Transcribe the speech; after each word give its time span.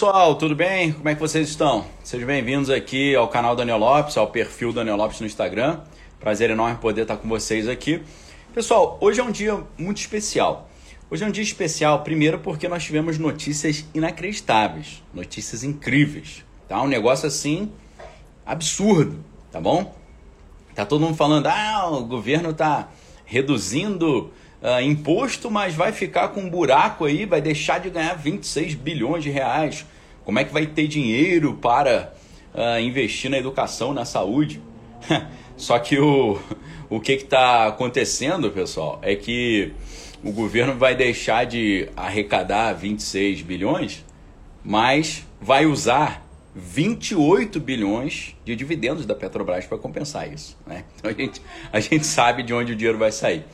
pessoal, 0.00 0.34
tudo 0.34 0.56
bem? 0.56 0.94
Como 0.94 1.06
é 1.10 1.14
que 1.14 1.20
vocês 1.20 1.46
estão? 1.46 1.84
Sejam 2.02 2.26
bem-vindos 2.26 2.70
aqui 2.70 3.14
ao 3.14 3.28
canal 3.28 3.54
Daniel 3.54 3.76
Lopes, 3.76 4.16
ao 4.16 4.28
perfil 4.28 4.72
Daniel 4.72 4.96
Lopes 4.96 5.20
no 5.20 5.26
Instagram. 5.26 5.80
Prazer 6.18 6.48
enorme 6.48 6.78
poder 6.78 7.02
estar 7.02 7.18
com 7.18 7.28
vocês 7.28 7.68
aqui. 7.68 8.02
Pessoal, 8.54 8.96
hoje 8.98 9.20
é 9.20 9.22
um 9.22 9.30
dia 9.30 9.62
muito 9.76 9.98
especial. 9.98 10.70
Hoje 11.10 11.22
é 11.22 11.26
um 11.26 11.30
dia 11.30 11.42
especial, 11.42 12.02
primeiro 12.02 12.38
porque 12.38 12.66
nós 12.66 12.82
tivemos 12.82 13.18
notícias 13.18 13.84
inacreditáveis, 13.92 15.02
notícias 15.12 15.62
incríveis, 15.62 16.46
tá? 16.66 16.80
Um 16.80 16.88
negócio 16.88 17.28
assim 17.28 17.70
absurdo, 18.46 19.22
tá 19.52 19.60
bom? 19.60 19.94
Tá 20.74 20.86
todo 20.86 21.02
mundo 21.02 21.14
falando, 21.14 21.46
ah, 21.46 21.90
o 21.90 22.06
governo 22.06 22.54
tá 22.54 22.88
reduzindo 23.26 24.32
uh, 24.62 24.80
imposto, 24.82 25.50
mas 25.50 25.74
vai 25.74 25.92
ficar 25.92 26.28
com 26.28 26.40
um 26.40 26.50
buraco 26.50 27.04
aí, 27.04 27.26
vai 27.26 27.40
deixar 27.40 27.78
de 27.78 27.90
ganhar 27.90 28.14
26 28.14 28.74
bilhões 28.74 29.22
de 29.22 29.30
reais. 29.30 29.86
Como 30.24 30.38
é 30.38 30.44
que 30.44 30.52
vai 30.52 30.66
ter 30.66 30.86
dinheiro 30.86 31.54
para 31.54 32.12
uh, 32.54 32.80
investir 32.80 33.30
na 33.30 33.38
educação, 33.38 33.92
na 33.92 34.04
saúde? 34.04 34.60
Só 35.56 35.78
que 35.78 35.98
o, 35.98 36.38
o 36.88 37.00
que 37.00 37.12
está 37.12 37.66
acontecendo, 37.66 38.50
pessoal, 38.50 38.98
é 39.02 39.14
que 39.14 39.72
o 40.22 40.32
governo 40.32 40.74
vai 40.74 40.94
deixar 40.94 41.44
de 41.44 41.88
arrecadar 41.96 42.72
26 42.72 43.42
bilhões, 43.42 44.04
mas 44.64 45.26
vai 45.40 45.66
usar 45.66 46.26
28 46.54 47.60
bilhões 47.60 48.36
de 48.44 48.56
dividendos 48.56 49.06
da 49.06 49.14
Petrobras 49.14 49.66
para 49.66 49.78
compensar 49.78 50.30
isso. 50.32 50.56
Né? 50.66 50.84
Então 50.98 51.10
a 51.10 51.14
gente, 51.14 51.42
a 51.72 51.80
gente 51.80 52.06
sabe 52.06 52.42
de 52.42 52.52
onde 52.52 52.72
o 52.72 52.76
dinheiro 52.76 52.98
vai 52.98 53.12
sair. 53.12 53.44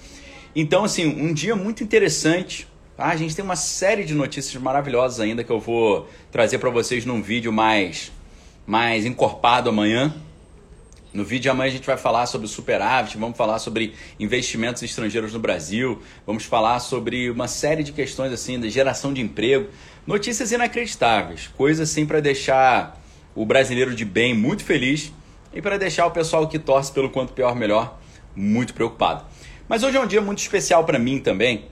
Então, 0.58 0.84
assim, 0.84 1.04
um 1.04 1.34
dia 1.34 1.54
muito 1.54 1.84
interessante. 1.84 2.66
Tá? 2.96 3.08
A 3.08 3.16
gente 3.16 3.36
tem 3.36 3.44
uma 3.44 3.56
série 3.56 4.06
de 4.06 4.14
notícias 4.14 4.60
maravilhosas 4.60 5.20
ainda 5.20 5.44
que 5.44 5.52
eu 5.52 5.60
vou 5.60 6.08
trazer 6.32 6.56
para 6.56 6.70
vocês 6.70 7.04
num 7.04 7.20
vídeo 7.20 7.52
mais, 7.52 8.10
mais 8.66 9.04
encorpado 9.04 9.68
amanhã. 9.68 10.14
No 11.12 11.24
vídeo 11.24 11.42
de 11.42 11.48
amanhã 11.50 11.68
a 11.68 11.72
gente 11.72 11.86
vai 11.86 11.98
falar 11.98 12.24
sobre 12.24 12.48
superávit, 12.48 13.18
vamos 13.18 13.36
falar 13.36 13.58
sobre 13.58 13.92
investimentos 14.18 14.82
estrangeiros 14.82 15.34
no 15.34 15.38
Brasil, 15.38 16.00
vamos 16.26 16.44
falar 16.44 16.80
sobre 16.80 17.30
uma 17.30 17.48
série 17.48 17.82
de 17.82 17.92
questões 17.92 18.32
assim, 18.32 18.58
de 18.58 18.70
geração 18.70 19.12
de 19.12 19.20
emprego, 19.20 19.68
notícias 20.06 20.52
inacreditáveis, 20.52 21.48
coisas 21.48 21.90
assim 21.90 22.06
para 22.06 22.20
deixar 22.20 22.98
o 23.34 23.44
brasileiro 23.44 23.94
de 23.94 24.06
bem 24.06 24.34
muito 24.34 24.64
feliz 24.64 25.12
e 25.52 25.60
para 25.60 25.78
deixar 25.78 26.06
o 26.06 26.10
pessoal 26.10 26.48
que 26.48 26.58
torce 26.58 26.92
pelo 26.92 27.10
quanto 27.10 27.34
pior 27.34 27.54
melhor 27.54 27.98
muito 28.34 28.74
preocupado. 28.74 29.35
Mas 29.68 29.82
hoje 29.82 29.96
é 29.96 30.00
um 30.00 30.06
dia 30.06 30.20
muito 30.20 30.38
especial 30.38 30.84
para 30.84 30.96
mim 30.96 31.18
também, 31.18 31.64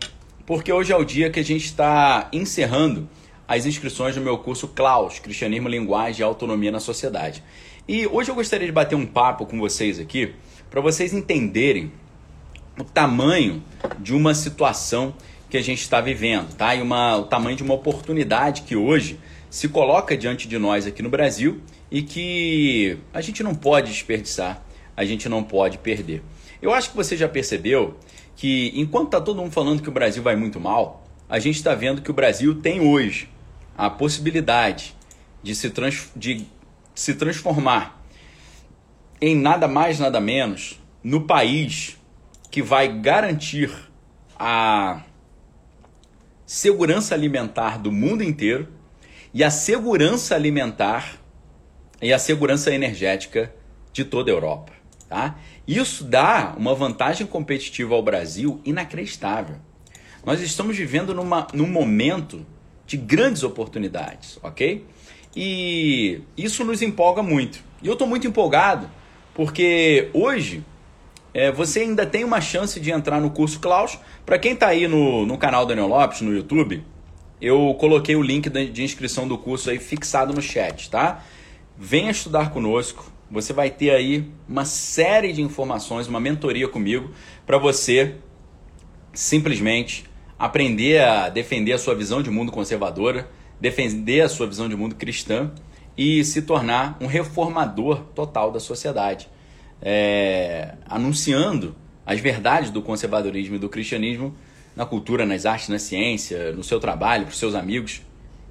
porque 0.44 0.72
hoje 0.72 0.92
é 0.92 0.96
o 0.96 1.04
dia 1.04 1.30
que 1.30 1.38
a 1.38 1.44
gente 1.44 1.66
está 1.66 2.28
encerrando 2.32 3.08
as 3.46 3.66
inscrições 3.66 4.16
no 4.16 4.22
meu 4.22 4.36
curso 4.36 4.66
Klaus, 4.66 5.20
Cristianismo, 5.20 5.68
Linguagem 5.68 6.20
e 6.20 6.24
Autonomia 6.24 6.72
na 6.72 6.80
Sociedade. 6.80 7.40
E 7.86 8.04
hoje 8.08 8.32
eu 8.32 8.34
gostaria 8.34 8.66
de 8.66 8.72
bater 8.72 8.96
um 8.96 9.06
papo 9.06 9.46
com 9.46 9.60
vocês 9.60 10.00
aqui, 10.00 10.34
para 10.68 10.80
vocês 10.80 11.12
entenderem 11.12 11.92
o 12.76 12.82
tamanho 12.82 13.62
de 14.00 14.12
uma 14.12 14.34
situação 14.34 15.14
que 15.48 15.56
a 15.56 15.62
gente 15.62 15.82
está 15.82 16.00
vivendo, 16.00 16.52
tá? 16.56 16.74
E 16.74 16.82
uma, 16.82 17.18
o 17.18 17.26
tamanho 17.26 17.56
de 17.56 17.62
uma 17.62 17.74
oportunidade 17.74 18.62
que 18.62 18.74
hoje 18.74 19.20
se 19.48 19.68
coloca 19.68 20.16
diante 20.16 20.48
de 20.48 20.58
nós 20.58 20.84
aqui 20.84 21.00
no 21.00 21.08
Brasil 21.08 21.60
e 21.92 22.02
que 22.02 22.98
a 23.12 23.20
gente 23.20 23.40
não 23.44 23.54
pode 23.54 23.92
desperdiçar, 23.92 24.60
a 24.96 25.04
gente 25.04 25.28
não 25.28 25.44
pode 25.44 25.78
perder. 25.78 26.24
Eu 26.64 26.72
acho 26.72 26.92
que 26.92 26.96
você 26.96 27.14
já 27.14 27.28
percebeu 27.28 27.98
que 28.34 28.72
enquanto 28.74 29.08
está 29.08 29.20
todo 29.20 29.36
mundo 29.36 29.52
falando 29.52 29.82
que 29.82 29.88
o 29.90 29.92
Brasil 29.92 30.22
vai 30.22 30.34
muito 30.34 30.58
mal, 30.58 31.06
a 31.28 31.38
gente 31.38 31.56
está 31.56 31.74
vendo 31.74 32.00
que 32.00 32.10
o 32.10 32.14
Brasil 32.14 32.54
tem 32.62 32.80
hoje 32.80 33.28
a 33.76 33.90
possibilidade 33.90 34.96
de 35.42 35.54
se, 35.54 35.68
trans, 35.68 36.10
de 36.16 36.46
se 36.94 37.16
transformar 37.16 38.02
em 39.20 39.36
nada 39.36 39.68
mais, 39.68 39.98
nada 39.98 40.18
menos 40.22 40.80
no 41.02 41.26
país 41.26 41.98
que 42.50 42.62
vai 42.62 42.98
garantir 42.98 43.70
a 44.34 45.02
segurança 46.46 47.14
alimentar 47.14 47.78
do 47.78 47.92
mundo 47.92 48.22
inteiro 48.22 48.68
e 49.34 49.44
a 49.44 49.50
segurança 49.50 50.34
alimentar 50.34 51.20
e 52.00 52.10
a 52.10 52.18
segurança 52.18 52.72
energética 52.72 53.54
de 53.92 54.02
toda 54.02 54.30
a 54.30 54.34
Europa. 54.34 54.83
Tá? 55.08 55.36
Isso 55.66 56.04
dá 56.04 56.54
uma 56.56 56.74
vantagem 56.74 57.26
competitiva 57.26 57.94
ao 57.94 58.02
Brasil 58.02 58.60
inacreditável. 58.64 59.56
Nós 60.24 60.40
estamos 60.40 60.76
vivendo 60.76 61.14
numa, 61.14 61.46
num 61.52 61.68
momento 61.68 62.44
de 62.86 62.96
grandes 62.96 63.42
oportunidades, 63.42 64.38
ok? 64.42 64.84
E 65.36 66.22
isso 66.36 66.64
nos 66.64 66.80
empolga 66.80 67.22
muito. 67.22 67.62
E 67.82 67.86
eu 67.86 67.92
estou 67.92 68.08
muito 68.08 68.26
empolgado 68.26 68.90
porque 69.34 70.08
hoje 70.14 70.64
é, 71.34 71.50
você 71.50 71.80
ainda 71.80 72.06
tem 72.06 72.24
uma 72.24 72.40
chance 72.40 72.78
de 72.78 72.90
entrar 72.90 73.20
no 73.20 73.30
curso 73.30 73.58
Klaus. 73.58 73.98
Para 74.24 74.38
quem 74.38 74.52
está 74.52 74.68
aí 74.68 74.86
no, 74.86 75.26
no 75.26 75.36
canal 75.36 75.66
Daniel 75.66 75.88
Lopes, 75.88 76.20
no 76.20 76.32
YouTube, 76.32 76.84
eu 77.40 77.74
coloquei 77.74 78.14
o 78.14 78.22
link 78.22 78.48
de 78.48 78.82
inscrição 78.82 79.26
do 79.26 79.36
curso 79.36 79.68
aí 79.68 79.78
fixado 79.78 80.32
no 80.32 80.40
chat, 80.40 80.88
tá? 80.88 81.22
Venha 81.76 82.10
estudar 82.10 82.50
conosco 82.50 83.12
você 83.34 83.52
vai 83.52 83.68
ter 83.68 83.90
aí 83.90 84.30
uma 84.48 84.64
série 84.64 85.32
de 85.32 85.42
informações, 85.42 86.06
uma 86.06 86.20
mentoria 86.20 86.68
comigo 86.68 87.10
para 87.44 87.58
você 87.58 88.14
simplesmente 89.12 90.04
aprender 90.38 91.00
a 91.00 91.28
defender 91.28 91.72
a 91.72 91.78
sua 91.78 91.96
visão 91.96 92.22
de 92.22 92.30
mundo 92.30 92.52
conservadora, 92.52 93.28
defender 93.60 94.20
a 94.20 94.28
sua 94.28 94.46
visão 94.46 94.68
de 94.68 94.76
mundo 94.76 94.94
cristã 94.94 95.50
e 95.98 96.24
se 96.24 96.42
tornar 96.42 96.96
um 97.00 97.06
reformador 97.06 98.02
total 98.14 98.52
da 98.52 98.60
sociedade, 98.60 99.28
é, 99.82 100.74
anunciando 100.88 101.74
as 102.06 102.20
verdades 102.20 102.70
do 102.70 102.82
conservadorismo 102.82 103.56
e 103.56 103.58
do 103.58 103.68
cristianismo 103.68 104.32
na 104.76 104.86
cultura, 104.86 105.26
nas 105.26 105.44
artes, 105.44 105.68
na 105.68 105.78
ciência, 105.78 106.52
no 106.52 106.62
seu 106.62 106.78
trabalho, 106.78 107.24
para 107.24 107.32
os 107.32 107.38
seus 107.38 107.54
amigos. 107.54 108.00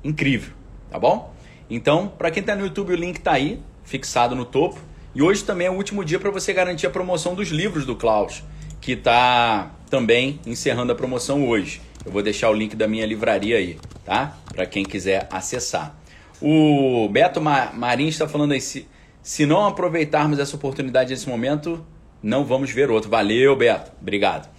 Incrível, 0.03 0.53
tá 0.89 0.99
bom? 0.99 1.33
Então, 1.69 2.09
para 2.17 2.29
quem 2.31 2.41
está 2.41 2.53
no 2.53 2.65
YouTube, 2.65 2.91
o 2.91 2.95
link 2.95 3.17
está 3.17 3.33
aí 3.33 3.61
fixado 3.93 4.35
no 4.35 4.43
topo. 4.43 4.79
E 5.13 5.21
hoje 5.21 5.43
também 5.43 5.67
é 5.67 5.69
o 5.69 5.75
último 5.75 6.03
dia 6.03 6.19
para 6.19 6.31
você 6.31 6.51
garantir 6.51 6.87
a 6.87 6.89
promoção 6.89 7.35
dos 7.35 7.49
livros 7.49 7.85
do 7.85 7.95
Klaus, 7.95 8.43
que 8.81 8.93
está 8.93 9.71
também 9.87 10.39
encerrando 10.47 10.91
a 10.91 10.95
promoção 10.95 11.47
hoje. 11.47 11.79
Eu 12.03 12.11
vou 12.11 12.23
deixar 12.23 12.49
o 12.49 12.53
link 12.53 12.75
da 12.75 12.87
minha 12.87 13.05
livraria 13.05 13.57
aí, 13.57 13.77
tá? 14.03 14.35
Para 14.51 14.65
quem 14.65 14.83
quiser 14.83 15.27
acessar. 15.29 15.95
O 16.41 17.07
Beto 17.07 17.39
Marins 17.39 18.15
está 18.15 18.27
falando 18.27 18.53
aí, 18.53 18.59
se, 18.59 18.87
se 19.21 19.45
não 19.45 19.67
aproveitarmos 19.67 20.39
essa 20.39 20.55
oportunidade 20.55 21.11
nesse 21.11 21.29
momento, 21.29 21.85
não 22.21 22.43
vamos 22.43 22.71
ver 22.71 22.89
outro. 22.89 23.11
Valeu, 23.11 23.55
Beto. 23.55 23.91
Obrigado. 24.01 24.49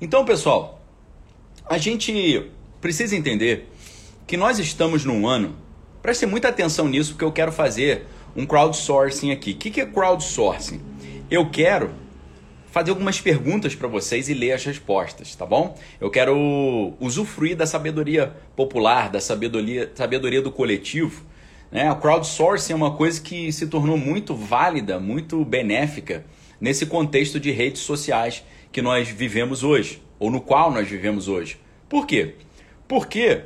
Então, 0.00 0.24
pessoal, 0.24 0.80
a 1.68 1.78
gente 1.78 2.48
precisa 2.80 3.16
entender 3.16 3.68
que 4.24 4.36
nós 4.36 4.60
estamos 4.60 5.04
num 5.04 5.26
ano, 5.26 5.56
preste 6.00 6.26
muita 6.26 6.48
atenção 6.48 6.88
nisso, 6.88 7.14
porque 7.14 7.24
eu 7.24 7.32
quero 7.32 7.50
fazer 7.50 8.06
um 8.36 8.44
crowdsourcing 8.44 9.30
aqui. 9.30 9.52
O 9.52 9.56
que 9.56 9.80
é 9.80 9.86
crowdsourcing? 9.86 10.80
Eu 11.30 11.50
quero 11.50 11.90
fazer 12.74 12.90
algumas 12.90 13.20
perguntas 13.20 13.74
para 13.74 13.86
vocês 13.86 14.28
e 14.28 14.34
ler 14.34 14.52
as 14.52 14.64
respostas, 14.64 15.36
tá 15.36 15.46
bom? 15.46 15.78
Eu 16.00 16.10
quero 16.10 16.92
usufruir 16.98 17.56
da 17.56 17.66
sabedoria 17.66 18.34
popular, 18.56 19.08
da 19.08 19.20
sabedoria, 19.20 19.92
sabedoria 19.94 20.42
do 20.42 20.50
coletivo. 20.50 21.24
Né? 21.70 21.88
A 21.88 21.94
crowdsourcing 21.94 22.72
é 22.72 22.76
uma 22.76 22.96
coisa 22.96 23.20
que 23.20 23.52
se 23.52 23.68
tornou 23.68 23.96
muito 23.96 24.34
válida, 24.34 24.98
muito 24.98 25.44
benéfica 25.44 26.24
nesse 26.60 26.86
contexto 26.86 27.38
de 27.38 27.52
redes 27.52 27.82
sociais 27.82 28.44
que 28.72 28.82
nós 28.82 29.08
vivemos 29.08 29.62
hoje, 29.62 30.02
ou 30.18 30.28
no 30.28 30.40
qual 30.40 30.72
nós 30.72 30.88
vivemos 30.88 31.28
hoje. 31.28 31.56
Por 31.88 32.08
quê? 32.08 32.34
Porque 32.88 33.42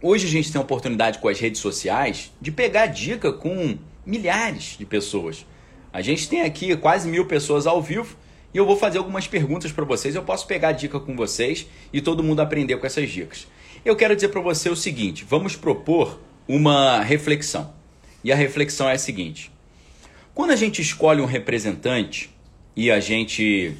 Hoje 0.00 0.26
a 0.26 0.30
gente 0.30 0.52
tem 0.52 0.60
a 0.60 0.62
oportunidade 0.62 1.18
com 1.18 1.26
as 1.26 1.40
redes 1.40 1.60
sociais 1.60 2.30
de 2.40 2.52
pegar 2.52 2.86
dica 2.86 3.32
com 3.32 3.76
milhares 4.06 4.76
de 4.78 4.86
pessoas. 4.86 5.44
A 5.92 6.00
gente 6.00 6.28
tem 6.28 6.42
aqui 6.42 6.76
quase 6.76 7.08
mil 7.08 7.26
pessoas 7.26 7.66
ao 7.66 7.82
vivo 7.82 8.16
e 8.54 8.58
eu 8.58 8.64
vou 8.64 8.76
fazer 8.76 8.98
algumas 8.98 9.26
perguntas 9.26 9.72
para 9.72 9.84
vocês. 9.84 10.14
Eu 10.14 10.22
posso 10.22 10.46
pegar 10.46 10.70
dica 10.70 11.00
com 11.00 11.16
vocês 11.16 11.66
e 11.92 12.00
todo 12.00 12.22
mundo 12.22 12.38
aprender 12.38 12.76
com 12.76 12.86
essas 12.86 13.10
dicas. 13.10 13.48
Eu 13.84 13.96
quero 13.96 14.14
dizer 14.14 14.28
para 14.28 14.40
você 14.40 14.70
o 14.70 14.76
seguinte: 14.76 15.24
vamos 15.28 15.56
propor 15.56 16.20
uma 16.46 17.00
reflexão. 17.02 17.74
E 18.22 18.30
a 18.30 18.36
reflexão 18.36 18.88
é 18.88 18.92
a 18.92 18.98
seguinte: 18.98 19.50
quando 20.32 20.52
a 20.52 20.56
gente 20.56 20.80
escolhe 20.80 21.20
um 21.20 21.26
representante 21.26 22.30
e 22.76 22.88
a 22.88 23.00
gente 23.00 23.74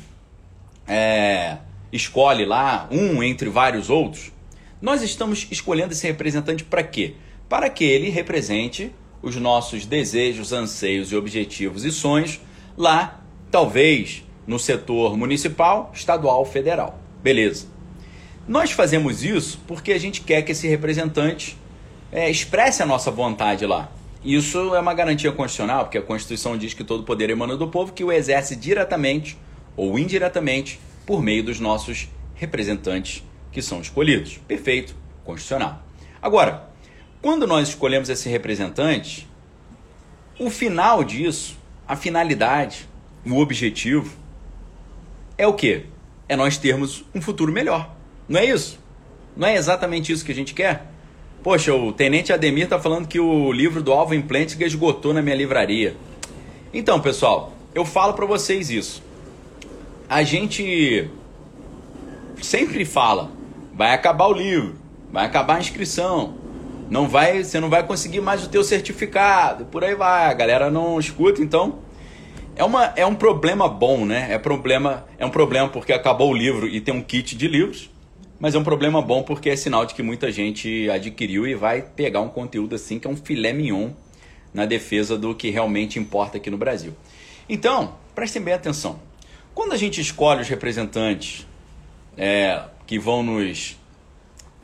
é, 0.85 1.59
escolhe 1.93 2.45
lá 2.45 2.89
um 2.91 3.23
entre 3.23 3.49
vários 3.49 3.89
outros, 3.89 4.33
nós 4.81 5.03
estamos 5.03 5.47
escolhendo 5.51 5.93
esse 5.93 6.07
representante 6.07 6.65
para 6.65 6.83
quê? 6.83 7.15
Para 7.49 7.69
que 7.69 7.85
ele 7.85 8.11
represente 8.11 8.93
os 9.21 9.35
nossos 9.37 9.85
desejos, 9.85 10.53
anseios 10.53 11.11
e 11.11 11.17
objetivos 11.17 11.85
e 11.85 11.91
sonhos 11.91 12.41
lá, 12.77 13.21
talvez 13.51 14.25
no 14.47 14.59
setor 14.59 15.17
municipal, 15.17 15.91
estadual, 15.95 16.45
federal. 16.45 16.99
Beleza. 17.23 17.67
Nós 18.47 18.71
fazemos 18.71 19.25
isso 19.25 19.61
porque 19.67 19.93
a 19.93 19.99
gente 19.99 20.21
quer 20.21 20.43
que 20.43 20.53
esse 20.53 20.69
representante 20.69 21.57
é, 22.13 22.31
expresse 22.31 22.83
a 22.83 22.87
nossa 22.87 23.11
vontade 23.11 23.67
lá. 23.67 23.93
Isso 24.25 24.75
é 24.75 24.81
uma 24.81 24.95
garantia 24.95 25.31
constitucional, 25.31 25.85
porque 25.85 25.99
a 25.99 26.03
Constituição 26.03 26.57
diz 26.57 26.73
que 26.75 26.83
todo 26.83 27.03
poder 27.03 27.31
emana 27.31 27.57
do 27.57 27.69
povo, 27.69 27.93
que 27.93 28.03
o 28.03 28.11
exerce 28.11 28.57
diretamente 28.57 29.37
ou 29.77 29.99
indiretamente 29.99 30.81
por 31.05 31.23
meio 31.23 31.43
dos 31.43 31.61
nossos 31.61 32.09
representantes 32.35 33.23
que 33.51 33.63
são 33.63 33.81
escolhidos. 33.81 34.39
Perfeito, 34.49 34.95
constitucional. 35.25 35.83
Agora, 36.21 36.69
quando 37.21 37.47
nós 37.47 37.69
escolhemos 37.69 38.09
esse 38.09 38.29
representante, 38.29 39.29
o 40.39 40.51
final 40.51 41.03
disso, 41.03 41.57
a 41.87 41.97
finalidade, 41.97 42.89
o 43.27 43.39
objetivo, 43.39 44.17
é 45.37 45.47
o 45.47 45.53
quê? 45.53 45.85
É 46.29 46.37
nós 46.37 46.57
termos 46.57 47.05
um 47.15 47.21
futuro 47.21 47.53
melhor. 47.53 47.95
Não 48.29 48.39
é 48.39 48.45
isso? 48.45 48.79
Não 49.37 49.49
é 49.49 49.57
exatamente 49.57 50.13
isso 50.13 50.25
que 50.25 50.33
a 50.33 50.35
gente 50.35 50.55
quer? 50.55 50.87
Poxa, 51.43 51.73
o 51.73 51.93
Tenente 51.93 52.33
Ademir 52.33 52.65
está 52.65 52.79
falando 52.79 53.07
que 53.07 53.21
o 53.21 53.53
livro 53.53 53.83
do 53.83 53.93
Alvin 53.93 54.21
Plantinga 54.21 54.67
esgotou 54.67 55.15
na 55.15 55.23
minha 55.23 55.37
livraria. 55.37 55.97
Então, 56.75 57.01
pessoal, 57.01 57.53
eu 57.75 57.85
falo 57.85 58.15
para 58.15 58.27
vocês 58.27 58.71
isso. 58.71 59.03
A 60.09 60.23
gente 60.23 61.09
sempre 62.43 62.85
fala, 62.85 63.31
vai 63.79 63.95
acabar 63.95 64.27
o 64.27 64.33
livro, 64.33 64.75
vai 65.13 65.25
acabar 65.25 65.55
a 65.55 65.61
inscrição, 65.61 66.35
não 66.91 67.07
vai, 67.09 67.45
você 67.45 67.61
não 67.61 67.71
vai 67.71 67.87
conseguir 67.87 68.21
mais 68.21 68.45
o 68.45 68.49
teu 68.49 68.65
certificado, 68.65 69.67
por 69.67 69.85
aí 69.85 69.95
vai. 69.95 70.27
A 70.27 70.35
galera 70.35 70.69
não 70.69 70.99
escuta, 70.99 71.41
então 71.41 71.79
é, 72.57 72.65
uma, 72.65 72.93
é 72.97 73.07
um 73.07 73.15
problema 73.15 73.69
bom, 73.69 74.05
né? 74.05 74.33
É 74.33 74.37
problema, 74.37 75.07
é 75.17 75.25
um 75.25 75.31
problema 75.31 75.69
porque 75.69 75.93
acabou 75.93 76.33
o 76.33 76.35
livro 76.37 76.67
e 76.67 76.81
tem 76.81 76.93
um 76.93 77.01
kit 77.01 77.37
de 77.37 77.47
livros, 77.47 77.89
mas 78.41 78.57
é 78.57 78.59
um 78.59 78.65
problema 78.65 79.01
bom 79.01 79.23
porque 79.23 79.49
é 79.49 79.55
sinal 79.55 79.87
de 79.87 79.95
que 79.95 80.03
muita 80.03 80.33
gente 80.33 80.91
adquiriu 80.91 81.47
e 81.47 81.55
vai 81.55 81.81
pegar 81.81 82.21
um 82.21 82.29
conteúdo 82.29 82.75
assim 82.75 82.99
que 82.99 83.07
é 83.07 83.11
um 83.11 83.17
filé 83.17 83.53
mignon 83.53 83.91
na 84.53 84.67
defesa 84.67 85.17
do 85.17 85.37
que 85.37 85.51
realmente 85.51 86.01
importa 86.01 86.39
aqui 86.39 86.51
no 86.51 86.59
Brasil. 86.59 86.95
Então, 87.49 87.95
prestem 88.13 88.43
bem 88.43 88.55
atenção. 88.55 88.99
Quando 89.55 89.73
a 89.73 89.77
gente 89.77 90.01
escolhe 90.01 90.41
os 90.41 90.49
representantes 90.49 91.47
é, 92.17 92.61
que 92.89 92.99
vão 92.99 93.23
nos 93.23 93.79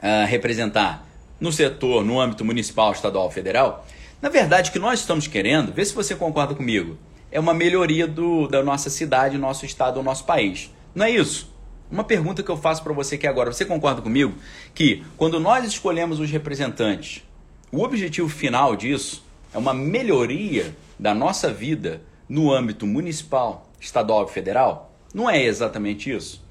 uh, 0.03 0.26
representar 0.26 1.06
no 1.38 1.53
setor, 1.53 2.03
no 2.03 2.19
âmbito 2.19 2.43
municipal, 2.43 2.91
estadual, 2.91 3.31
federal, 3.31 3.87
na 4.21 4.31
verdade, 4.31 4.71
o 4.71 4.73
que 4.73 4.79
nós 4.79 5.00
estamos 5.00 5.26
querendo, 5.26 5.73
vê 5.73 5.85
se 5.85 5.94
você 5.94 6.17
concorda 6.17 6.55
comigo, 6.55 6.97
é 7.31 7.38
uma 7.38 7.53
melhoria 7.53 8.06
do, 8.06 8.49
da 8.49 8.62
nossa 8.62 8.88
cidade, 8.88 9.37
nosso 9.37 9.67
estado, 9.67 9.97
do 9.97 10.03
nosso 10.03 10.25
país. 10.25 10.73
Não 10.94 11.05
é 11.05 11.11
isso? 11.11 11.53
Uma 11.91 12.03
pergunta 12.03 12.43
que 12.43 12.50
eu 12.50 12.56
faço 12.56 12.82
para 12.82 12.94
você 12.94 13.17
aqui 13.17 13.26
agora, 13.26 13.53
você 13.53 13.67
concorda 13.67 14.00
comigo 14.00 14.32
que 14.75 15.05
quando 15.19 15.38
nós 15.38 15.67
escolhemos 15.67 16.19
os 16.19 16.31
representantes, 16.31 17.23
o 17.70 17.82
objetivo 17.82 18.29
final 18.31 18.75
disso 18.75 19.23
é 19.53 19.59
uma 19.59 19.75
melhoria 19.75 20.75
da 20.99 21.15
nossa 21.15 21.53
vida 21.53 22.00
no 22.27 22.50
âmbito 22.50 22.87
municipal, 22.87 23.69
estadual 23.79 24.25
e 24.25 24.32
federal? 24.32 24.91
Não 25.12 25.29
é 25.29 25.43
exatamente 25.43 26.11
isso. 26.11 26.44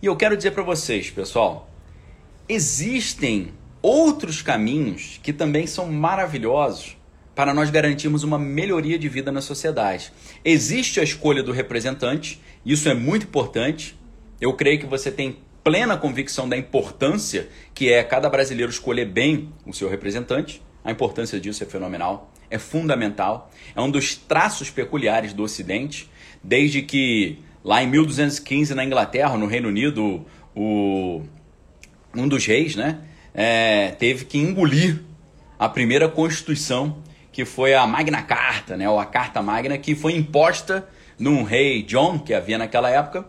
E 0.00 0.06
eu 0.06 0.14
quero 0.14 0.36
dizer 0.36 0.52
para 0.52 0.62
vocês, 0.62 1.10
pessoal, 1.10 1.68
existem 2.48 3.52
outros 3.82 4.40
caminhos 4.40 5.18
que 5.24 5.32
também 5.32 5.66
são 5.66 5.90
maravilhosos 5.90 6.96
para 7.34 7.52
nós 7.52 7.68
garantirmos 7.68 8.22
uma 8.22 8.38
melhoria 8.38 8.96
de 8.96 9.08
vida 9.08 9.32
na 9.32 9.40
sociedade. 9.40 10.12
Existe 10.44 11.00
a 11.00 11.02
escolha 11.02 11.42
do 11.42 11.50
representante, 11.50 12.40
isso 12.64 12.88
é 12.88 12.94
muito 12.94 13.24
importante. 13.24 13.98
Eu 14.40 14.52
creio 14.52 14.78
que 14.78 14.86
você 14.86 15.10
tem 15.10 15.38
plena 15.64 15.96
convicção 15.96 16.48
da 16.48 16.56
importância 16.56 17.48
que 17.74 17.92
é 17.92 18.04
cada 18.04 18.30
brasileiro 18.30 18.70
escolher 18.70 19.04
bem 19.04 19.52
o 19.66 19.72
seu 19.72 19.88
representante. 19.88 20.62
A 20.84 20.92
importância 20.92 21.40
disso 21.40 21.64
é 21.64 21.66
fenomenal, 21.66 22.32
é 22.48 22.58
fundamental, 22.58 23.50
é 23.74 23.80
um 23.80 23.90
dos 23.90 24.14
traços 24.14 24.70
peculiares 24.70 25.32
do 25.32 25.42
Ocidente, 25.42 26.08
desde 26.42 26.82
que 26.82 27.40
lá 27.68 27.82
em 27.82 27.86
1215 27.86 28.74
na 28.74 28.82
Inglaterra, 28.82 29.36
no 29.36 29.44
Reino 29.44 29.68
Unido, 29.68 30.24
o, 30.56 31.20
um 32.16 32.26
dos 32.26 32.46
reis, 32.46 32.74
né, 32.74 33.00
é, 33.34 33.90
teve 33.90 34.24
que 34.24 34.38
engolir 34.38 35.02
a 35.58 35.68
primeira 35.68 36.08
constituição, 36.08 37.02
que 37.30 37.44
foi 37.44 37.74
a 37.74 37.86
Magna 37.86 38.22
Carta, 38.22 38.74
né, 38.74 38.88
ou 38.88 38.98
a 38.98 39.04
Carta 39.04 39.42
Magna, 39.42 39.76
que 39.76 39.94
foi 39.94 40.14
imposta 40.14 40.88
num 41.18 41.42
rei 41.42 41.82
John, 41.82 42.18
que 42.18 42.32
havia 42.32 42.56
naquela 42.56 42.88
época, 42.88 43.26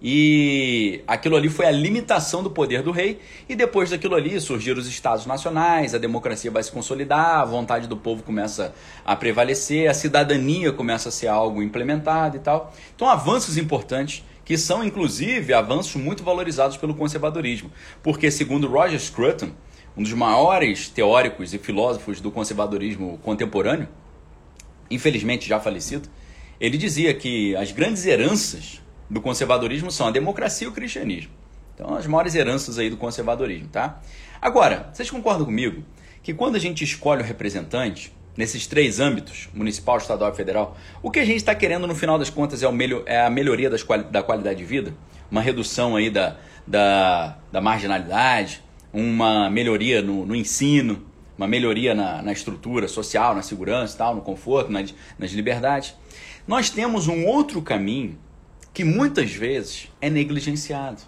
e 0.00 1.02
aquilo 1.06 1.36
ali 1.36 1.48
foi 1.48 1.66
a 1.66 1.70
limitação 1.70 2.42
do 2.42 2.50
poder 2.50 2.82
do 2.82 2.92
rei, 2.92 3.18
e 3.48 3.56
depois 3.56 3.90
daquilo 3.90 4.14
ali 4.14 4.40
surgiram 4.40 4.78
os 4.78 4.86
estados 4.86 5.26
nacionais, 5.26 5.94
a 5.94 5.98
democracia 5.98 6.50
vai 6.50 6.62
se 6.62 6.70
consolidar, 6.70 7.40
a 7.40 7.44
vontade 7.44 7.88
do 7.88 7.96
povo 7.96 8.22
começa 8.22 8.72
a 9.04 9.16
prevalecer, 9.16 9.90
a 9.90 9.94
cidadania 9.94 10.72
começa 10.72 11.08
a 11.08 11.12
ser 11.12 11.26
algo 11.26 11.62
implementado 11.62 12.36
e 12.36 12.40
tal. 12.40 12.72
Então, 12.94 13.08
avanços 13.08 13.56
importantes 13.56 14.24
que 14.44 14.56
são 14.56 14.82
inclusive 14.82 15.52
avanços 15.52 15.96
muito 15.96 16.22
valorizados 16.22 16.76
pelo 16.76 16.94
conservadorismo, 16.94 17.70
porque 18.02 18.30
segundo 18.30 18.66
Roger 18.66 18.98
Scruton, 18.98 19.50
um 19.96 20.02
dos 20.02 20.12
maiores 20.12 20.88
teóricos 20.88 21.52
e 21.52 21.58
filósofos 21.58 22.20
do 22.20 22.30
conservadorismo 22.30 23.18
contemporâneo, 23.18 23.88
infelizmente 24.90 25.46
já 25.46 25.58
falecido, 25.58 26.08
ele 26.60 26.78
dizia 26.78 27.12
que 27.12 27.54
as 27.56 27.72
grandes 27.72 28.06
heranças 28.06 28.80
do 29.10 29.20
conservadorismo 29.20 29.90
são 29.90 30.08
a 30.08 30.10
democracia 30.10 30.66
e 30.66 30.70
o 30.70 30.72
cristianismo. 30.72 31.30
Então, 31.74 31.94
as 31.94 32.06
maiores 32.06 32.34
heranças 32.34 32.78
aí 32.78 32.90
do 32.90 32.96
conservadorismo, 32.96 33.68
tá? 33.68 34.00
Agora, 34.40 34.90
vocês 34.92 35.10
concordam 35.10 35.44
comigo 35.44 35.84
que 36.22 36.34
quando 36.34 36.56
a 36.56 36.58
gente 36.58 36.82
escolhe 36.82 37.22
o 37.22 37.24
representante, 37.24 38.12
nesses 38.36 38.68
três 38.68 39.00
âmbitos, 39.00 39.48
municipal, 39.52 39.98
estadual 39.98 40.32
e 40.32 40.36
federal, 40.36 40.76
o 41.02 41.10
que 41.10 41.18
a 41.18 41.24
gente 41.24 41.38
está 41.38 41.54
querendo 41.54 41.88
no 41.88 41.94
final 41.94 42.16
das 42.18 42.30
contas 42.30 42.62
é, 42.62 42.70
melhor, 42.70 43.02
é 43.04 43.20
a 43.20 43.28
melhoria 43.28 43.68
das, 43.68 43.84
da 44.10 44.22
qualidade 44.22 44.58
de 44.58 44.64
vida, 44.64 44.94
uma 45.28 45.40
redução 45.40 45.96
aí 45.96 46.08
da, 46.08 46.36
da, 46.66 47.36
da 47.50 47.60
marginalidade, 47.60 48.62
uma 48.92 49.50
melhoria 49.50 50.00
no, 50.00 50.24
no 50.24 50.36
ensino, 50.36 51.04
uma 51.36 51.48
melhoria 51.48 51.94
na, 51.94 52.22
na, 52.22 52.32
estrutura 52.32 52.86
social, 52.86 53.34
na 53.34 53.42
segurança, 53.42 53.98
tal, 53.98 54.14
no 54.14 54.20
conforto, 54.20 54.70
nas, 54.70 54.94
nas 55.18 55.32
liberdades. 55.32 55.94
Nós 56.46 56.70
temos 56.70 57.08
um 57.08 57.26
outro 57.26 57.60
caminho 57.60 58.18
que 58.78 58.84
muitas 58.84 59.32
vezes 59.32 59.88
é 60.00 60.08
negligenciado. 60.08 61.02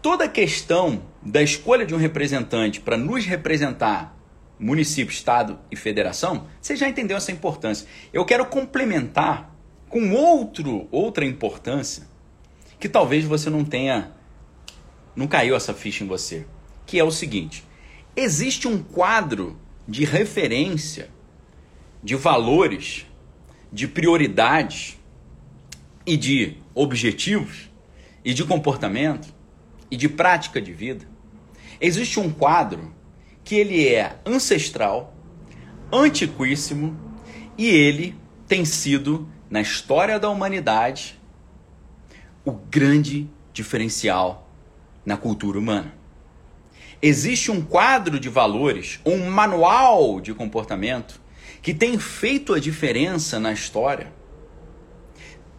Toda 0.00 0.24
a 0.24 0.28
questão 0.28 1.02
da 1.20 1.42
escolha 1.42 1.84
de 1.84 1.94
um 1.94 1.98
representante 1.98 2.80
para 2.80 2.96
nos 2.96 3.26
representar 3.26 4.18
município, 4.58 5.12
estado 5.12 5.58
e 5.70 5.76
federação, 5.76 6.46
você 6.58 6.74
já 6.74 6.88
entendeu 6.88 7.18
essa 7.18 7.30
importância. 7.30 7.86
Eu 8.14 8.24
quero 8.24 8.46
complementar 8.46 9.54
com 9.90 10.14
outro, 10.14 10.88
outra 10.90 11.26
importância 11.26 12.08
que 12.80 12.88
talvez 12.88 13.26
você 13.26 13.50
não 13.50 13.62
tenha 13.62 14.12
não 15.14 15.26
caiu 15.26 15.54
essa 15.54 15.74
ficha 15.74 16.02
em 16.02 16.06
você, 16.06 16.46
que 16.86 16.98
é 16.98 17.04
o 17.04 17.10
seguinte: 17.10 17.62
existe 18.16 18.66
um 18.66 18.82
quadro 18.82 19.60
de 19.86 20.06
referência 20.06 21.10
de 22.02 22.16
valores, 22.16 23.04
de 23.70 23.86
prioridades 23.86 24.98
e 26.06 26.16
de 26.16 26.64
objetivos 26.76 27.70
e 28.22 28.34
de 28.34 28.44
comportamento 28.44 29.34
e 29.90 29.96
de 29.96 30.08
prática 30.08 30.60
de 30.60 30.72
vida. 30.72 31.08
Existe 31.80 32.20
um 32.20 32.30
quadro 32.30 32.94
que 33.42 33.54
ele 33.54 33.88
é 33.88 34.18
ancestral, 34.26 35.16
antiquíssimo 35.90 36.96
e 37.56 37.66
ele 37.66 38.14
tem 38.46 38.64
sido, 38.64 39.28
na 39.48 39.60
história 39.60 40.18
da 40.18 40.28
humanidade, 40.28 41.18
o 42.44 42.52
grande 42.52 43.28
diferencial 43.52 44.48
na 45.04 45.16
cultura 45.16 45.58
humana. 45.58 45.94
Existe 47.00 47.50
um 47.50 47.62
quadro 47.62 48.20
de 48.20 48.28
valores, 48.28 49.00
um 49.04 49.30
manual 49.30 50.20
de 50.20 50.34
comportamento 50.34 51.20
que 51.62 51.72
tem 51.72 51.98
feito 51.98 52.54
a 52.54 52.60
diferença 52.60 53.40
na 53.40 53.52
história, 53.52 54.12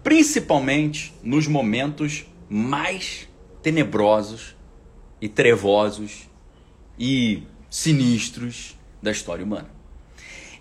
principalmente 0.08 1.14
nos 1.22 1.48
momentos 1.48 2.26
mais 2.48 3.28
tenebrosos 3.62 4.56
e 5.20 5.28
trevosos 5.28 6.30
e 6.98 7.44
sinistros 7.70 8.80
da 9.04 9.12
história 9.12 9.44
humana. 9.44 9.70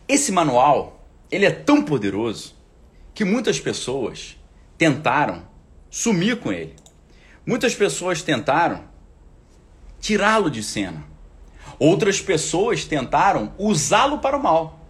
Esse 0.09 0.33
manual, 0.33 1.09
ele 1.31 1.47
é 1.47 1.53
tão 1.53 1.81
poderoso 1.81 2.57
que 3.15 3.25
muitas 3.25 3.61
pessoas 3.61 4.37
tentaram 4.77 5.47
sumir 5.89 6.41
com 6.41 6.53
ele. 6.53 6.75
Muitas 7.47 7.73
pessoas 7.73 8.23
tentaram 8.23 8.83
tirá-lo 10.01 10.51
de 10.51 10.61
cena. 10.61 11.05
Outras 11.79 12.21
pessoas 12.21 12.85
tentaram 12.85 13.55
usá-lo 13.57 14.19
para 14.19 14.37
o 14.37 14.43
mal, 14.43 14.85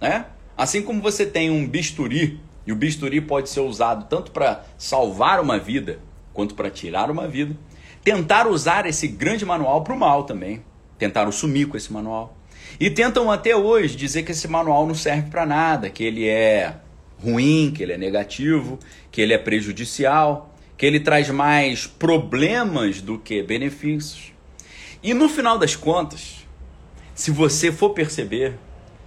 né? 0.00 0.26
Assim 0.56 0.82
como 0.82 1.02
você 1.02 1.26
tem 1.26 1.50
um 1.50 1.66
bisturi, 1.66 2.40
e 2.68 2.72
o 2.72 2.76
bisturi 2.76 3.20
pode 3.20 3.48
ser 3.48 3.60
usado 3.60 4.06
tanto 4.08 4.30
para 4.30 4.64
salvar 4.76 5.40
uma 5.40 5.58
vida 5.58 5.98
quanto 6.32 6.54
para 6.54 6.70
tirar 6.70 7.10
uma 7.10 7.26
vida, 7.26 7.56
tentaram 8.04 8.52
usar 8.52 8.86
esse 8.86 9.08
grande 9.08 9.44
manual 9.44 9.82
para 9.82 9.94
o 9.94 9.98
mal 9.98 10.22
também 10.22 10.62
tentaram 10.98 11.30
sumir 11.30 11.68
com 11.68 11.76
esse 11.76 11.92
manual. 11.92 12.36
E 12.78 12.90
tentam 12.90 13.30
até 13.30 13.56
hoje 13.56 13.96
dizer 13.96 14.24
que 14.24 14.32
esse 14.32 14.48
manual 14.48 14.86
não 14.86 14.94
serve 14.94 15.30
para 15.30 15.46
nada, 15.46 15.88
que 15.88 16.04
ele 16.04 16.28
é 16.28 16.74
ruim, 17.22 17.72
que 17.74 17.82
ele 17.82 17.92
é 17.92 17.98
negativo, 17.98 18.78
que 19.10 19.20
ele 19.20 19.32
é 19.32 19.38
prejudicial, 19.38 20.54
que 20.76 20.84
ele 20.84 21.00
traz 21.00 21.30
mais 21.30 21.86
problemas 21.86 23.00
do 23.00 23.18
que 23.18 23.42
benefícios. 23.42 24.32
E 25.02 25.14
no 25.14 25.28
final 25.28 25.56
das 25.56 25.74
contas, 25.74 26.46
se 27.14 27.30
você 27.30 27.72
for 27.72 27.90
perceber, 27.90 28.54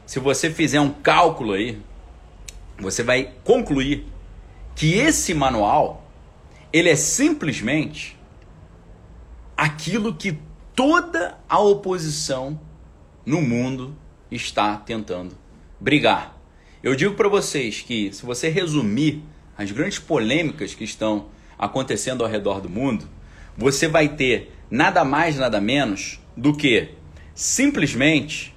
se 0.05 0.19
você 0.19 0.49
fizer 0.49 0.79
um 0.79 0.89
cálculo 0.89 1.53
aí, 1.53 1.77
você 2.81 3.03
vai 3.03 3.31
concluir 3.43 4.05
que 4.75 4.95
esse 4.95 5.33
manual 5.33 6.09
ele 6.73 6.89
é 6.89 6.95
simplesmente 6.95 8.17
aquilo 9.55 10.15
que 10.15 10.37
toda 10.75 11.37
a 11.47 11.59
oposição 11.59 12.59
no 13.25 13.41
mundo 13.41 13.95
está 14.31 14.77
tentando 14.77 15.35
brigar. 15.79 16.37
Eu 16.81 16.95
digo 16.95 17.13
para 17.13 17.29
vocês 17.29 17.81
que 17.81 18.11
se 18.11 18.25
você 18.25 18.49
resumir 18.49 19.23
as 19.57 19.71
grandes 19.71 19.99
polêmicas 19.99 20.73
que 20.73 20.83
estão 20.83 21.27
acontecendo 21.59 22.23
ao 22.23 22.29
redor 22.29 22.59
do 22.59 22.69
mundo, 22.69 23.07
você 23.55 23.87
vai 23.87 24.09
ter 24.09 24.51
nada 24.69 25.03
mais, 25.03 25.37
nada 25.37 25.61
menos 25.61 26.19
do 26.35 26.55
que 26.55 26.89
simplesmente 27.35 28.55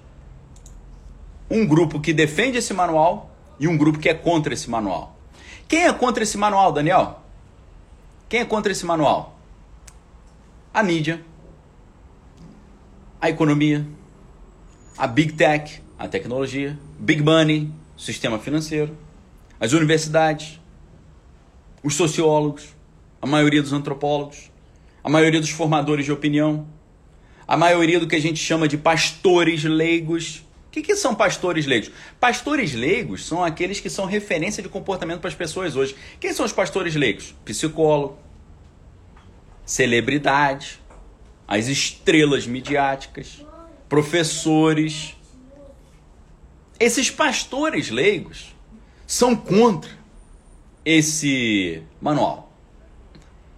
um 1.50 1.66
grupo 1.66 2.00
que 2.00 2.12
defende 2.12 2.58
esse 2.58 2.72
manual 2.72 3.33
e 3.58 3.68
um 3.68 3.76
grupo 3.76 3.98
que 3.98 4.08
é 4.08 4.14
contra 4.14 4.52
esse 4.54 4.68
manual. 4.68 5.16
Quem 5.66 5.84
é 5.84 5.92
contra 5.92 6.22
esse 6.22 6.36
manual, 6.36 6.72
Daniel? 6.72 7.20
Quem 8.28 8.40
é 8.40 8.44
contra 8.44 8.72
esse 8.72 8.84
manual? 8.84 9.38
A 10.72 10.82
mídia, 10.82 11.24
a 13.20 13.30
economia, 13.30 13.86
a 14.98 15.06
big 15.06 15.32
tech, 15.32 15.80
a 15.98 16.06
tecnologia, 16.06 16.78
big 16.98 17.22
money, 17.22 17.70
sistema 17.96 18.38
financeiro, 18.38 18.96
as 19.58 19.72
universidades, 19.72 20.60
os 21.82 21.94
sociólogos, 21.94 22.74
a 23.20 23.26
maioria 23.26 23.62
dos 23.62 23.72
antropólogos, 23.72 24.50
a 25.02 25.08
maioria 25.08 25.40
dos 25.40 25.50
formadores 25.50 26.04
de 26.04 26.12
opinião, 26.12 26.66
a 27.46 27.56
maioria 27.56 28.00
do 28.00 28.06
que 28.06 28.16
a 28.16 28.20
gente 28.20 28.38
chama 28.38 28.68
de 28.68 28.76
pastores 28.76 29.64
leigos. 29.64 30.43
Que, 30.74 30.82
que 30.82 30.96
são 30.96 31.14
pastores 31.14 31.66
leigos? 31.66 31.92
Pastores 32.18 32.74
leigos 32.74 33.24
são 33.24 33.44
aqueles 33.44 33.78
que 33.78 33.88
são 33.88 34.06
referência 34.06 34.60
de 34.60 34.68
comportamento 34.68 35.20
para 35.20 35.28
as 35.28 35.34
pessoas 35.36 35.76
hoje. 35.76 35.94
Quem 36.18 36.32
são 36.32 36.44
os 36.44 36.52
pastores 36.52 36.96
leigos? 36.96 37.32
Psicólogo, 37.44 38.18
celebridade, 39.64 40.80
as 41.46 41.68
estrelas 41.68 42.44
midiáticas, 42.48 43.46
professores. 43.88 45.14
Esses 46.80 47.08
pastores 47.08 47.88
leigos 47.88 48.52
são 49.06 49.36
contra 49.36 49.92
esse 50.84 51.84
manual. 52.00 52.52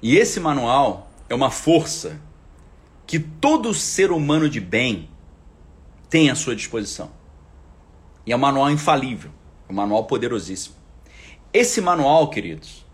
E 0.02 0.18
esse 0.18 0.38
manual 0.38 1.10
é 1.30 1.34
uma 1.34 1.50
força 1.50 2.20
que 3.06 3.18
todo 3.18 3.72
ser 3.72 4.10
humano 4.10 4.50
de 4.50 4.60
bem 4.60 5.08
tem 6.08 6.30
à 6.30 6.34
sua 6.34 6.54
disposição. 6.54 7.10
E 8.24 8.32
é 8.32 8.36
um 8.36 8.38
manual 8.38 8.70
infalível, 8.70 9.30
um 9.68 9.74
manual 9.74 10.04
poderosíssimo. 10.04 10.74
Esse 11.52 11.80
manual, 11.80 12.28
queridos, 12.28 12.84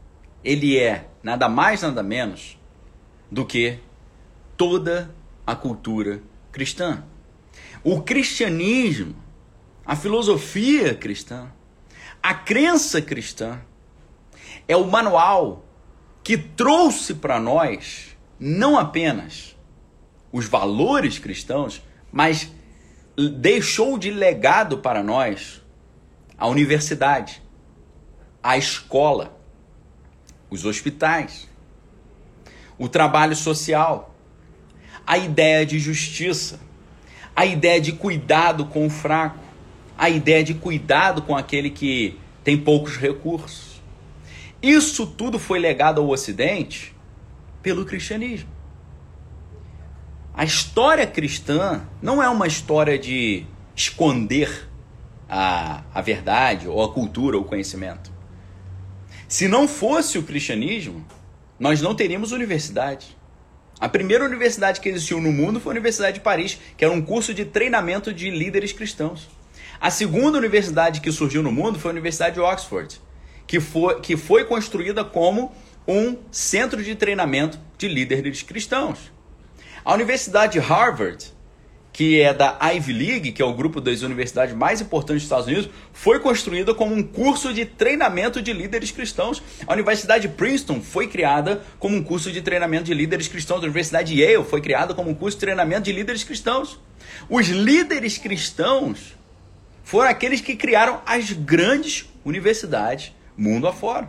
ele 0.44 0.78
é 0.78 1.08
nada 1.22 1.48
mais, 1.48 1.82
nada 1.82 2.02
menos 2.02 2.58
do 3.30 3.44
que 3.44 3.78
toda 4.56 5.14
a 5.46 5.56
cultura 5.56 6.22
cristã. 6.50 7.02
O 7.82 8.02
cristianismo, 8.02 9.16
a 9.84 9.96
filosofia 9.96 10.94
cristã, 10.94 11.50
a 12.22 12.34
crença 12.34 13.02
cristã 13.02 13.60
é 14.68 14.76
o 14.76 14.86
manual 14.86 15.64
que 16.22 16.36
trouxe 16.36 17.14
para 17.14 17.40
nós 17.40 18.16
não 18.38 18.78
apenas 18.78 19.56
os 20.30 20.46
valores 20.46 21.18
cristãos, 21.18 21.82
mas 22.10 22.50
deixou 23.16 23.98
de 23.98 24.10
legado 24.10 24.78
para 24.78 25.02
nós 25.02 25.62
a 26.38 26.46
universidade, 26.46 27.42
a 28.42 28.56
escola, 28.56 29.36
os 30.50 30.64
hospitais, 30.64 31.48
o 32.78 32.88
trabalho 32.88 33.36
social, 33.36 34.14
a 35.06 35.18
ideia 35.18 35.64
de 35.64 35.78
justiça, 35.78 36.58
a 37.34 37.46
ideia 37.46 37.80
de 37.80 37.92
cuidado 37.92 38.66
com 38.66 38.86
o 38.86 38.90
fraco, 38.90 39.38
a 39.96 40.08
ideia 40.08 40.42
de 40.42 40.54
cuidado 40.54 41.22
com 41.22 41.36
aquele 41.36 41.70
que 41.70 42.18
tem 42.42 42.56
poucos 42.56 42.96
recursos. 42.96 43.80
Isso 44.60 45.06
tudo 45.06 45.38
foi 45.38 45.58
legado 45.58 46.00
ao 46.00 46.08
Ocidente 46.08 46.94
pelo 47.62 47.84
cristianismo. 47.84 48.48
A 50.34 50.44
história 50.44 51.06
cristã 51.06 51.86
não 52.00 52.22
é 52.22 52.28
uma 52.28 52.46
história 52.46 52.98
de 52.98 53.44
esconder 53.76 54.66
a, 55.28 55.82
a 55.92 56.00
verdade, 56.00 56.66
ou 56.66 56.82
a 56.82 56.90
cultura, 56.90 57.36
ou 57.36 57.42
o 57.42 57.46
conhecimento. 57.46 58.10
Se 59.28 59.46
não 59.46 59.68
fosse 59.68 60.18
o 60.18 60.22
cristianismo, 60.22 61.04
nós 61.60 61.82
não 61.82 61.94
teríamos 61.94 62.32
universidade. 62.32 63.16
A 63.78 63.88
primeira 63.90 64.24
universidade 64.24 64.80
que 64.80 64.88
existiu 64.88 65.20
no 65.20 65.30
mundo 65.30 65.60
foi 65.60 65.72
a 65.72 65.74
Universidade 65.74 66.14
de 66.14 66.20
Paris, 66.20 66.58
que 66.78 66.84
era 66.84 66.94
um 66.94 67.02
curso 67.02 67.34
de 67.34 67.44
treinamento 67.44 68.12
de 68.12 68.30
líderes 68.30 68.72
cristãos. 68.72 69.28
A 69.78 69.90
segunda 69.90 70.38
universidade 70.38 71.00
que 71.02 71.12
surgiu 71.12 71.42
no 71.42 71.52
mundo 71.52 71.78
foi 71.78 71.90
a 71.90 71.92
Universidade 71.92 72.36
de 72.36 72.40
Oxford, 72.40 73.00
que 73.46 73.60
foi, 73.60 74.00
que 74.00 74.16
foi 74.16 74.44
construída 74.44 75.04
como 75.04 75.52
um 75.86 76.16
centro 76.30 76.82
de 76.82 76.94
treinamento 76.94 77.58
de 77.76 77.88
líderes 77.88 78.42
cristãos. 78.42 79.12
A 79.84 79.94
Universidade 79.94 80.54
de 80.54 80.58
Harvard 80.60 81.32
que 81.92 82.22
é 82.22 82.32
da 82.32 82.58
Ivy 82.72 82.92
League, 82.92 83.32
que 83.32 83.42
é 83.42 83.44
o 83.44 83.52
grupo 83.52 83.80
das 83.80 84.00
universidades 84.00 84.54
mais 84.54 84.80
importantes 84.80 85.16
dos 85.16 85.24
Estados 85.24 85.46
Unidos, 85.46 85.68
foi 85.92 86.18
construída 86.20 86.74
como 86.74 86.94
um 86.94 87.02
curso 87.02 87.52
de 87.52 87.66
treinamento 87.66 88.40
de 88.40 88.52
líderes 88.52 88.90
cristãos. 88.90 89.42
A 89.66 89.72
Universidade 89.74 90.26
de 90.26 90.34
Princeton 90.34 90.80
foi 90.80 91.06
criada 91.06 91.62
como 91.78 91.94
um 91.94 92.02
curso 92.02 92.32
de 92.32 92.40
treinamento 92.40 92.84
de 92.84 92.94
líderes 92.94 93.28
cristãos. 93.28 93.60
A 93.60 93.64
Universidade 93.64 94.14
de 94.14 94.22
Yale 94.22 94.44
foi 94.44 94.62
criada 94.62 94.94
como 94.94 95.10
um 95.10 95.14
curso 95.14 95.36
de 95.36 95.42
treinamento 95.42 95.82
de 95.82 95.92
líderes 95.92 96.24
cristãos. 96.24 96.80
Os 97.28 97.48
líderes 97.48 98.16
cristãos 98.16 99.14
foram 99.84 100.08
aqueles 100.08 100.40
que 100.40 100.56
criaram 100.56 101.02
as 101.04 101.30
grandes 101.32 102.06
universidades 102.24 103.12
mundo 103.36 103.68
afora. 103.68 104.08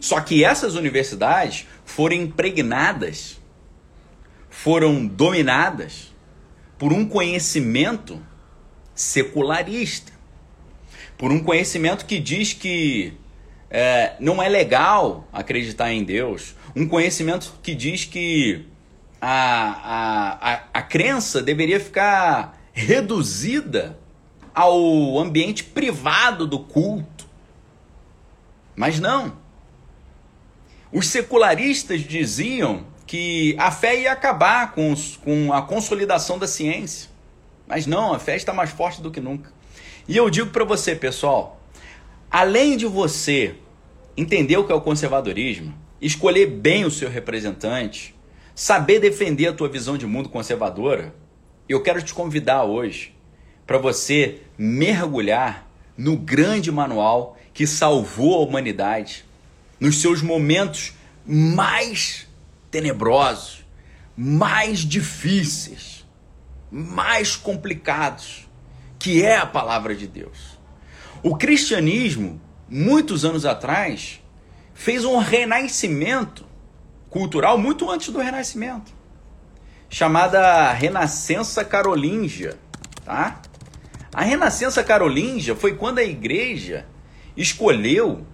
Só 0.00 0.20
que 0.20 0.42
essas 0.42 0.74
universidades 0.74 1.66
foram 1.84 2.16
impregnadas, 2.16 3.38
foram 4.54 5.04
dominadas 5.04 6.14
por 6.78 6.92
um 6.92 7.04
conhecimento 7.04 8.24
secularista, 8.94 10.12
por 11.18 11.32
um 11.32 11.40
conhecimento 11.40 12.06
que 12.06 12.20
diz 12.20 12.52
que 12.52 13.14
é, 13.68 14.14
não 14.20 14.40
é 14.40 14.48
legal 14.48 15.28
acreditar 15.32 15.92
em 15.92 16.04
Deus, 16.04 16.54
um 16.74 16.86
conhecimento 16.86 17.58
que 17.62 17.74
diz 17.74 18.04
que 18.04 18.64
a, 19.20 19.32
a, 19.32 20.52
a, 20.52 20.64
a 20.72 20.82
crença 20.82 21.42
deveria 21.42 21.80
ficar 21.80 22.58
reduzida 22.72 23.98
ao 24.54 25.18
ambiente 25.18 25.64
privado 25.64 26.46
do 26.46 26.60
culto. 26.60 27.26
Mas 28.76 29.00
não. 29.00 29.36
Os 30.92 31.08
secularistas 31.08 32.02
diziam 32.02 32.93
que 33.06 33.54
a 33.58 33.70
fé 33.70 34.00
ia 34.00 34.12
acabar 34.12 34.72
com, 34.72 34.92
os, 34.92 35.16
com 35.16 35.52
a 35.52 35.62
consolidação 35.62 36.38
da 36.38 36.46
ciência. 36.46 37.10
Mas 37.66 37.86
não, 37.86 38.12
a 38.12 38.18
fé 38.18 38.36
está 38.36 38.52
mais 38.52 38.70
forte 38.70 39.00
do 39.00 39.10
que 39.10 39.20
nunca. 39.20 39.52
E 40.06 40.16
eu 40.16 40.28
digo 40.28 40.50
para 40.50 40.64
você, 40.64 40.94
pessoal, 40.94 41.60
além 42.30 42.76
de 42.76 42.86
você 42.86 43.54
entender 44.16 44.56
o 44.56 44.64
que 44.64 44.72
é 44.72 44.74
o 44.74 44.80
conservadorismo, 44.80 45.74
escolher 46.00 46.46
bem 46.46 46.84
o 46.84 46.90
seu 46.90 47.08
representante, 47.08 48.14
saber 48.54 49.00
defender 49.00 49.48
a 49.48 49.52
tua 49.52 49.68
visão 49.68 49.96
de 49.96 50.06
mundo 50.06 50.28
conservadora, 50.28 51.14
eu 51.68 51.82
quero 51.82 52.02
te 52.02 52.12
convidar 52.12 52.64
hoje 52.64 53.14
para 53.66 53.78
você 53.78 54.42
mergulhar 54.58 55.66
no 55.96 56.16
grande 56.16 56.70
manual 56.70 57.38
que 57.52 57.66
salvou 57.66 58.34
a 58.34 58.46
humanidade 58.46 59.24
nos 59.80 60.00
seus 60.00 60.22
momentos 60.22 60.92
mais 61.26 62.28
tenebrosos, 62.74 63.64
mais 64.16 64.80
difíceis, 64.80 66.04
mais 66.72 67.36
complicados, 67.36 68.48
que 68.98 69.22
é 69.22 69.36
a 69.36 69.46
palavra 69.46 69.94
de 69.94 70.08
Deus. 70.08 70.58
O 71.22 71.36
cristianismo, 71.36 72.40
muitos 72.68 73.24
anos 73.24 73.46
atrás, 73.46 74.20
fez 74.74 75.04
um 75.04 75.18
renascimento 75.18 76.44
cultural 77.08 77.56
muito 77.56 77.88
antes 77.88 78.08
do 78.08 78.18
renascimento, 78.18 78.92
chamada 79.88 80.72
Renascença 80.72 81.64
Carolíngia. 81.64 82.58
tá? 83.04 83.40
A 84.12 84.24
Renascença 84.24 84.82
Carolíngia 84.82 85.54
foi 85.54 85.76
quando 85.76 86.00
a 86.00 86.04
igreja 86.04 86.88
escolheu 87.36 88.26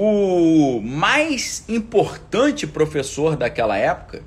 o 0.00 0.80
mais 0.80 1.64
importante 1.68 2.68
professor 2.68 3.36
daquela 3.36 3.76
época 3.76 4.22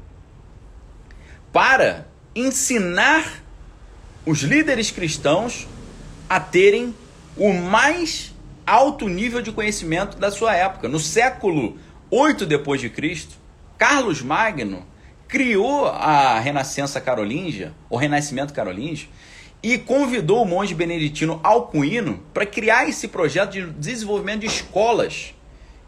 para 1.54 2.10
ensinar 2.36 3.42
os 4.26 4.40
líderes 4.40 4.92
cristãos 4.92 5.66
a 6.30 6.42
terem 6.42 6.94
o 7.38 7.54
mais 7.54 8.36
alto 8.68 9.08
nível 9.08 9.42
de 9.42 9.54
conhecimento 9.54 10.18
da 10.18 10.30
sua 10.30 10.54
época. 10.54 10.90
No 10.90 11.00
século 11.00 11.78
8 12.10 12.46
depois 12.46 12.82
de 12.82 12.90
Cristo, 12.90 13.38
Carlos 13.78 14.22
Magno 14.22 14.86
criou 15.26 15.86
a 15.86 16.38
Renascença 16.38 17.00
Carolíngia, 17.00 17.72
o 17.90 17.96
Renascimento 17.96 18.54
Carolíngio, 18.54 19.08
e 19.64 19.78
convidou 19.78 20.42
o 20.42 20.46
monge 20.46 20.76
beneditino 20.76 21.40
Alcuino 21.42 22.22
para 22.34 22.46
criar 22.46 22.90
esse 22.90 23.08
projeto 23.08 23.52
de 23.52 23.66
desenvolvimento 23.68 24.42
de 24.42 24.48
escolas 24.48 25.34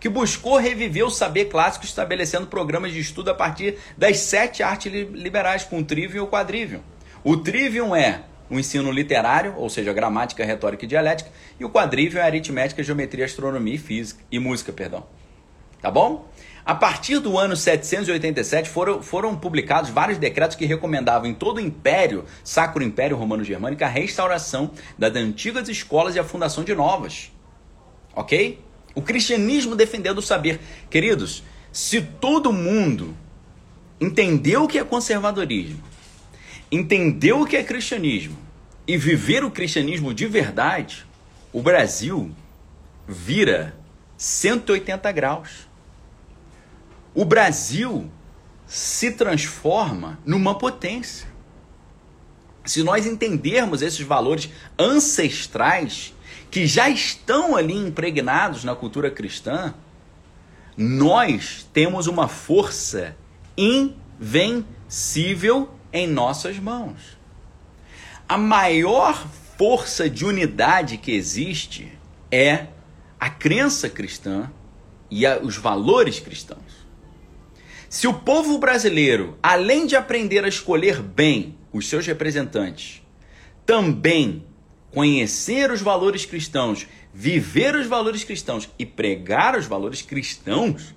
que 0.03 0.09
buscou 0.09 0.57
reviver 0.57 1.05
o 1.05 1.09
saber 1.09 1.45
clássico 1.45 1.85
estabelecendo 1.85 2.47
programas 2.47 2.91
de 2.91 2.99
estudo 2.99 3.31
a 3.31 3.33
partir 3.33 3.77
das 3.97 4.19
sete 4.19 4.61
artes 4.61 4.91
liberais, 4.91 5.63
com 5.63 5.79
o 5.79 5.83
trivium 5.85 6.17
e 6.17 6.19
o 6.19 6.27
quadrivium. 6.27 6.81
O 7.23 7.37
trivium 7.37 7.95
é 7.95 8.23
o 8.49 8.59
ensino 8.59 8.91
literário, 8.91 9.55
ou 9.55 9.69
seja, 9.69 9.93
gramática, 9.93 10.43
retórica 10.43 10.83
e 10.83 10.87
dialética, 10.89 11.31
e 11.57 11.63
o 11.63 11.69
quadrivium 11.69 12.19
é 12.19 12.23
aritmética, 12.25 12.83
geometria, 12.83 13.23
astronomia 13.23 13.75
e 13.75 13.77
física 13.77 14.21
e 14.29 14.39
música, 14.39 14.73
perdão. 14.73 15.05
Tá 15.81 15.89
bom? 15.89 16.27
A 16.65 16.75
partir 16.75 17.19
do 17.19 17.37
ano 17.37 17.55
787 17.55 18.69
foram, 18.69 19.01
foram 19.01 19.37
publicados 19.37 19.89
vários 19.89 20.17
decretos 20.17 20.57
que 20.57 20.65
recomendavam 20.65 21.29
em 21.29 21.33
todo 21.33 21.59
o 21.59 21.61
Império, 21.61 22.25
Sacro 22.43 22.83
Império 22.83 23.15
Romano-Germânico, 23.15 23.85
a 23.85 23.87
restauração 23.87 24.71
das 24.99 25.15
antigas 25.15 25.69
escolas 25.69 26.13
e 26.13 26.19
a 26.19 26.25
fundação 26.25 26.61
de 26.65 26.75
novas. 26.75 27.31
Ok? 28.13 28.59
O 28.95 29.01
cristianismo 29.01 29.75
defendendo 29.75 30.19
o 30.19 30.21
saber. 30.21 30.59
Queridos, 30.89 31.43
se 31.71 32.01
todo 32.01 32.53
mundo 32.53 33.15
entendeu 33.99 34.63
o 34.63 34.67
que 34.67 34.77
é 34.77 34.83
conservadorismo, 34.83 35.83
entendeu 36.71 37.41
o 37.41 37.45
que 37.45 37.55
é 37.55 37.63
cristianismo 37.63 38.37
e 38.87 38.97
viver 38.97 39.43
o 39.43 39.51
cristianismo 39.51 40.13
de 40.13 40.27
verdade, 40.27 41.05
o 41.51 41.61
Brasil 41.61 42.31
vira 43.07 43.75
180 44.17 45.11
graus. 45.11 45.67
O 47.13 47.23
Brasil 47.23 48.09
se 48.67 49.11
transforma 49.11 50.19
numa 50.25 50.57
potência. 50.57 51.27
Se 52.65 52.81
nós 52.81 53.05
entendermos 53.05 53.81
esses 53.81 54.01
valores 54.01 54.49
ancestrais 54.79 56.12
que 56.53 56.65
já 56.67 56.87
estão 56.87 57.55
ali 57.55 57.73
impregnados 57.73 58.63
na 58.63 58.75
cultura 58.75 59.09
cristã, 59.09 59.73
nós 60.77 61.67
temos 61.73 62.05
uma 62.05 62.27
força 62.27 63.17
invencível 63.57 64.61
em 65.91 66.05
nossas 66.05 66.59
mãos. 66.59 67.17
A 68.29 68.37
maior 68.37 69.27
força 69.57 70.07
de 70.07 70.23
unidade 70.25 70.97
que 70.97 71.11
existe 71.11 71.91
é 72.29 72.67
a 73.19 73.31
crença 73.31 73.89
cristã 73.89 74.51
e 75.09 75.25
a, 75.25 75.39
os 75.39 75.57
valores 75.57 76.19
cristãos. 76.19 76.85
Se 77.89 78.07
o 78.07 78.13
povo 78.13 78.59
brasileiro, 78.59 79.39
além 79.41 79.87
de 79.87 79.95
aprender 79.95 80.45
a 80.45 80.49
escolher 80.49 81.01
bem 81.01 81.57
os 81.71 81.89
seus 81.89 82.05
representantes, 82.05 83.01
também 83.65 84.45
conhecer 84.93 85.71
os 85.71 85.81
valores 85.81 86.23
cristãos, 86.25 86.87
viver 87.13 87.75
os 87.75 87.87
valores 87.87 88.23
cristãos 88.23 88.69
e 88.77 88.85
pregar 88.85 89.57
os 89.57 89.65
valores 89.65 90.01
cristãos, 90.01 90.93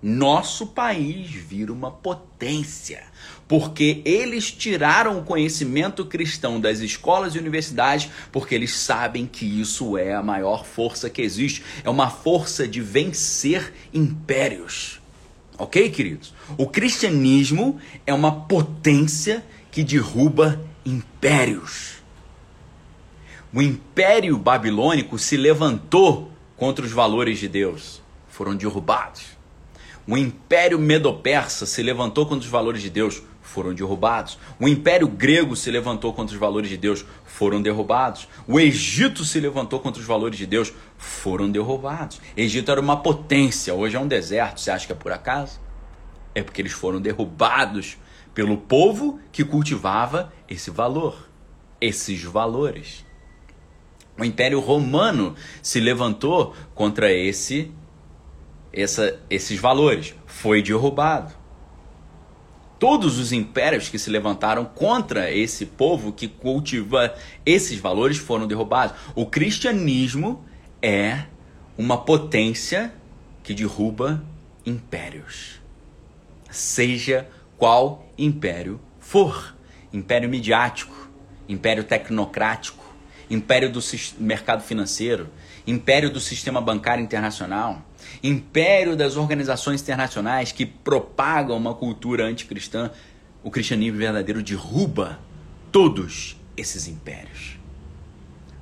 nosso 0.00 0.68
país 0.68 1.28
vira 1.30 1.72
uma 1.72 1.90
potência, 1.90 3.02
porque 3.48 4.00
eles 4.04 4.52
tiraram 4.52 5.18
o 5.18 5.24
conhecimento 5.24 6.04
cristão 6.04 6.60
das 6.60 6.78
escolas 6.78 7.34
e 7.34 7.38
universidades, 7.38 8.08
porque 8.30 8.54
eles 8.54 8.76
sabem 8.76 9.26
que 9.26 9.44
isso 9.44 9.98
é 9.98 10.14
a 10.14 10.22
maior 10.22 10.64
força 10.64 11.10
que 11.10 11.22
existe, 11.22 11.64
é 11.82 11.90
uma 11.90 12.10
força 12.10 12.68
de 12.68 12.80
vencer 12.80 13.72
impérios. 13.92 15.00
OK, 15.58 15.90
queridos? 15.90 16.32
O 16.56 16.68
cristianismo 16.68 17.80
é 18.06 18.14
uma 18.14 18.42
potência 18.46 19.44
que 19.72 19.82
derruba 19.82 20.64
impérios. 20.86 21.97
O 23.54 23.62
império 23.62 24.36
babilônico 24.36 25.18
se 25.18 25.34
levantou 25.34 26.30
contra 26.54 26.84
os 26.84 26.92
valores 26.92 27.38
de 27.38 27.48
Deus, 27.48 28.02
foram 28.28 28.54
derrubados. 28.54 29.38
O 30.06 30.18
império 30.18 30.78
medo-persa 30.78 31.64
se 31.64 31.82
levantou 31.82 32.26
contra 32.26 32.44
os 32.44 32.50
valores 32.50 32.82
de 32.82 32.90
Deus, 32.90 33.22
foram 33.40 33.72
derrubados. 33.72 34.38
O 34.60 34.68
império 34.68 35.08
grego 35.08 35.56
se 35.56 35.70
levantou 35.70 36.12
contra 36.12 36.34
os 36.34 36.38
valores 36.38 36.68
de 36.68 36.76
Deus, 36.76 37.06
foram 37.24 37.62
derrubados. 37.62 38.28
O 38.46 38.60
Egito 38.60 39.24
se 39.24 39.40
levantou 39.40 39.80
contra 39.80 40.00
os 40.00 40.06
valores 40.06 40.36
de 40.36 40.44
Deus, 40.44 40.72
foram 40.98 41.50
derrubados. 41.50 42.20
Egito 42.36 42.70
era 42.70 42.80
uma 42.80 42.98
potência, 42.98 43.72
hoje 43.72 43.96
é 43.96 44.00
um 44.00 44.06
deserto. 44.08 44.60
Você 44.60 44.70
acha 44.70 44.86
que 44.86 44.92
é 44.92 44.96
por 44.96 45.10
acaso? 45.10 45.58
É 46.34 46.42
porque 46.42 46.60
eles 46.60 46.72
foram 46.72 47.00
derrubados 47.00 47.96
pelo 48.34 48.58
povo 48.58 49.18
que 49.32 49.42
cultivava 49.42 50.30
esse 50.48 50.70
valor, 50.70 51.28
esses 51.80 52.22
valores. 52.22 53.07
O 54.18 54.24
Império 54.24 54.60
Romano 54.60 55.34
se 55.62 55.78
levantou 55.78 56.54
contra 56.74 57.12
esse, 57.12 57.70
essa, 58.72 59.18
esses 59.30 59.58
valores, 59.58 60.14
foi 60.26 60.62
derrubado. 60.62 61.32
Todos 62.78 63.18
os 63.18 63.32
impérios 63.32 63.88
que 63.88 63.98
se 63.98 64.10
levantaram 64.10 64.64
contra 64.64 65.32
esse 65.32 65.66
povo 65.66 66.12
que 66.12 66.28
cultiva 66.28 67.14
esses 67.44 67.78
valores 67.78 68.18
foram 68.18 68.46
derrubados. 68.46 68.96
O 69.14 69.26
cristianismo 69.26 70.44
é 70.80 71.24
uma 71.76 71.98
potência 71.98 72.92
que 73.42 73.52
derruba 73.54 74.22
impérios. 74.64 75.60
Seja 76.50 77.28
qual 77.56 78.06
império 78.16 78.80
for 78.98 79.56
império 79.92 80.28
midiático, 80.28 81.08
império 81.48 81.84
tecnocrático, 81.84 82.77
império 83.30 83.70
do 83.70 83.80
mercado 84.18 84.62
financeiro, 84.62 85.28
império 85.66 86.10
do 86.10 86.20
sistema 86.20 86.60
bancário 86.60 87.02
internacional, 87.02 87.82
império 88.22 88.96
das 88.96 89.16
organizações 89.16 89.82
internacionais 89.82 90.52
que 90.52 90.64
propagam 90.64 91.56
uma 91.56 91.74
cultura 91.74 92.24
anticristã, 92.24 92.90
o 93.42 93.50
cristianismo 93.50 93.98
verdadeiro 93.98 94.42
derruba 94.42 95.18
todos 95.70 96.36
esses 96.56 96.88
impérios. 96.88 97.58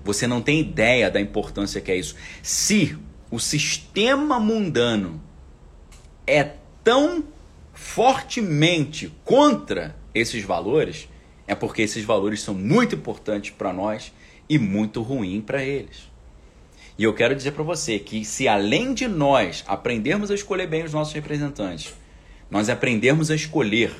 Você 0.05 0.27
não 0.27 0.41
tem 0.41 0.61
ideia 0.61 1.11
da 1.11 1.21
importância 1.21 1.81
que 1.81 1.91
é 1.91 1.97
isso. 1.97 2.15
Se 2.43 2.97
o 3.31 3.39
sistema 3.41 4.39
mundano 4.39 5.21
é 6.27 6.53
tão 6.85 7.25
fortemente 7.73 9.13
contra 9.25 9.97
esses 10.15 10.45
valores, 10.45 11.09
é 11.47 11.55
porque 11.55 11.83
esses 11.83 12.05
valores 12.05 12.41
são 12.41 12.55
muito 12.55 12.95
importantes 12.95 13.51
para 13.51 13.73
nós 13.73 14.13
e 14.49 14.59
muito 14.59 15.03
ruim 15.03 15.41
para 15.41 15.63
eles. 15.63 16.11
E 16.99 17.05
eu 17.05 17.13
quero 17.13 17.35
dizer 17.35 17.53
para 17.53 17.63
você 17.63 17.99
que 17.99 18.25
se 18.25 18.49
além 18.49 18.95
de 18.95 19.07
nós 19.07 19.63
aprendermos 19.67 20.31
a 20.31 20.35
escolher 20.35 20.67
bem 20.67 20.83
os 20.83 20.93
nossos 20.93 21.13
representantes, 21.13 21.95
nós 22.51 22.71
aprendermos 22.71 23.31
a 23.31 23.35
escolher 23.35 23.93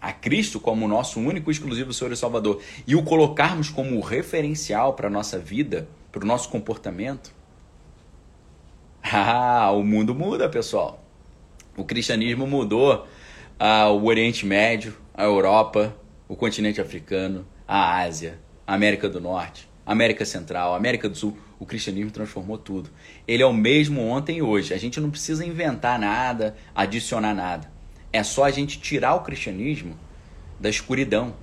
a 0.00 0.12
Cristo 0.12 0.58
como 0.58 0.88
nosso 0.88 1.20
único 1.20 1.50
e 1.50 1.52
exclusivo 1.52 1.92
Senhor 1.92 2.12
e 2.12 2.16
Salvador 2.16 2.60
e 2.86 2.96
o 2.96 3.02
colocarmos 3.02 3.68
como 3.68 4.00
referencial 4.00 4.94
para 4.94 5.08
a 5.08 5.10
nossa 5.10 5.38
vida, 5.38 5.88
para 6.10 6.24
o 6.24 6.26
nosso 6.26 6.48
comportamento, 6.48 7.34
ah, 9.02 9.70
o 9.72 9.84
mundo 9.84 10.14
muda, 10.14 10.48
pessoal. 10.48 11.04
O 11.76 11.84
cristianismo 11.84 12.46
mudou 12.46 13.06
ah, 13.58 13.90
o 13.90 14.06
Oriente 14.06 14.46
Médio, 14.46 14.96
a 15.14 15.24
Europa, 15.24 15.94
o 16.28 16.34
continente 16.34 16.80
africano, 16.80 17.46
a 17.68 18.00
Ásia, 18.00 18.38
a 18.66 18.74
América 18.74 19.08
do 19.08 19.20
Norte. 19.20 19.71
América 19.84 20.24
Central, 20.24 20.74
América 20.74 21.08
do 21.08 21.16
Sul, 21.16 21.36
o 21.58 21.66
cristianismo 21.66 22.10
transformou 22.10 22.56
tudo. 22.56 22.90
Ele 23.26 23.42
é 23.42 23.46
o 23.46 23.52
mesmo 23.52 24.00
ontem 24.00 24.38
e 24.38 24.42
hoje. 24.42 24.72
A 24.72 24.78
gente 24.78 25.00
não 25.00 25.10
precisa 25.10 25.44
inventar 25.44 25.98
nada, 25.98 26.56
adicionar 26.74 27.34
nada. 27.34 27.70
É 28.12 28.22
só 28.22 28.44
a 28.44 28.50
gente 28.50 28.80
tirar 28.80 29.14
o 29.14 29.22
cristianismo 29.22 29.96
da 30.60 30.68
escuridão, 30.68 31.34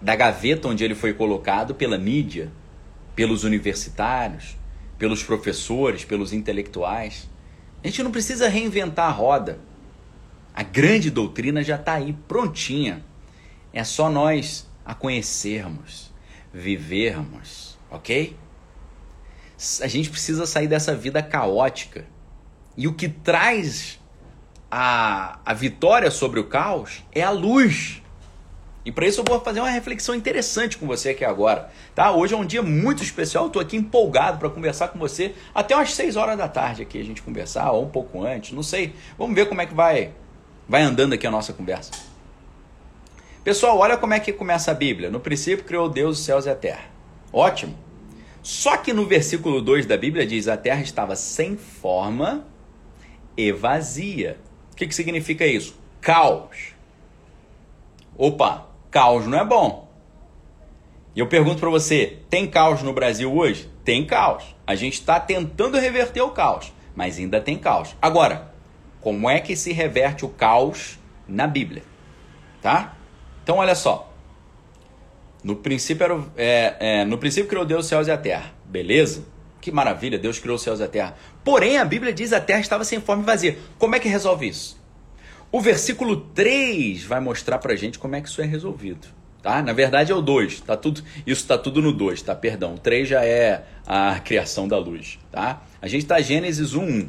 da 0.00 0.14
gaveta 0.14 0.68
onde 0.68 0.84
ele 0.84 0.94
foi 0.94 1.12
colocado 1.12 1.74
pela 1.74 1.98
mídia, 1.98 2.50
pelos 3.14 3.44
universitários, 3.44 4.56
pelos 4.98 5.22
professores, 5.22 6.04
pelos 6.04 6.32
intelectuais. 6.32 7.28
A 7.82 7.86
gente 7.88 8.02
não 8.02 8.10
precisa 8.10 8.48
reinventar 8.48 9.08
a 9.08 9.12
roda. 9.12 9.58
A 10.54 10.62
grande 10.62 11.10
doutrina 11.10 11.62
já 11.62 11.76
está 11.76 11.94
aí, 11.94 12.14
prontinha. 12.26 13.04
É 13.72 13.84
só 13.84 14.08
nós 14.08 14.66
a 14.84 14.94
conhecermos 14.94 16.06
vivermos, 16.52 17.65
ok? 17.96 18.36
A 19.80 19.86
gente 19.86 20.10
precisa 20.10 20.46
sair 20.46 20.68
dessa 20.68 20.94
vida 20.94 21.22
caótica. 21.22 22.06
E 22.76 22.86
o 22.86 22.92
que 22.92 23.08
traz 23.08 23.98
a, 24.70 25.38
a 25.44 25.54
vitória 25.54 26.10
sobre 26.10 26.38
o 26.38 26.44
caos 26.44 27.02
é 27.12 27.22
a 27.22 27.30
luz. 27.30 28.02
E 28.84 28.92
para 28.92 29.06
isso 29.06 29.20
eu 29.20 29.24
vou 29.26 29.40
fazer 29.40 29.60
uma 29.60 29.70
reflexão 29.70 30.14
interessante 30.14 30.78
com 30.78 30.86
você 30.86 31.08
aqui 31.08 31.24
agora, 31.24 31.70
tá? 31.92 32.12
Hoje 32.12 32.34
é 32.34 32.36
um 32.36 32.46
dia 32.46 32.62
muito 32.62 33.02
especial, 33.02 33.48
estou 33.48 33.60
aqui 33.60 33.76
empolgado 33.76 34.38
para 34.38 34.48
conversar 34.48 34.88
com 34.88 34.98
você 34.98 35.34
até 35.52 35.74
umas 35.74 35.92
6 35.92 36.14
horas 36.14 36.38
da 36.38 36.46
tarde 36.46 36.82
aqui 36.82 37.00
a 37.00 37.04
gente 37.04 37.20
conversar, 37.20 37.72
ou 37.72 37.84
um 37.84 37.88
pouco 37.88 38.24
antes, 38.24 38.52
não 38.52 38.62
sei. 38.62 38.94
Vamos 39.18 39.34
ver 39.34 39.48
como 39.48 39.60
é 39.60 39.66
que 39.66 39.74
vai 39.74 40.12
vai 40.68 40.82
andando 40.82 41.14
aqui 41.14 41.26
a 41.26 41.30
nossa 41.30 41.52
conversa. 41.52 41.90
Pessoal, 43.42 43.78
olha 43.78 43.96
como 43.96 44.14
é 44.14 44.20
que 44.20 44.32
começa 44.32 44.70
a 44.70 44.74
Bíblia. 44.74 45.10
No 45.10 45.20
princípio 45.20 45.64
criou 45.64 45.88
Deus 45.88 46.18
os 46.18 46.24
céus 46.24 46.46
e 46.46 46.50
a 46.50 46.54
terra. 46.54 46.84
Ótimo. 47.32 47.85
Só 48.46 48.76
que 48.76 48.92
no 48.92 49.04
versículo 49.04 49.60
2 49.60 49.86
da 49.86 49.96
Bíblia 49.96 50.24
diz: 50.24 50.46
a 50.46 50.56
terra 50.56 50.80
estava 50.80 51.16
sem 51.16 51.56
forma 51.56 52.46
e 53.36 53.50
vazia. 53.50 54.38
O 54.72 54.76
que, 54.76 54.86
que 54.86 54.94
significa 54.94 55.44
isso? 55.44 55.76
Caos. 56.00 56.72
Opa, 58.16 58.68
Caos 58.88 59.26
não 59.26 59.36
é 59.36 59.44
bom. 59.44 59.90
E 61.12 61.18
eu 61.18 61.26
pergunto 61.26 61.58
para 61.58 61.68
você: 61.68 62.18
tem 62.30 62.46
caos 62.46 62.84
no 62.84 62.92
Brasil 62.92 63.36
hoje? 63.36 63.68
Tem 63.84 64.06
caos. 64.06 64.54
A 64.64 64.76
gente 64.76 64.94
está 64.94 65.18
tentando 65.18 65.76
reverter 65.76 66.20
o 66.20 66.30
caos, 66.30 66.72
mas 66.94 67.18
ainda 67.18 67.40
tem 67.40 67.58
caos. 67.58 67.96
Agora, 68.00 68.54
como 69.00 69.28
é 69.28 69.40
que 69.40 69.56
se 69.56 69.72
reverte 69.72 70.24
o 70.24 70.28
caos 70.28 71.00
na 71.26 71.48
Bíblia? 71.48 71.82
Tá? 72.62 72.96
Então, 73.42 73.56
olha 73.56 73.74
só. 73.74 74.15
No 75.46 75.54
princípio, 75.54 76.02
era, 76.02 76.24
é, 76.36 76.76
é, 76.80 77.04
no 77.04 77.18
princípio 77.18 77.48
criou 77.48 77.64
Deus 77.64 77.84
os 77.84 77.86
céus 77.88 78.08
e 78.08 78.10
a 78.10 78.18
terra. 78.18 78.52
Beleza? 78.64 79.24
Que 79.60 79.70
maravilha, 79.70 80.18
Deus 80.18 80.40
criou 80.40 80.56
os 80.56 80.62
céus 80.62 80.80
e 80.80 80.82
a 80.82 80.88
terra. 80.88 81.14
Porém, 81.44 81.78
a 81.78 81.84
Bíblia 81.84 82.12
diz 82.12 82.32
a 82.32 82.40
terra 82.40 82.58
estava 82.58 82.82
sem 82.82 83.00
forma 83.00 83.22
e 83.22 83.26
vazia. 83.26 83.56
Como 83.78 83.94
é 83.94 84.00
que 84.00 84.08
resolve 84.08 84.48
isso? 84.48 84.76
O 85.52 85.60
versículo 85.60 86.16
3 86.16 87.04
vai 87.04 87.20
mostrar 87.20 87.58
pra 87.58 87.76
gente 87.76 87.96
como 87.96 88.16
é 88.16 88.20
que 88.20 88.28
isso 88.28 88.42
é 88.42 88.44
resolvido. 88.44 89.06
Tá? 89.40 89.62
Na 89.62 89.72
verdade 89.72 90.10
é 90.10 90.14
o 90.16 90.20
2, 90.20 90.62
tá 90.62 90.76
tudo, 90.76 91.00
isso 91.24 91.42
está 91.42 91.56
tudo 91.56 91.80
no 91.80 91.92
2, 91.92 92.22
tá? 92.22 92.34
Perdão, 92.34 92.74
o 92.74 92.78
3 92.78 93.06
já 93.06 93.24
é 93.24 93.64
a 93.86 94.18
criação 94.18 94.66
da 94.66 94.76
luz, 94.76 95.16
tá? 95.30 95.62
A 95.80 95.86
gente 95.86 96.02
está 96.02 96.20
Gênesis 96.20 96.74
1, 96.74 96.82
1. 96.82 97.08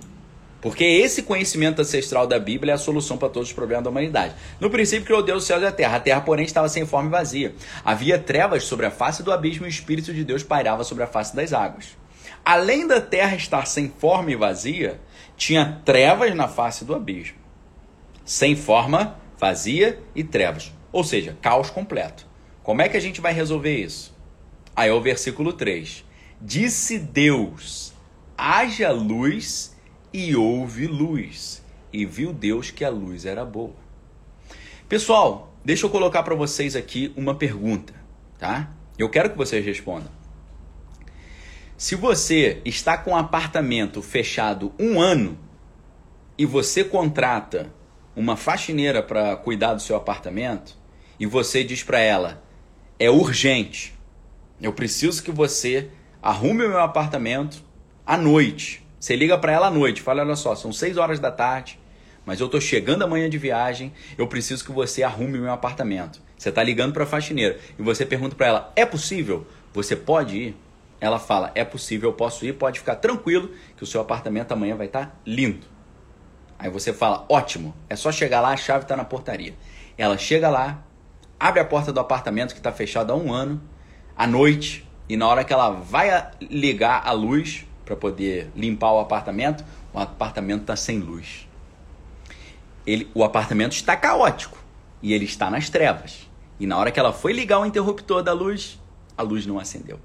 Porque 0.69 0.83
esse 0.83 1.23
conhecimento 1.23 1.81
ancestral 1.81 2.27
da 2.27 2.39
Bíblia 2.39 2.73
é 2.73 2.75
a 2.75 2.77
solução 2.77 3.17
para 3.17 3.29
todos 3.29 3.49
os 3.49 3.53
problemas 3.53 3.83
da 3.83 3.89
humanidade. 3.89 4.35
No 4.59 4.69
princípio 4.69 5.05
criou 5.05 5.23
Deus 5.23 5.43
o 5.43 5.45
céu 5.47 5.61
e 5.61 5.65
a 5.65 5.71
terra. 5.71 5.97
A 5.97 5.99
terra, 5.99 6.21
porém, 6.21 6.45
estava 6.45 6.69
sem 6.69 6.85
forma 6.85 7.09
e 7.09 7.11
vazia. 7.11 7.55
Havia 7.83 8.19
trevas 8.19 8.63
sobre 8.63 8.85
a 8.85 8.91
face 8.91 9.23
do 9.23 9.31
abismo 9.31 9.65
e 9.65 9.67
o 9.67 9.69
Espírito 9.69 10.13
de 10.13 10.23
Deus 10.23 10.43
pairava 10.43 10.83
sobre 10.83 11.03
a 11.03 11.07
face 11.07 11.35
das 11.35 11.53
águas. 11.53 11.97
Além 12.43 12.87
da 12.87 13.01
terra 13.01 13.35
estar 13.35 13.65
sem 13.65 13.89
forma 13.89 14.31
e 14.31 14.35
vazia, 14.35 14.99
tinha 15.35 15.81
trevas 15.83 16.33
na 16.33 16.47
face 16.47 16.85
do 16.85 16.95
abismo 16.95 17.47
sem 18.27 18.57
forma, 18.57 19.17
vazia 19.39 19.97
e 20.13 20.21
trevas. 20.21 20.73
Ou 20.91 21.01
seja, 21.01 21.37
caos 21.41 21.69
completo. 21.69 22.27
Como 22.61 22.81
é 22.81 22.89
que 22.89 22.97
a 22.97 22.99
gente 22.99 23.21
vai 23.21 23.31
resolver 23.31 23.73
isso? 23.73 24.13
Aí 24.75 24.89
é 24.89 24.93
o 24.93 25.01
versículo 25.01 25.53
3. 25.53 26.03
Disse 26.41 26.99
Deus: 26.99 27.93
haja 28.37 28.91
luz 28.91 29.73
e 30.17 30.35
houve 30.35 30.87
luz. 30.87 31.63
E 31.93 32.03
viu 32.03 32.33
Deus 32.33 32.71
que 32.71 32.83
a 32.83 32.89
luz 32.89 33.23
era 33.23 33.45
boa. 33.45 33.75
Pessoal, 34.89 35.53
deixa 35.63 35.85
eu 35.85 35.91
colocar 35.91 36.23
para 36.23 36.33
vocês 36.33 36.75
aqui 36.75 37.13
uma 37.15 37.35
pergunta, 37.35 37.93
tá? 38.39 38.71
Eu 38.97 39.09
quero 39.09 39.29
que 39.29 39.37
vocês 39.37 39.63
respondam. 39.63 40.09
Se 41.77 41.93
você 41.93 42.63
está 42.65 42.97
com 42.97 43.11
um 43.11 43.15
apartamento 43.15 44.01
fechado 44.01 44.73
um 44.79 44.99
ano 44.99 45.37
e 46.35 46.47
você 46.47 46.83
contrata 46.83 47.71
uma 48.15 48.35
faxineira 48.35 49.03
para 49.03 49.35
cuidar 49.37 49.75
do 49.75 49.81
seu 49.83 49.95
apartamento 49.95 50.75
e 51.19 51.27
você 51.27 51.63
diz 51.63 51.83
para 51.83 51.99
ela: 51.99 52.43
é 52.97 53.11
urgente, 53.11 53.93
eu 54.59 54.73
preciso 54.73 55.21
que 55.21 55.31
você 55.31 55.91
arrume 56.23 56.65
o 56.65 56.69
meu 56.69 56.79
apartamento 56.81 57.63
à 58.03 58.17
noite. 58.17 58.86
Você 59.07 59.15
liga 59.15 59.37
para 59.37 59.53
ela 59.53 59.67
à 59.67 59.71
noite, 59.71 60.01
fala: 60.01 60.21
olha 60.21 60.35
só, 60.35 60.53
são 60.53 60.73
6 60.73 60.97
horas 60.97 61.17
da 61.17 61.31
tarde, 61.31 61.79
mas 62.25 62.41
eu 62.41 62.49
tô 62.49 62.59
chegando 62.59 63.03
amanhã 63.03 63.29
de 63.29 63.37
viagem, 63.37 63.93
eu 64.17 64.27
preciso 64.27 64.65
que 64.65 64.71
você 64.73 65.01
arrume 65.01 65.39
meu 65.39 65.49
apartamento. 65.49 66.19
Você 66.37 66.51
tá 66.51 66.61
ligando 66.61 66.91
para 66.91 67.05
a 67.05 67.07
faxineira 67.07 67.57
e 67.79 67.81
você 67.81 68.05
pergunta 68.05 68.35
para 68.35 68.47
ela: 68.47 68.73
é 68.75 68.85
possível? 68.85 69.47
Você 69.73 69.95
pode 69.95 70.35
ir? 70.37 70.57
Ela 70.99 71.19
fala: 71.19 71.53
é 71.55 71.63
possível, 71.63 72.09
eu 72.09 72.13
posso 72.13 72.45
ir, 72.45 72.51
pode 72.55 72.79
ficar 72.79 72.97
tranquilo 72.97 73.51
que 73.77 73.83
o 73.83 73.85
seu 73.85 74.01
apartamento 74.01 74.51
amanhã 74.51 74.75
vai 74.75 74.87
estar 74.87 75.05
tá 75.05 75.15
lindo. 75.25 75.65
Aí 76.59 76.69
você 76.69 76.91
fala, 76.91 77.25
ótimo, 77.29 77.73
é 77.89 77.95
só 77.95 78.11
chegar 78.11 78.41
lá, 78.41 78.49
a 78.49 78.57
chave 78.57 78.83
está 78.83 78.97
na 78.97 79.05
portaria. 79.05 79.53
Ela 79.97 80.17
chega 80.17 80.49
lá, 80.49 80.83
abre 81.39 81.61
a 81.61 81.65
porta 81.65 81.93
do 81.93 81.99
apartamento 82.01 82.51
que 82.51 82.59
está 82.59 82.73
fechado 82.73 83.13
há 83.13 83.15
um 83.15 83.31
ano, 83.31 83.61
à 84.17 84.27
noite, 84.27 84.85
e 85.07 85.15
na 85.15 85.29
hora 85.29 85.45
que 85.45 85.53
ela 85.53 85.69
vai 85.69 86.29
ligar 86.41 87.03
a 87.05 87.13
luz 87.13 87.65
para 87.87 87.95
poder 87.95 88.51
limpar 88.53 88.91
o 88.91 88.99
apartamento, 88.99 89.63
o 89.93 89.99
apartamento 89.99 90.61
está 90.61 90.75
sem 90.75 90.99
luz. 90.99 91.47
Ele, 92.85 93.09
o 93.13 93.23
apartamento 93.23 93.71
está 93.71 93.95
caótico 93.95 94.57
e 95.01 95.13
ele 95.13 95.23
está 95.23 95.49
nas 95.49 95.69
trevas. 95.69 96.29
E 96.59 96.67
na 96.67 96.77
hora 96.77 96.91
que 96.91 96.99
ela 96.99 97.13
foi 97.13 97.31
ligar 97.31 97.59
o 97.59 97.65
interruptor 97.65 98.21
da 98.21 98.33
luz, 98.33 98.77
a 99.17 99.21
luz 99.21 99.45
não 99.45 99.57
acendeu. 99.57 100.01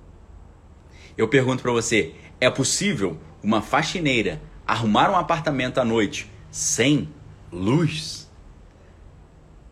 Eu 1.19 1.27
pergunto 1.27 1.61
para 1.61 1.73
você, 1.73 2.15
é 2.41 2.49
possível 2.49 3.19
uma 3.43 3.61
faxineira 3.61 4.41
arrumar 4.65 5.11
um 5.11 5.17
apartamento 5.17 5.79
à 5.79 5.85
noite 5.85 6.31
sem 6.53 7.09
luz, 7.51 8.31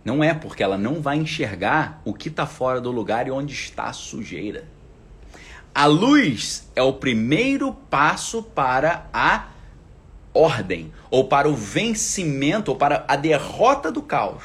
não 0.05 0.25
é 0.25 0.35
porque 0.35 0.65
ela 0.65 0.77
não 0.77 1.01
vai 1.01 1.17
enxergar 1.17 2.03
o 2.05 2.13
que 2.13 2.29
está 2.29 2.45
fora 2.45 2.81
do 2.81 2.91
lugar 2.91 3.29
e 3.29 3.31
onde 3.31 3.55
está 3.55 3.85
a 3.85 3.93
sujeira. 3.93 4.67
A 5.75 5.87
luz 5.87 6.69
é 6.75 6.83
o 6.83 6.93
primeiro 6.93 7.73
passo 7.73 8.43
para 8.43 9.09
a 9.13 9.49
ordem, 10.35 10.93
ou 11.11 11.25
para 11.25 11.49
o 11.49 11.55
vencimento, 11.55 12.71
ou 12.71 12.77
para 12.77 13.05
a 13.09 13.17
derrota 13.17 13.91
do 13.91 14.03
caos. 14.03 14.43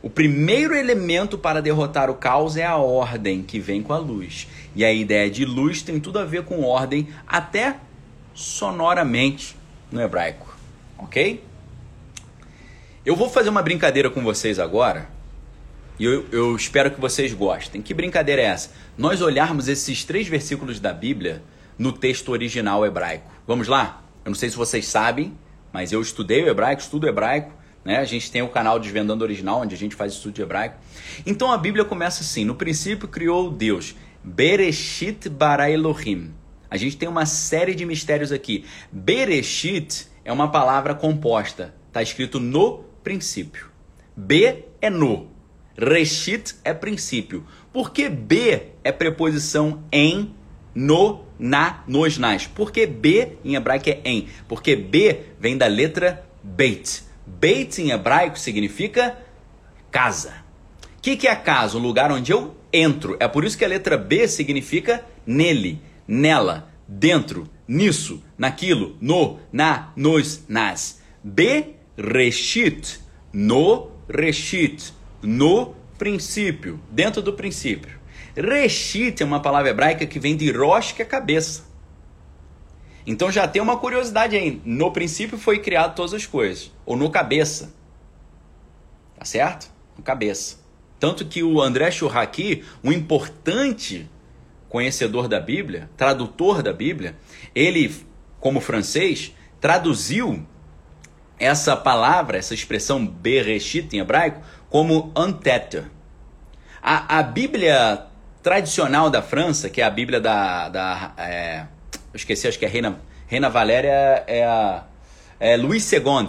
O 0.00 0.10
primeiro 0.10 0.74
elemento 0.74 1.38
para 1.38 1.62
derrotar 1.62 2.10
o 2.10 2.14
caos 2.14 2.56
é 2.56 2.64
a 2.64 2.76
ordem 2.76 3.42
que 3.42 3.60
vem 3.60 3.82
com 3.82 3.92
a 3.92 3.98
luz. 3.98 4.48
E 4.74 4.84
a 4.84 4.92
ideia 4.92 5.30
de 5.30 5.44
luz 5.44 5.82
tem 5.82 6.00
tudo 6.00 6.18
a 6.18 6.24
ver 6.24 6.44
com 6.44 6.64
ordem, 6.64 7.08
até 7.26 7.76
sonoramente 8.34 9.56
no 9.90 10.00
hebraico 10.00 10.52
ok? 11.02 11.42
Eu 13.04 13.16
vou 13.16 13.28
fazer 13.28 13.48
uma 13.48 13.62
brincadeira 13.62 14.08
com 14.08 14.22
vocês 14.22 14.58
agora 14.58 15.08
e 15.98 16.04
eu, 16.04 16.26
eu 16.32 16.56
espero 16.56 16.90
que 16.90 17.00
vocês 17.00 17.32
gostem. 17.32 17.82
Que 17.82 17.94
brincadeira 17.94 18.42
é 18.42 18.46
essa? 18.46 18.70
Nós 18.96 19.20
olharmos 19.20 19.68
esses 19.68 20.04
três 20.04 20.26
versículos 20.26 20.80
da 20.80 20.92
Bíblia 20.92 21.42
no 21.78 21.92
texto 21.92 22.30
original 22.30 22.84
hebraico. 22.86 23.30
Vamos 23.46 23.68
lá? 23.68 24.02
Eu 24.24 24.30
não 24.30 24.36
sei 24.36 24.48
se 24.50 24.56
vocês 24.56 24.86
sabem, 24.86 25.36
mas 25.72 25.92
eu 25.92 26.00
estudei 26.00 26.42
o 26.42 26.48
hebraico, 26.48 26.82
estudo 26.82 27.08
hebraico. 27.08 27.52
Né? 27.84 27.98
A 27.98 28.04
gente 28.04 28.30
tem 28.30 28.42
o 28.42 28.48
canal 28.48 28.78
Desvendando 28.78 29.24
Original, 29.24 29.60
onde 29.60 29.74
a 29.74 29.78
gente 29.78 29.96
faz 29.96 30.12
estudo 30.12 30.34
de 30.34 30.42
hebraico. 30.42 30.76
Então 31.26 31.50
a 31.50 31.58
Bíblia 31.58 31.84
começa 31.84 32.22
assim: 32.22 32.44
No 32.44 32.54
princípio 32.54 33.08
criou 33.08 33.50
Deus. 33.50 33.94
Bereshit 34.22 35.28
bara 35.28 35.68
Elohim. 35.68 36.32
A 36.70 36.76
gente 36.76 36.96
tem 36.96 37.08
uma 37.08 37.26
série 37.26 37.74
de 37.74 37.84
mistérios 37.84 38.30
aqui. 38.30 38.64
Bereshit 38.90 40.06
é 40.24 40.32
uma 40.32 40.50
palavra 40.50 40.94
composta. 40.94 41.74
Está 41.88 42.00
escrito 42.00 42.38
no 42.38 42.84
princípio. 43.02 43.66
B 44.16 44.64
é 44.80 44.88
no. 44.88 45.31
Reshit 45.76 46.54
é 46.64 46.74
princípio. 46.74 47.46
Por 47.72 47.92
que 47.92 48.08
B 48.08 48.72
é 48.84 48.92
preposição 48.92 49.82
em, 49.90 50.34
no, 50.74 51.24
na, 51.38 51.82
nos, 51.86 52.18
nas? 52.18 52.46
Porque 52.46 52.86
B 52.86 53.36
em 53.44 53.54
hebraico 53.54 53.88
é 53.88 54.00
em. 54.04 54.28
Porque 54.46 54.76
B 54.76 55.20
vem 55.38 55.56
da 55.56 55.66
letra 55.66 56.24
Beit. 56.42 57.04
Beit 57.26 57.80
em 57.80 57.90
hebraico 57.90 58.38
significa 58.38 59.18
casa. 59.90 60.34
O 60.98 61.02
que, 61.02 61.16
que 61.16 61.28
é 61.28 61.34
casa? 61.34 61.76
O 61.76 61.80
lugar 61.80 62.12
onde 62.12 62.32
eu 62.32 62.54
entro. 62.72 63.16
É 63.18 63.26
por 63.26 63.44
isso 63.44 63.56
que 63.56 63.64
a 63.64 63.68
letra 63.68 63.96
B 63.96 64.26
significa 64.28 65.04
nele, 65.26 65.80
nela, 66.06 66.70
dentro, 66.86 67.48
nisso, 67.66 68.22
naquilo, 68.36 68.96
no, 69.00 69.38
na, 69.52 69.92
nos, 69.96 70.44
nas. 70.48 71.00
Be 71.22 71.76
reshit, 71.96 73.00
no 73.32 73.90
reshit, 74.08 74.92
no 75.22 75.74
princípio, 75.96 76.80
dentro 76.90 77.22
do 77.22 77.32
princípio. 77.32 78.00
Reshit 78.36 79.22
é 79.22 79.26
uma 79.26 79.40
palavra 79.40 79.70
hebraica 79.70 80.06
que 80.06 80.18
vem 80.18 80.36
de 80.36 80.50
rosh, 80.50 80.92
que 80.92 81.02
é 81.02 81.04
cabeça. 81.04 81.64
Então 83.06 83.30
já 83.30 83.46
tem 83.46 83.60
uma 83.60 83.76
curiosidade 83.76 84.36
aí. 84.36 84.60
No 84.64 84.90
princípio 84.92 85.38
foi 85.38 85.58
criado 85.58 85.94
todas 85.94 86.14
as 86.14 86.26
coisas. 86.26 86.72
Ou 86.86 86.96
no 86.96 87.10
cabeça. 87.10 87.74
Tá 89.18 89.24
certo? 89.24 89.70
No 89.96 90.02
cabeça. 90.02 90.58
Tanto 90.98 91.26
que 91.26 91.42
o 91.42 91.60
André 91.60 91.90
Churraqui, 91.90 92.64
um 92.82 92.92
importante 92.92 94.08
conhecedor 94.68 95.28
da 95.28 95.40
Bíblia, 95.40 95.90
tradutor 95.96 96.62
da 96.62 96.72
Bíblia, 96.72 97.16
ele, 97.54 97.94
como 98.40 98.60
francês, 98.60 99.34
traduziu 99.60 100.46
essa 101.38 101.76
palavra, 101.76 102.38
essa 102.38 102.54
expressão 102.54 103.04
bereshit 103.04 103.94
em 103.94 103.98
hebraico, 103.98 104.40
como 104.72 105.12
antete. 105.14 105.82
A, 106.82 107.18
a 107.18 107.22
Bíblia 107.22 108.06
tradicional 108.42 109.10
da 109.10 109.20
França, 109.20 109.68
que 109.68 109.82
é 109.82 109.84
a 109.84 109.90
Bíblia 109.90 110.18
da. 110.18 110.70
da 110.70 111.12
é, 111.18 111.66
eu 112.10 112.16
esqueci, 112.16 112.48
acho 112.48 112.58
que 112.58 112.64
é 112.64 112.68
Reina, 112.68 112.98
Reina 113.26 113.50
Valéria, 113.50 114.24
é 114.26 114.44
a 114.44 114.84
é 115.38 115.58
Luís 115.58 115.92
II. 115.92 116.28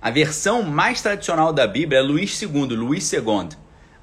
A 0.00 0.10
versão 0.10 0.62
mais 0.62 1.02
tradicional 1.02 1.52
da 1.52 1.66
Bíblia 1.66 1.98
é 1.98 2.02
Luís 2.02 2.40
II, 2.40 2.68
Luís 2.68 3.12
II. 3.12 3.50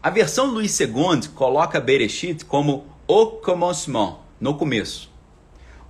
A 0.04 0.10
versão 0.12 0.46
Luís 0.46 0.80
II 0.80 1.30
coloca 1.34 1.82
Bereshit 1.82 2.46
como 2.46 2.86
o 3.08 3.26
commencement, 3.28 4.20
no 4.40 4.54
começo. 4.54 5.12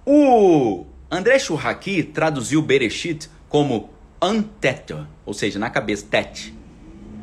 O 0.06 0.86
André 1.10 1.40
Churraqui 1.40 2.04
traduziu 2.04 2.62
Bereshit 2.62 3.30
como 3.50 3.90
antete, 4.22 4.96
ou 5.26 5.34
seja, 5.34 5.60
na 5.60 5.70
cabeça, 5.70 6.06
tete. 6.10 6.61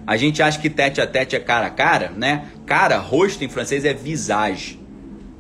A 0.09 0.17
gente 0.17 0.43
acha 0.43 0.59
que 0.59 0.71
tete 0.71 1.03
a 1.03 1.07
tete 1.07 1.37
é 1.37 1.39
cara 1.39 1.67
a 1.67 1.71
cara, 1.71 2.09
né? 2.17 2.51
Cara, 2.65 2.97
rosto 2.97 3.45
em 3.45 3.49
francês 3.51 3.85
é 3.85 3.93
visage, 3.93 4.81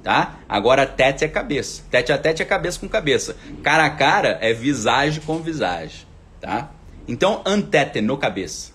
tá? 0.03 0.41
Agora 0.47 0.85
tete 0.85 1.25
é 1.25 1.29
cabeça. 1.29 1.85
Tete 1.91 2.13
a 2.13 2.19
tete 2.19 2.43
é 2.43 2.45
cabeça 2.45 2.79
com 2.79 2.87
cabeça. 2.87 3.35
Cara 3.63 3.87
a 3.87 3.89
cara 3.89 4.37
é 4.43 4.53
visage 4.53 5.23
com 5.23 5.39
visage, 5.39 6.07
tá? 6.39 6.71
Então, 7.09 7.41
antete 7.47 8.03
no 8.03 8.19
cabeça. 8.19 8.73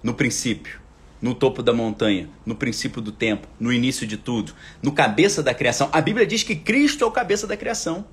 No 0.00 0.14
princípio, 0.14 0.78
no 1.20 1.34
topo 1.34 1.60
da 1.60 1.72
montanha, 1.72 2.30
no 2.46 2.54
princípio 2.54 3.02
do 3.02 3.10
tempo, 3.10 3.48
no 3.58 3.72
início 3.72 4.06
de 4.06 4.16
tudo, 4.16 4.54
no 4.80 4.92
cabeça 4.92 5.42
da 5.42 5.52
criação. 5.52 5.88
A 5.90 6.00
Bíblia 6.00 6.24
diz 6.24 6.44
que 6.44 6.54
Cristo 6.54 7.02
é 7.02 7.06
o 7.08 7.10
cabeça 7.10 7.48
da 7.48 7.56
criação. 7.56 8.06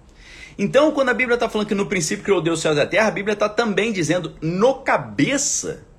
Então, 0.57 0.91
quando 0.93 1.09
a 1.09 1.13
Bíblia 1.13 1.35
está 1.35 1.47
falando 1.47 1.67
que 1.67 1.75
no 1.75 1.85
princípio 1.85 2.23
criou 2.23 2.41
Deus 2.41 2.57
os 2.57 2.63
céus 2.63 2.77
e 2.77 2.81
a 2.81 2.87
terra, 2.87 3.09
a 3.09 3.11
Bíblia 3.11 3.33
está 3.33 3.47
também 3.47 3.93
dizendo 3.93 4.35
no 4.41 4.79
cabeça 4.79 5.90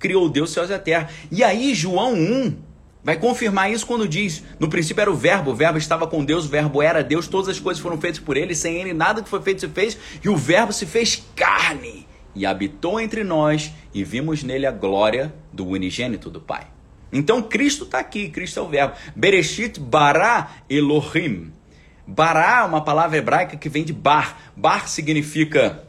criou 0.00 0.28
Deus 0.28 0.50
céus 0.50 0.70
e 0.70 0.74
a 0.74 0.78
terra. 0.78 1.08
E 1.30 1.44
aí, 1.44 1.72
João 1.74 2.14
1 2.14 2.56
vai 3.04 3.16
confirmar 3.16 3.70
isso 3.70 3.86
quando 3.86 4.08
diz: 4.08 4.42
no 4.58 4.68
princípio 4.68 5.02
era 5.02 5.10
o 5.10 5.14
Verbo, 5.14 5.52
o 5.52 5.54
Verbo 5.54 5.78
estava 5.78 6.06
com 6.08 6.24
Deus, 6.24 6.46
o 6.46 6.48
Verbo 6.48 6.82
era 6.82 7.04
Deus, 7.04 7.28
todas 7.28 7.48
as 7.48 7.60
coisas 7.60 7.80
foram 7.80 8.00
feitas 8.00 8.18
por 8.18 8.36
ele, 8.36 8.54
sem 8.54 8.76
ele 8.76 8.92
nada 8.92 9.22
que 9.22 9.28
foi 9.28 9.40
feito 9.42 9.60
se 9.60 9.68
fez, 9.68 9.96
e 10.24 10.28
o 10.28 10.36
Verbo 10.36 10.72
se 10.72 10.86
fez 10.86 11.24
carne 11.36 12.08
e 12.34 12.46
habitou 12.46 13.00
entre 13.00 13.22
nós, 13.22 13.72
e 13.92 14.02
vimos 14.02 14.42
nele 14.42 14.66
a 14.66 14.70
glória 14.70 15.34
do 15.52 15.66
unigênito 15.66 16.30
do 16.30 16.40
Pai. 16.40 16.66
Então 17.12 17.42
Cristo 17.42 17.84
está 17.84 17.98
aqui, 17.98 18.28
Cristo 18.28 18.60
é 18.60 18.62
o 18.62 18.68
Verbo. 18.68 18.94
Bereshit 19.14 19.78
bara 19.78 20.48
Elohim. 20.68 21.52
Bará 22.06 22.60
é 22.60 22.64
uma 22.64 22.82
palavra 22.82 23.18
hebraica 23.18 23.56
que 23.56 23.68
vem 23.68 23.84
de 23.84 23.92
bar. 23.92 24.52
Bar 24.56 24.88
significa, 24.88 25.84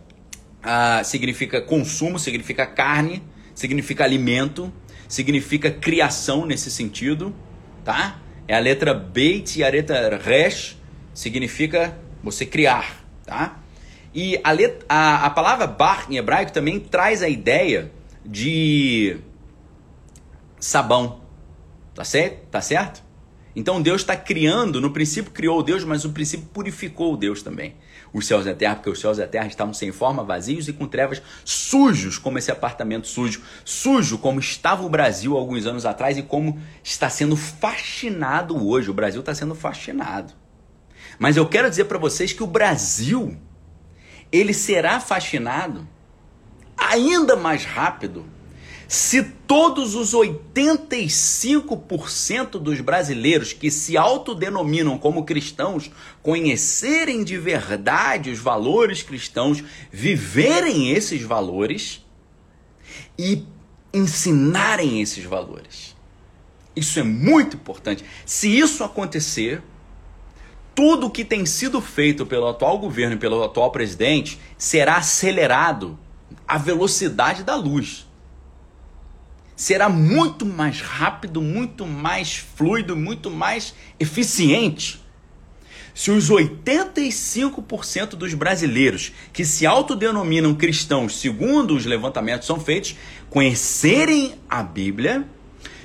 uh, 0.59 1.03
significa 1.03 1.61
consumo, 1.61 2.19
significa 2.19 2.65
carne 2.65 3.23
significa 3.61 4.03
alimento, 4.03 4.73
significa 5.07 5.69
criação 5.69 6.45
nesse 6.45 6.71
sentido, 6.71 7.33
tá? 7.85 8.19
É 8.47 8.55
a 8.55 8.59
letra 8.59 8.93
Beit 8.93 9.59
e 9.59 9.63
a 9.63 9.69
letra 9.69 10.17
Resh 10.17 10.77
significa 11.13 11.97
você 12.23 12.45
criar, 12.45 13.05
tá? 13.23 13.59
E 14.13 14.39
a, 14.43 14.51
letra, 14.51 14.85
a, 14.89 15.27
a 15.27 15.29
palavra 15.29 15.67
bar 15.67 16.07
em 16.09 16.17
hebraico 16.17 16.51
também 16.51 16.79
traz 16.79 17.21
a 17.21 17.29
ideia 17.29 17.91
de 18.25 19.17
sabão, 20.59 21.21
tá 21.93 22.03
certo? 22.03 22.47
Tá 22.49 22.61
certo? 22.61 23.03
Então 23.55 23.81
Deus 23.81 24.01
está 24.01 24.15
criando, 24.15 24.81
no 24.81 24.91
princípio 24.91 25.31
criou 25.31 25.61
Deus, 25.61 25.83
mas 25.83 26.03
no 26.03 26.11
princípio 26.11 26.47
purificou 26.51 27.15
Deus 27.15 27.43
também. 27.43 27.75
Os 28.13 28.27
céus 28.27 28.45
e 28.45 28.49
a 28.49 28.55
terra, 28.55 28.75
porque 28.75 28.89
os 28.89 28.99
céus 28.99 29.17
e 29.17 29.23
a 29.23 29.27
terra 29.27 29.47
estavam 29.47 29.73
sem 29.73 29.91
forma, 29.91 30.23
vazios 30.23 30.67
e 30.67 30.73
com 30.73 30.85
trevas, 30.85 31.21
sujos 31.45 32.17
como 32.17 32.37
esse 32.37 32.51
apartamento 32.51 33.07
sujo, 33.07 33.41
sujo 33.63 34.17
como 34.17 34.39
estava 34.39 34.83
o 34.83 34.89
Brasil 34.89 35.37
alguns 35.37 35.65
anos 35.65 35.85
atrás 35.85 36.17
e 36.17 36.21
como 36.21 36.59
está 36.83 37.09
sendo 37.09 37.37
fascinado 37.37 38.67
hoje. 38.67 38.89
O 38.89 38.93
Brasil 38.93 39.21
está 39.21 39.33
sendo 39.33 39.55
fascinado. 39.55 40.33
Mas 41.17 41.37
eu 41.37 41.47
quero 41.47 41.69
dizer 41.69 41.85
para 41.85 41.97
vocês 41.97 42.33
que 42.33 42.43
o 42.43 42.47
Brasil 42.47 43.37
ele 44.31 44.53
será 44.53 44.99
fascinado 44.99 45.87
ainda 46.77 47.35
mais 47.35 47.63
rápido 47.63 48.25
se 48.91 49.23
todos 49.23 49.95
os 49.95 50.11
85% 50.11 52.59
dos 52.59 52.81
brasileiros 52.81 53.53
que 53.53 53.71
se 53.71 53.95
autodenominam 53.95 54.97
como 54.97 55.23
cristãos 55.23 55.89
conhecerem 56.21 57.23
de 57.23 57.37
verdade 57.37 58.29
os 58.29 58.39
valores 58.39 59.01
cristãos, 59.01 59.63
viverem 59.89 60.91
esses 60.91 61.21
valores 61.21 62.05
e 63.17 63.45
ensinarem 63.93 65.01
esses 65.01 65.23
valores. 65.23 65.95
Isso 66.75 66.99
é 66.99 67.03
muito 67.03 67.55
importante. 67.55 68.03
Se 68.25 68.49
isso 68.49 68.83
acontecer, 68.83 69.63
tudo 70.75 71.09
que 71.09 71.23
tem 71.23 71.45
sido 71.45 71.79
feito 71.79 72.25
pelo 72.25 72.49
atual 72.49 72.77
governo 72.77 73.15
e 73.15 73.19
pelo 73.19 73.41
atual 73.41 73.71
presidente 73.71 74.37
será 74.57 74.97
acelerado 74.97 75.97
à 76.45 76.57
velocidade 76.57 77.45
da 77.45 77.55
luz 77.55 78.10
será 79.61 79.87
muito 79.87 80.43
mais 80.43 80.81
rápido, 80.81 81.39
muito 81.39 81.85
mais 81.85 82.35
fluido, 82.35 82.97
muito 82.97 83.29
mais 83.29 83.75
eficiente. 83.99 84.99
Se 85.93 86.09
os 86.09 86.31
85% 86.31 88.15
dos 88.15 88.33
brasileiros 88.33 89.11
que 89.31 89.45
se 89.45 89.67
autodenominam 89.67 90.55
cristãos, 90.55 91.19
segundo 91.19 91.75
os 91.75 91.85
levantamentos 91.85 92.47
são 92.47 92.59
feitos, 92.59 92.95
conhecerem 93.29 94.33
a 94.49 94.63
Bíblia, 94.63 95.27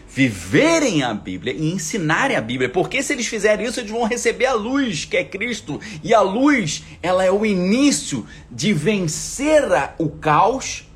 viverem 0.09 1.03
a 1.03 1.13
Bíblia 1.13 1.53
e 1.53 1.71
ensinarem 1.71 2.35
a 2.35 2.41
Bíblia, 2.41 2.71
porque 2.71 3.03
se 3.03 3.13
eles 3.13 3.27
fizerem 3.27 3.67
isso, 3.67 3.79
eles 3.79 3.91
vão 3.91 4.05
receber 4.05 4.47
a 4.47 4.55
luz, 4.55 5.05
que 5.05 5.19
é 5.19 5.25
Cristo, 5.25 5.79
e 6.03 6.15
a 6.15 6.23
luz, 6.23 6.83
ela 7.03 7.23
é 7.23 7.31
o 7.31 7.45
início 7.45 8.27
de 8.51 8.73
vencer 8.73 9.65
o 9.99 10.09
caos 10.09 10.89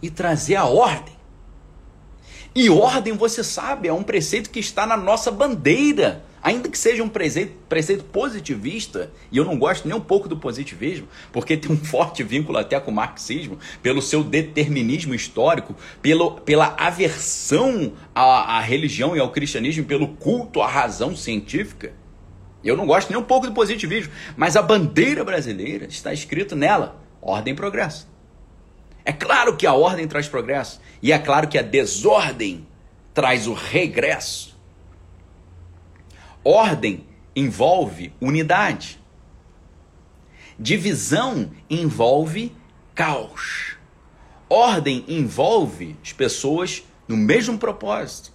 e 0.00 0.08
trazer 0.08 0.54
a 0.54 0.66
ordem. 0.66 1.19
E 2.54 2.68
ordem, 2.68 3.12
você 3.12 3.44
sabe, 3.44 3.86
é 3.86 3.92
um 3.92 4.02
preceito 4.02 4.50
que 4.50 4.58
está 4.58 4.84
na 4.84 4.96
nossa 4.96 5.30
bandeira. 5.30 6.24
Ainda 6.42 6.70
que 6.70 6.78
seja 6.78 7.02
um 7.02 7.08
preceito, 7.08 7.52
preceito 7.68 8.02
positivista, 8.04 9.12
e 9.30 9.36
eu 9.36 9.44
não 9.44 9.58
gosto 9.58 9.86
nem 9.86 9.96
um 9.96 10.00
pouco 10.00 10.26
do 10.26 10.38
positivismo, 10.38 11.06
porque 11.30 11.54
tem 11.54 11.70
um 11.70 11.76
forte 11.84 12.22
vínculo 12.22 12.56
até 12.56 12.80
com 12.80 12.90
o 12.90 12.94
marxismo, 12.94 13.58
pelo 13.82 14.00
seu 14.00 14.24
determinismo 14.24 15.14
histórico, 15.14 15.76
pelo, 16.00 16.40
pela 16.40 16.74
aversão 16.78 17.92
à, 18.14 18.56
à 18.56 18.60
religião 18.60 19.14
e 19.14 19.20
ao 19.20 19.30
cristianismo, 19.30 19.84
pelo 19.84 20.08
culto 20.08 20.62
à 20.62 20.66
razão 20.66 21.14
científica. 21.14 21.92
Eu 22.64 22.76
não 22.76 22.86
gosto 22.86 23.10
nem 23.10 23.18
um 23.18 23.24
pouco 23.24 23.46
do 23.46 23.52
positivismo, 23.52 24.12
mas 24.34 24.56
a 24.56 24.62
bandeira 24.62 25.22
brasileira 25.22 25.86
está 25.86 26.12
escrito 26.12 26.56
nela: 26.56 27.02
ordem 27.20 27.52
e 27.52 27.56
progresso. 27.56 28.08
É 29.04 29.12
claro 29.12 29.56
que 29.56 29.66
a 29.66 29.72
ordem 29.72 30.06
traz 30.06 30.28
progresso 30.28 30.80
e 31.02 31.12
é 31.12 31.18
claro 31.18 31.48
que 31.48 31.58
a 31.58 31.62
desordem 31.62 32.66
traz 33.14 33.46
o 33.46 33.54
regresso. 33.54 34.58
Ordem 36.44 37.06
envolve 37.34 38.12
unidade. 38.20 38.98
Divisão 40.58 41.50
envolve 41.68 42.54
caos. 42.94 43.76
Ordem 44.48 45.04
envolve 45.08 45.96
as 46.02 46.12
pessoas 46.12 46.82
no 47.06 47.16
mesmo 47.16 47.58
propósito. 47.58 48.32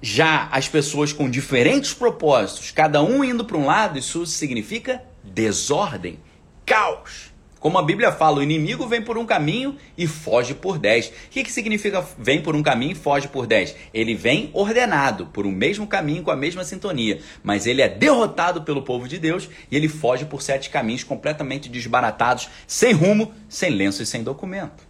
Já 0.00 0.48
as 0.52 0.68
pessoas 0.68 1.12
com 1.12 1.28
diferentes 1.28 1.92
propósitos, 1.92 2.70
cada 2.70 3.02
um 3.02 3.24
indo 3.24 3.44
para 3.44 3.56
um 3.56 3.66
lado, 3.66 3.98
isso 3.98 4.24
significa 4.26 5.02
desordem, 5.24 6.20
caos. 6.64 7.27
Como 7.60 7.76
a 7.76 7.82
Bíblia 7.82 8.12
fala, 8.12 8.38
o 8.38 8.42
inimigo 8.42 8.86
vem 8.86 9.02
por 9.02 9.18
um 9.18 9.26
caminho 9.26 9.76
e 9.96 10.06
foge 10.06 10.54
por 10.54 10.78
dez. 10.78 11.08
O 11.08 11.12
que, 11.30 11.42
que 11.42 11.50
significa 11.50 12.06
vem 12.16 12.40
por 12.40 12.54
um 12.54 12.62
caminho 12.62 12.92
e 12.92 12.94
foge 12.94 13.26
por 13.26 13.46
dez? 13.46 13.74
Ele 13.92 14.14
vem 14.14 14.50
ordenado 14.52 15.26
por 15.26 15.44
um 15.44 15.50
mesmo 15.50 15.86
caminho 15.86 16.22
com 16.22 16.30
a 16.30 16.36
mesma 16.36 16.62
sintonia, 16.64 17.20
mas 17.42 17.66
ele 17.66 17.82
é 17.82 17.88
derrotado 17.88 18.62
pelo 18.62 18.82
povo 18.82 19.08
de 19.08 19.18
Deus 19.18 19.48
e 19.70 19.76
ele 19.76 19.88
foge 19.88 20.24
por 20.24 20.40
sete 20.40 20.70
caminhos 20.70 21.02
completamente 21.02 21.68
desbaratados, 21.68 22.48
sem 22.66 22.92
rumo, 22.92 23.32
sem 23.48 23.70
lenço 23.70 24.02
e 24.02 24.06
sem 24.06 24.22
documento. 24.22 24.86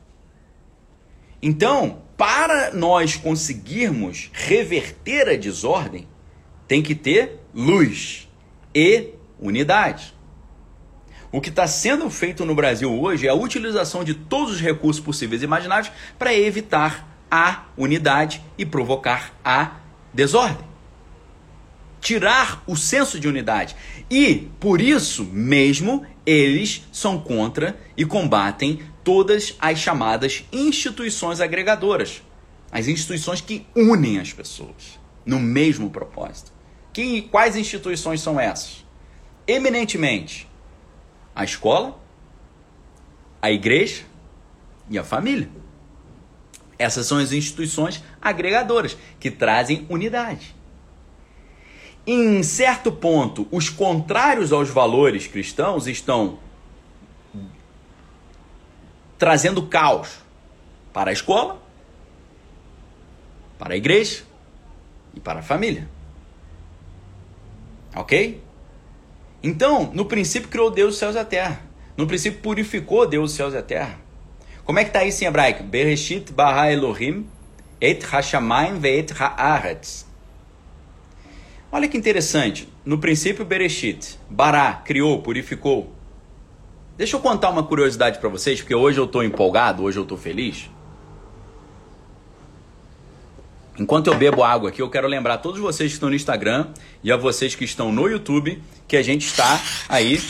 Então, 1.40 2.02
para 2.16 2.72
nós 2.74 3.16
conseguirmos 3.16 4.30
reverter 4.32 5.28
a 5.28 5.36
desordem, 5.36 6.06
tem 6.66 6.82
que 6.82 6.94
ter 6.94 7.38
luz 7.54 8.28
e 8.74 9.14
unidade. 9.40 10.17
O 11.30 11.40
que 11.42 11.50
está 11.50 11.66
sendo 11.66 12.08
feito 12.08 12.44
no 12.46 12.54
Brasil 12.54 12.90
hoje 12.90 13.26
é 13.26 13.30
a 13.30 13.34
utilização 13.34 14.02
de 14.02 14.14
todos 14.14 14.54
os 14.54 14.60
recursos 14.60 15.02
possíveis 15.02 15.42
e 15.42 15.44
imagináveis 15.44 15.92
para 16.18 16.34
evitar 16.34 17.06
a 17.30 17.66
unidade 17.76 18.42
e 18.56 18.64
provocar 18.64 19.38
a 19.44 19.76
desordem. 20.12 20.66
Tirar 22.00 22.62
o 22.66 22.76
senso 22.76 23.20
de 23.20 23.28
unidade. 23.28 23.76
E, 24.10 24.48
por 24.58 24.80
isso 24.80 25.24
mesmo, 25.24 26.06
eles 26.24 26.86
são 26.90 27.20
contra 27.20 27.78
e 27.94 28.06
combatem 28.06 28.80
todas 29.04 29.54
as 29.58 29.78
chamadas 29.78 30.44
instituições 30.50 31.40
agregadoras. 31.40 32.22
As 32.72 32.88
instituições 32.88 33.42
que 33.42 33.66
unem 33.76 34.18
as 34.18 34.32
pessoas 34.32 34.98
no 35.26 35.38
mesmo 35.38 35.90
propósito. 35.90 36.52
Que, 36.90 37.22
quais 37.22 37.54
instituições 37.54 38.22
são 38.22 38.40
essas? 38.40 38.86
Eminentemente, 39.46 40.47
a 41.38 41.44
escola, 41.44 41.96
a 43.40 43.48
igreja 43.48 44.02
e 44.90 44.98
a 44.98 45.04
família. 45.04 45.48
Essas 46.76 47.06
são 47.06 47.18
as 47.18 47.30
instituições 47.30 48.02
agregadoras 48.20 48.98
que 49.20 49.30
trazem 49.30 49.86
unidade. 49.88 50.52
Em 52.04 52.42
certo 52.42 52.90
ponto, 52.90 53.46
os 53.52 53.70
contrários 53.70 54.52
aos 54.52 54.68
valores 54.68 55.28
cristãos 55.28 55.86
estão 55.86 56.40
trazendo 59.16 59.64
caos 59.68 60.18
para 60.92 61.10
a 61.10 61.12
escola, 61.12 61.62
para 63.56 63.74
a 63.74 63.76
igreja 63.76 64.24
e 65.14 65.20
para 65.20 65.38
a 65.38 65.42
família. 65.42 65.88
Ok? 67.94 68.47
Então, 69.42 69.90
no 69.94 70.04
princípio 70.04 70.48
criou 70.48 70.70
Deus 70.70 70.94
os 70.94 70.98
céus 70.98 71.14
e 71.14 71.18
a 71.18 71.24
terra. 71.24 71.60
No 71.96 72.06
princípio 72.06 72.40
purificou 72.40 73.06
Deus 73.06 73.30
os 73.30 73.36
céus 73.36 73.54
e 73.54 73.56
a 73.58 73.62
terra. 73.62 73.98
Como 74.64 74.78
é 74.78 74.84
que 74.84 74.90
está 74.90 75.04
isso 75.04 75.24
em 75.24 75.26
hebraico? 75.26 75.62
Bereshit 75.62 76.32
bara 76.32 76.72
Elohim 76.72 77.26
et 77.80 78.04
hashamayim 78.04 78.78
ve'et 78.78 79.12
haaretz. 79.12 80.06
Olha 81.70 81.86
que 81.86 81.98
interessante. 81.98 82.66
No 82.84 82.98
princípio, 82.98 83.44
Bereshit. 83.44 84.18
Bará, 84.30 84.72
criou, 84.72 85.20
purificou. 85.20 85.92
Deixa 86.96 87.14
eu 87.14 87.20
contar 87.20 87.50
uma 87.50 87.62
curiosidade 87.62 88.18
para 88.18 88.28
vocês, 88.30 88.60
porque 88.60 88.74
hoje 88.74 88.98
eu 88.98 89.04
estou 89.04 89.22
empolgado, 89.22 89.82
hoje 89.82 89.98
eu 89.98 90.02
estou 90.02 90.16
feliz. 90.16 90.70
Enquanto 93.78 94.08
eu 94.08 94.14
bebo 94.16 94.42
água 94.42 94.70
aqui, 94.70 94.82
eu 94.82 94.90
quero 94.90 95.06
lembrar 95.06 95.34
a 95.34 95.38
todos 95.38 95.60
vocês 95.60 95.90
que 95.90 95.94
estão 95.94 96.08
no 96.08 96.14
Instagram 96.16 96.66
e 97.02 97.12
a 97.12 97.16
vocês 97.16 97.54
que 97.54 97.64
estão 97.64 97.92
no 97.92 98.08
YouTube 98.08 98.60
que 98.88 98.96
a 98.96 99.02
gente 99.02 99.26
está 99.26 99.60
aí 99.88 100.20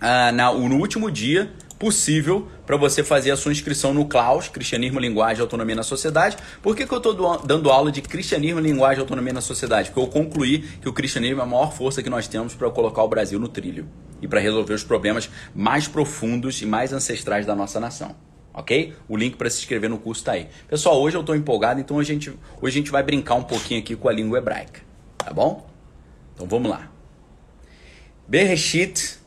ah, 0.00 0.32
na, 0.32 0.50
no 0.52 0.76
último 0.76 1.10
dia 1.10 1.52
possível 1.78 2.48
para 2.64 2.78
você 2.78 3.04
fazer 3.04 3.30
a 3.32 3.36
sua 3.36 3.52
inscrição 3.52 3.92
no 3.92 4.06
Claus, 4.06 4.48
Cristianismo, 4.48 4.98
Linguagem 4.98 5.40
e 5.40 5.42
Autonomia 5.42 5.74
na 5.74 5.82
Sociedade. 5.82 6.38
Por 6.62 6.74
que, 6.74 6.86
que 6.86 6.94
eu 6.94 6.98
estou 6.98 7.38
dando 7.44 7.70
aula 7.70 7.92
de 7.92 8.00
Cristianismo, 8.00 8.60
Linguagem 8.60 8.98
e 8.98 9.02
Autonomia 9.02 9.34
na 9.34 9.42
Sociedade? 9.42 9.90
Porque 9.90 10.00
eu 10.00 10.22
concluí 10.22 10.60
que 10.80 10.88
o 10.88 10.92
cristianismo 10.92 11.40
é 11.40 11.42
a 11.42 11.46
maior 11.46 11.70
força 11.70 12.02
que 12.02 12.08
nós 12.08 12.26
temos 12.26 12.54
para 12.54 12.70
colocar 12.70 13.02
o 13.02 13.08
Brasil 13.08 13.38
no 13.38 13.48
trilho 13.48 13.86
e 14.22 14.28
para 14.28 14.40
resolver 14.40 14.72
os 14.72 14.84
problemas 14.84 15.28
mais 15.54 15.86
profundos 15.86 16.62
e 16.62 16.66
mais 16.66 16.94
ancestrais 16.94 17.44
da 17.44 17.54
nossa 17.54 17.78
nação 17.78 18.16
ok? 18.54 18.94
O 19.08 19.16
link 19.16 19.36
para 19.36 19.50
se 19.50 19.58
inscrever 19.58 19.90
no 19.90 19.98
curso 19.98 20.20
está 20.20 20.32
aí. 20.32 20.48
Pessoal, 20.68 21.00
hoje 21.02 21.16
eu 21.16 21.20
estou 21.20 21.34
empolgado, 21.34 21.80
então 21.80 21.98
a 21.98 22.04
gente, 22.04 22.30
hoje 22.62 22.78
a 22.78 22.80
gente 22.80 22.90
vai 22.90 23.02
brincar 23.02 23.34
um 23.34 23.42
pouquinho 23.42 23.80
aqui 23.80 23.96
com 23.96 24.08
a 24.08 24.12
língua 24.12 24.38
hebraica, 24.38 24.80
tá 25.18 25.32
bom? 25.32 25.66
Então 26.34 26.46
vamos 26.46 26.70
lá. 26.70 26.90
Bereshit, 28.26 29.18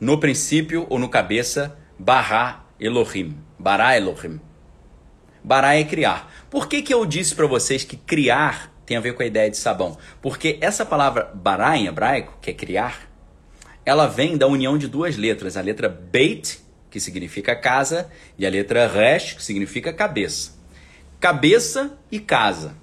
no 0.00 0.18
princípio 0.18 0.86
ou 0.88 0.98
no 0.98 1.08
cabeça, 1.08 1.76
Bará 1.98 2.64
Elohim. 2.80 3.36
Bará 3.58 3.96
Elohim. 3.96 4.40
Bará 5.44 5.74
é 5.74 5.84
criar. 5.84 6.32
Por 6.48 6.68
que, 6.68 6.82
que 6.82 6.94
eu 6.94 7.04
disse 7.04 7.34
para 7.34 7.46
vocês 7.46 7.84
que 7.84 7.96
criar 7.96 8.72
tem 8.86 8.96
a 8.96 9.00
ver 9.00 9.14
com 9.14 9.22
a 9.22 9.26
ideia 9.26 9.50
de 9.50 9.56
sabão? 9.56 9.98
Porque 10.20 10.58
essa 10.60 10.86
palavra 10.86 11.30
bará 11.34 11.76
em 11.76 11.86
hebraico, 11.86 12.38
que 12.40 12.50
é 12.50 12.54
criar, 12.54 13.10
ela 13.84 14.06
vem 14.06 14.36
da 14.36 14.46
união 14.46 14.78
de 14.78 14.86
duas 14.86 15.16
letras, 15.16 15.56
a 15.56 15.60
letra 15.60 15.88
Beit 15.88 16.61
que 16.92 17.00
significa 17.00 17.56
casa, 17.56 18.10
e 18.38 18.46
a 18.46 18.50
letra 18.50 18.86
Resh, 18.86 19.32
que 19.32 19.42
significa 19.42 19.94
cabeça. 19.94 20.52
Cabeça 21.18 21.98
e 22.10 22.20
casa. 22.20 22.76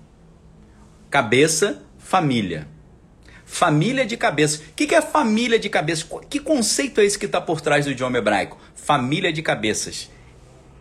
Cabeça, 1.11 1.83
família. 1.99 2.67
Família 3.45 4.07
de 4.07 4.17
cabeça. 4.17 4.63
O 4.63 4.73
que 4.73 4.95
é 4.95 5.01
família 5.01 5.59
de 5.59 5.69
cabeça? 5.69 6.07
Que 6.27 6.39
conceito 6.39 6.99
é 6.99 7.05
esse 7.05 7.19
que 7.19 7.27
está 7.27 7.39
por 7.39 7.61
trás 7.61 7.85
do 7.85 7.91
idioma 7.91 8.17
hebraico? 8.17 8.57
Família 8.73 9.31
de 9.31 9.43
cabeças. 9.43 10.09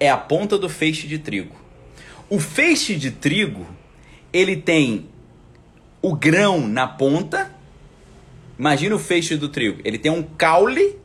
É 0.01 0.09
a 0.09 0.17
ponta 0.17 0.57
do 0.57 0.69
feixe 0.69 1.07
de 1.07 1.19
trigo. 1.19 1.55
O 2.31 2.41
feixe 2.41 2.97
de 2.97 3.11
trigo, 3.11 3.67
ele 4.33 4.57
tem 4.57 5.11
o 6.01 6.17
grão 6.17 6.67
na 6.67 6.87
ponta. 6.87 7.55
Imagina 8.59 8.95
o 8.95 8.99
feixe 8.99 9.37
do 9.37 9.51
trigo. 9.51 9.83
Ele 9.85 9.99
tem 9.99 10.11
um 10.11 10.23
caule 10.23 10.99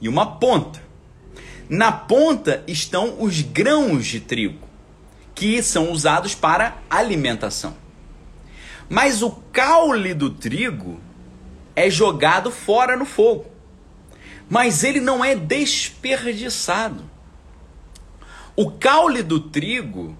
e 0.00 0.08
uma 0.08 0.26
ponta. 0.40 0.81
Na 1.68 1.92
ponta 1.92 2.62
estão 2.66 3.22
os 3.22 3.40
grãos 3.40 4.06
de 4.06 4.20
trigo, 4.20 4.68
que 5.34 5.62
são 5.62 5.90
usados 5.90 6.34
para 6.34 6.76
alimentação. 6.90 7.76
Mas 8.88 9.22
o 9.22 9.30
caule 9.30 10.12
do 10.12 10.30
trigo 10.30 11.00
é 11.74 11.88
jogado 11.88 12.50
fora 12.50 12.96
no 12.96 13.04
fogo. 13.04 13.46
Mas 14.50 14.84
ele 14.84 15.00
não 15.00 15.24
é 15.24 15.34
desperdiçado. 15.34 17.10
O 18.54 18.70
caule 18.70 19.22
do 19.22 19.40
trigo 19.40 20.16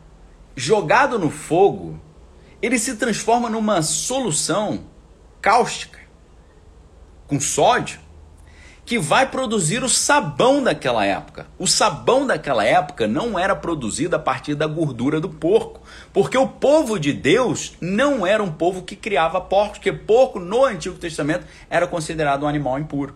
jogado 0.57 1.19
no 1.19 1.31
fogo, 1.31 2.01
ele 2.63 2.79
se 2.79 2.97
transforma 2.97 3.51
numa 3.51 3.83
solução 3.83 4.87
cáustica 5.41 5.99
com 7.27 7.41
sódio 7.41 8.01
que 8.85 8.99
vai 8.99 9.31
produzir 9.31 9.83
o 9.83 9.89
sabão 9.89 10.63
daquela 10.63 11.05
época. 11.05 11.47
O 11.59 11.67
sabão 11.67 12.27
daquela 12.27 12.65
época 12.65 13.07
não 13.07 13.39
era 13.39 13.55
produzido 13.55 14.17
a 14.17 14.19
partir 14.19 14.55
da 14.55 14.67
gordura 14.67 15.21
do 15.21 15.29
porco, 15.29 15.81
porque 16.13 16.37
o 16.37 16.49
povo 16.49 16.99
de 16.99 17.13
Deus 17.13 17.75
não 17.81 18.27
era 18.27 18.43
um 18.43 18.51
povo 18.51 18.83
que 18.83 18.97
criava 18.97 19.41
porcos, 19.41 19.79
porque 19.79 19.93
porco 19.93 20.41
no 20.41 20.65
Antigo 20.65 20.97
Testamento 20.97 21.47
era 21.71 21.87
considerado 21.87 22.43
um 22.43 22.49
animal 22.49 22.79
impuro. 22.79 23.15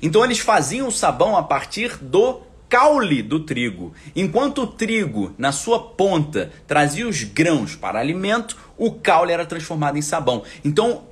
Então 0.00 0.24
eles 0.24 0.38
faziam 0.38 0.88
o 0.88 0.92
sabão 0.92 1.36
a 1.36 1.42
partir 1.42 1.96
do 1.96 2.42
caule 2.68 3.20
do 3.20 3.40
trigo. 3.40 3.92
Enquanto 4.14 4.62
o 4.62 4.66
trigo, 4.68 5.34
na 5.36 5.50
sua 5.50 5.80
ponta, 5.80 6.52
trazia 6.68 7.08
os 7.08 7.24
grãos 7.24 7.74
para 7.74 7.98
alimento, 7.98 8.56
o 8.78 8.92
caule 8.92 9.32
era 9.32 9.44
transformado 9.44 9.98
em 9.98 10.02
sabão. 10.02 10.44
Então 10.64 11.09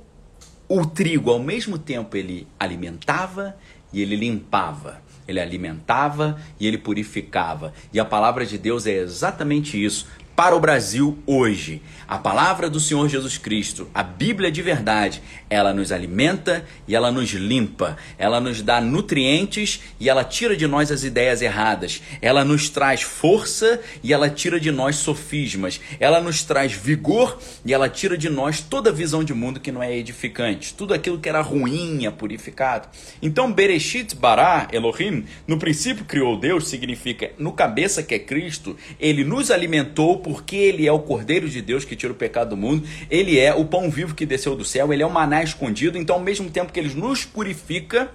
o 0.69 0.85
trigo, 0.85 1.31
ao 1.31 1.39
mesmo 1.39 1.79
tempo, 1.79 2.15
ele 2.15 2.47
alimentava 2.59 3.57
e 3.91 4.01
ele 4.03 4.15
limpava. 4.15 5.01
Ele 5.27 5.39
alimentava 5.39 6.39
e 6.59 6.67
ele 6.67 6.77
purificava. 6.77 7.73
E 7.91 7.99
a 7.99 8.05
palavra 8.05 8.45
de 8.45 8.57
Deus 8.57 8.85
é 8.85 8.93
exatamente 8.93 9.83
isso 9.83 10.07
para 10.39 10.55
o 10.55 10.59
Brasil 10.61 11.17
hoje. 11.27 11.81
A 12.07 12.17
palavra 12.17 12.69
do 12.69 12.79
Senhor 12.79 13.09
Jesus 13.09 13.37
Cristo, 13.37 13.89
a 13.93 14.01
Bíblia 14.01 14.49
de 14.49 14.61
verdade, 14.61 15.21
ela 15.49 15.73
nos 15.73 15.91
alimenta 15.91 16.65
e 16.87 16.95
ela 16.95 17.11
nos 17.11 17.29
limpa. 17.31 17.97
Ela 18.17 18.39
nos 18.39 18.61
dá 18.61 18.79
nutrientes 18.79 19.81
e 19.99 20.09
ela 20.09 20.23
tira 20.23 20.55
de 20.55 20.65
nós 20.65 20.91
as 20.91 21.03
ideias 21.03 21.41
erradas. 21.41 22.01
Ela 22.21 22.45
nos 22.45 22.69
traz 22.69 23.01
força 23.01 23.81
e 24.01 24.13
ela 24.13 24.29
tira 24.29 24.59
de 24.59 24.71
nós 24.71 24.95
sofismas. 24.95 25.81
Ela 25.99 26.21
nos 26.21 26.41
traz 26.41 26.71
vigor 26.71 27.37
e 27.65 27.73
ela 27.73 27.89
tira 27.89 28.17
de 28.17 28.29
nós 28.29 28.61
toda 28.61 28.91
visão 28.93 29.23
de 29.23 29.33
mundo 29.33 29.59
que 29.59 29.71
não 29.71 29.83
é 29.83 29.95
edificante. 29.95 30.73
Tudo 30.73 30.93
aquilo 30.93 31.19
que 31.19 31.27
era 31.27 31.41
ruim 31.41 32.05
é 32.05 32.11
purificado. 32.11 32.87
Então, 33.21 33.51
Bereshit 33.51 34.15
bara 34.15 34.67
Elohim, 34.71 35.25
no 35.45 35.59
princípio 35.59 36.05
criou 36.05 36.39
Deus, 36.39 36.69
significa 36.69 37.31
no 37.37 37.51
cabeça 37.51 38.01
que 38.01 38.15
é 38.15 38.19
Cristo, 38.19 38.77
ele 38.99 39.23
nos 39.23 39.51
alimentou 39.51 40.17
porque 40.29 40.55
ele 40.55 40.85
é 40.85 40.91
o 40.91 40.99
Cordeiro 40.99 41.49
de 41.49 41.59
Deus 41.59 41.83
que 41.83 41.95
tira 41.95 42.13
o 42.13 42.15
pecado 42.15 42.51
do 42.51 42.57
mundo, 42.57 42.87
ele 43.09 43.39
é 43.39 43.51
o 43.51 43.65
pão 43.65 43.89
vivo 43.89 44.13
que 44.13 44.27
desceu 44.27 44.55
do 44.55 44.63
céu, 44.63 44.93
ele 44.93 45.01
é 45.01 45.05
o 45.05 45.09
maná 45.09 45.41
escondido, 45.41 45.97
então 45.97 46.17
ao 46.17 46.21
mesmo 46.21 46.51
tempo 46.51 46.71
que 46.71 46.79
ele 46.79 46.93
nos 46.93 47.25
purifica, 47.25 48.11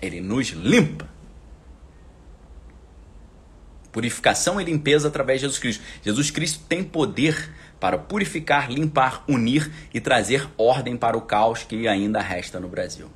ele 0.00 0.22
nos 0.22 0.48
limpa. 0.48 1.06
Purificação 3.92 4.58
e 4.58 4.64
limpeza 4.64 5.08
através 5.08 5.40
de 5.40 5.46
Jesus 5.46 5.58
Cristo. 5.58 5.84
Jesus 6.02 6.30
Cristo 6.30 6.64
tem 6.66 6.82
poder 6.82 7.52
para 7.78 7.98
purificar, 7.98 8.72
limpar, 8.72 9.24
unir 9.28 9.70
e 9.92 10.00
trazer 10.00 10.48
ordem 10.56 10.96
para 10.96 11.18
o 11.18 11.20
caos 11.20 11.64
que 11.64 11.86
ainda 11.86 12.22
resta 12.22 12.58
no 12.58 12.66
Brasil. 12.66 13.10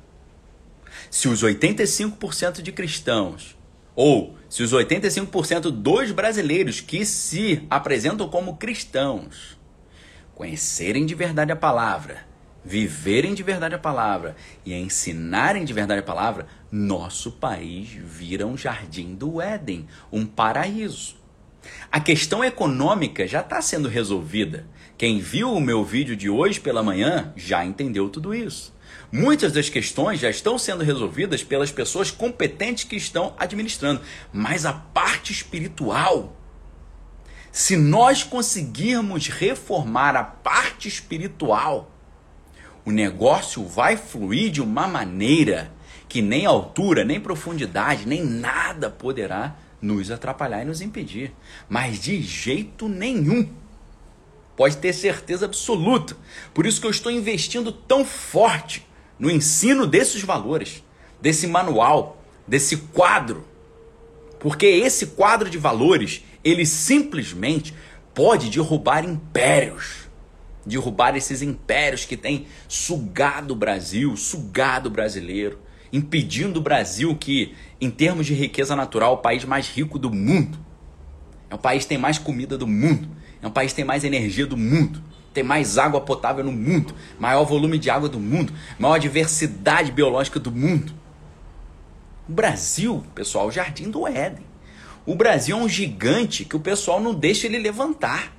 Se 1.09 1.27
os 1.27 1.43
85% 1.43 2.61
de 2.61 2.71
cristãos 2.71 3.57
ou 3.95 4.37
se 4.49 4.63
os 4.63 4.73
85% 4.73 5.69
dos 5.69 6.11
brasileiros 6.11 6.81
que 6.81 7.05
se 7.05 7.65
apresentam 7.69 8.27
como 8.27 8.57
cristãos 8.57 9.57
conhecerem 10.33 11.05
de 11.05 11.13
verdade 11.13 11.51
a 11.51 11.55
palavra, 11.55 12.25
viverem 12.65 13.33
de 13.33 13.43
verdade 13.43 13.75
a 13.75 13.79
palavra 13.79 14.35
e 14.65 14.73
ensinarem 14.73 15.65
de 15.65 15.73
verdade 15.73 15.99
a 15.99 16.03
palavra, 16.03 16.47
nosso 16.71 17.33
país 17.33 17.89
vira 17.89 18.47
um 18.47 18.57
jardim 18.57 19.13
do 19.13 19.39
Éden, 19.39 19.87
um 20.11 20.25
paraíso. 20.25 21.15
A 21.91 21.99
questão 21.99 22.43
econômica 22.43 23.27
já 23.27 23.41
está 23.41 23.61
sendo 23.61 23.87
resolvida. 23.87 24.65
Quem 24.97 25.19
viu 25.19 25.53
o 25.53 25.61
meu 25.61 25.83
vídeo 25.83 26.15
de 26.15 26.29
hoje 26.29 26.59
pela 26.59 26.81
manhã 26.81 27.33
já 27.35 27.65
entendeu 27.65 28.09
tudo 28.09 28.33
isso. 28.33 28.73
Muitas 29.11 29.51
das 29.51 29.69
questões 29.69 30.19
já 30.19 30.29
estão 30.29 30.57
sendo 30.59 30.83
resolvidas 30.83 31.43
pelas 31.43 31.71
pessoas 31.71 32.11
competentes 32.11 32.83
que 32.83 32.95
estão 32.95 33.33
administrando, 33.39 34.01
mas 34.31 34.65
a 34.65 34.73
parte 34.73 35.31
espiritual, 35.33 36.37
se 37.51 37.75
nós 37.75 38.23
conseguirmos 38.23 39.27
reformar 39.27 40.15
a 40.15 40.23
parte 40.23 40.87
espiritual, 40.87 41.91
o 42.85 42.91
negócio 42.91 43.65
vai 43.65 43.97
fluir 43.97 44.51
de 44.51 44.61
uma 44.61 44.87
maneira 44.87 45.71
que 46.07 46.21
nem 46.21 46.45
altura, 46.45 47.03
nem 47.03 47.19
profundidade, 47.19 48.07
nem 48.07 48.23
nada 48.23 48.89
poderá 48.89 49.55
nos 49.81 50.11
atrapalhar 50.11 50.61
e 50.61 50.65
nos 50.65 50.81
impedir. 50.81 51.33
Mas 51.67 51.99
de 51.99 52.21
jeito 52.21 52.87
nenhum. 52.87 53.49
Pode 54.55 54.77
ter 54.77 54.91
certeza 54.93 55.45
absoluta. 55.45 56.17
Por 56.53 56.65
isso 56.65 56.81
que 56.81 56.87
eu 56.87 56.91
estou 56.91 57.11
investindo 57.11 57.71
tão 57.71 58.03
forte 58.03 58.88
no 59.19 59.29
ensino 59.29 59.85
desses 59.85 60.23
valores, 60.23 60.83
desse 61.21 61.45
manual, 61.45 62.23
desse 62.47 62.77
quadro. 62.77 63.45
Porque 64.39 64.65
esse 64.65 65.07
quadro 65.07 65.49
de 65.49 65.57
valores, 65.57 66.23
ele 66.43 66.65
simplesmente 66.65 67.73
pode 68.13 68.49
derrubar 68.49 69.03
impérios. 69.03 70.07
Derrubar 70.65 71.15
esses 71.15 71.41
impérios 71.41 72.05
que 72.05 72.15
têm 72.15 72.47
sugado 72.67 73.53
o 73.53 73.57
Brasil, 73.57 74.15
sugado 74.15 74.87
o 74.87 74.91
brasileiro, 74.91 75.59
impedindo 75.91 76.59
o 76.59 76.63
Brasil 76.63 77.15
que, 77.15 77.53
em 77.81 77.89
termos 77.89 78.25
de 78.25 78.33
riqueza 78.33 78.75
natural, 78.75 79.11
é 79.11 79.15
o 79.15 79.17
país 79.17 79.43
mais 79.43 79.67
rico 79.67 79.99
do 79.99 80.09
mundo. 80.09 80.57
É 81.49 81.55
o 81.55 81.57
país 81.57 81.83
que 81.83 81.89
tem 81.89 81.97
mais 81.97 82.17
comida 82.17 82.57
do 82.57 82.67
mundo. 82.67 83.09
É 83.41 83.47
um 83.47 83.51
país 83.51 83.71
que 83.71 83.77
tem 83.77 83.85
mais 83.85 84.03
energia 84.03 84.45
do 84.45 84.55
mundo 84.55 85.03
tem 85.33 85.43
mais 85.43 85.77
água 85.77 86.01
potável 86.01 86.43
no 86.43 86.51
mundo, 86.51 86.93
maior 87.19 87.43
volume 87.43 87.77
de 87.77 87.89
água 87.89 88.09
do 88.09 88.19
mundo, 88.19 88.53
maior 88.77 88.97
diversidade 88.97 89.91
biológica 89.91 90.39
do 90.39 90.51
mundo. 90.51 90.93
O 92.27 92.31
Brasil, 92.31 93.03
pessoal, 93.15 93.47
o 93.47 93.51
jardim 93.51 93.89
do 93.89 94.07
Éden. 94.07 94.45
O 95.05 95.15
Brasil 95.15 95.57
é 95.57 95.59
um 95.59 95.69
gigante 95.69 96.45
que 96.45 96.55
o 96.55 96.59
pessoal 96.59 96.99
não 96.99 97.13
deixa 97.13 97.47
ele 97.47 97.57
levantar. 97.57 98.31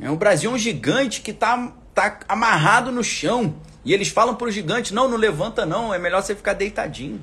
É, 0.00 0.10
o 0.10 0.16
Brasil 0.16 0.50
é 0.50 0.54
um 0.54 0.58
gigante 0.58 1.20
que 1.20 1.30
está 1.30 1.72
tá 1.94 2.20
amarrado 2.28 2.90
no 2.90 3.04
chão. 3.04 3.54
E 3.84 3.92
eles 3.92 4.08
falam 4.08 4.34
para 4.34 4.46
o 4.46 4.50
gigante: 4.50 4.94
não, 4.94 5.08
não 5.08 5.16
levanta, 5.16 5.66
não, 5.66 5.92
é 5.92 5.98
melhor 5.98 6.22
você 6.22 6.34
ficar 6.34 6.54
deitadinho. 6.54 7.22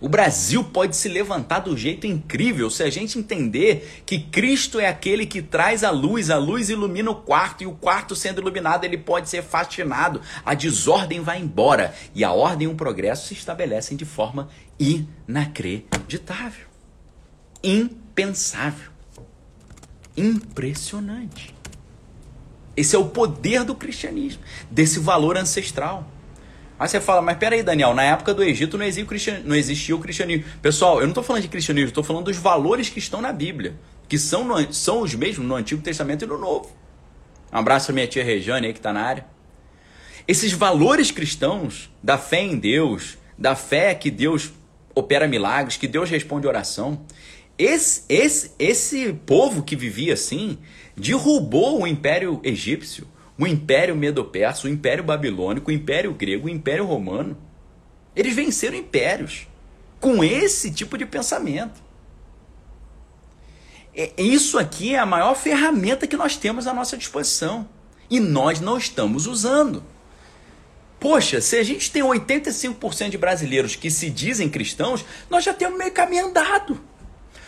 O 0.00 0.08
Brasil 0.08 0.62
pode 0.62 0.94
se 0.94 1.08
levantar 1.08 1.60
do 1.60 1.76
jeito 1.76 2.06
incrível 2.06 2.68
se 2.68 2.82
a 2.82 2.90
gente 2.90 3.18
entender 3.18 4.02
que 4.04 4.18
Cristo 4.18 4.78
é 4.78 4.88
aquele 4.88 5.24
que 5.24 5.40
traz 5.40 5.82
a 5.82 5.90
luz, 5.90 6.28
a 6.28 6.36
luz 6.36 6.68
ilumina 6.68 7.10
o 7.10 7.14
quarto 7.14 7.62
e 7.62 7.66
o 7.66 7.72
quarto 7.72 8.14
sendo 8.14 8.42
iluminado 8.42 8.84
ele 8.84 8.98
pode 8.98 9.30
ser 9.30 9.42
fascinado, 9.42 10.20
a 10.44 10.52
desordem 10.52 11.20
vai 11.20 11.40
embora 11.40 11.94
e 12.14 12.22
a 12.22 12.32
ordem 12.32 12.68
e 12.68 12.70
o 12.70 12.74
progresso 12.74 13.28
se 13.28 13.34
estabelecem 13.34 13.96
de 13.96 14.04
forma 14.04 14.48
inacreditável, 14.78 16.66
impensável, 17.62 18.90
impressionante. 20.14 21.54
Esse 22.76 22.94
é 22.94 22.98
o 22.98 23.08
poder 23.08 23.64
do 23.64 23.74
cristianismo, 23.74 24.42
desse 24.70 24.98
valor 24.98 25.38
ancestral. 25.38 26.06
Aí 26.78 26.88
você 26.88 27.00
fala, 27.00 27.22
mas 27.22 27.38
peraí, 27.38 27.62
Daniel, 27.62 27.94
na 27.94 28.02
época 28.02 28.34
do 28.34 28.42
Egito 28.42 28.76
não 28.76 28.84
existia 28.84 29.42
não 29.44 29.56
existia 29.56 29.96
o 29.96 29.98
cristianismo. 29.98 30.44
Pessoal, 30.60 30.96
eu 30.96 31.02
não 31.02 31.10
estou 31.10 31.24
falando 31.24 31.42
de 31.42 31.48
cristianismo, 31.48 31.88
estou 31.88 32.04
falando 32.04 32.26
dos 32.26 32.36
valores 32.36 32.90
que 32.90 32.98
estão 32.98 33.22
na 33.22 33.32
Bíblia, 33.32 33.74
que 34.06 34.18
são, 34.18 34.44
no... 34.44 34.72
são 34.72 35.00
os 35.00 35.14
mesmos 35.14 35.46
no 35.46 35.54
Antigo 35.54 35.80
Testamento 35.80 36.24
e 36.24 36.28
no 36.28 36.36
Novo. 36.36 36.70
Um 37.52 37.58
abraço 37.58 37.90
à 37.90 37.94
minha 37.94 38.06
tia 38.06 38.22
Rejane 38.22 38.66
aí 38.66 38.72
que 38.72 38.78
está 38.78 38.92
na 38.92 39.00
área. 39.00 39.26
Esses 40.28 40.52
valores 40.52 41.10
cristãos 41.10 41.90
da 42.02 42.18
fé 42.18 42.42
em 42.42 42.58
Deus, 42.58 43.16
da 43.38 43.54
fé 43.54 43.94
que 43.94 44.10
Deus 44.10 44.52
opera 44.94 45.26
milagres, 45.26 45.76
que 45.76 45.86
Deus 45.86 46.10
responde 46.10 46.46
oração, 46.46 47.00
esse, 47.58 48.02
esse, 48.08 48.50
esse 48.58 49.12
povo 49.24 49.62
que 49.62 49.74
vivia 49.74 50.12
assim 50.12 50.58
derrubou 50.94 51.82
o 51.82 51.86
Império 51.86 52.40
Egípcio 52.42 53.06
o 53.38 53.46
Império 53.46 53.94
Medo-Persa, 53.94 54.66
o 54.66 54.70
Império 54.70 55.04
Babilônico, 55.04 55.70
o 55.70 55.74
Império 55.74 56.12
Grego, 56.12 56.46
o 56.46 56.50
Império 56.50 56.84
Romano. 56.84 57.36
Eles 58.14 58.34
venceram 58.34 58.76
impérios 58.76 59.46
com 60.00 60.24
esse 60.24 60.70
tipo 60.70 60.96
de 60.96 61.04
pensamento. 61.04 61.84
Isso 64.16 64.58
aqui 64.58 64.94
é 64.94 64.98
a 64.98 65.06
maior 65.06 65.34
ferramenta 65.34 66.06
que 66.06 66.16
nós 66.16 66.36
temos 66.36 66.66
à 66.66 66.74
nossa 66.74 66.96
disposição. 66.96 67.68
E 68.08 68.20
nós 68.20 68.60
não 68.60 68.78
estamos 68.78 69.26
usando. 69.26 69.82
Poxa, 71.00 71.40
se 71.40 71.56
a 71.56 71.62
gente 71.62 71.90
tem 71.90 72.02
85% 72.02 73.10
de 73.10 73.18
brasileiros 73.18 73.76
que 73.76 73.90
se 73.90 74.08
dizem 74.08 74.48
cristãos, 74.48 75.04
nós 75.28 75.44
já 75.44 75.52
temos 75.52 75.78
meio 75.78 75.92
caminho 75.92 76.26
andado. 76.26 76.80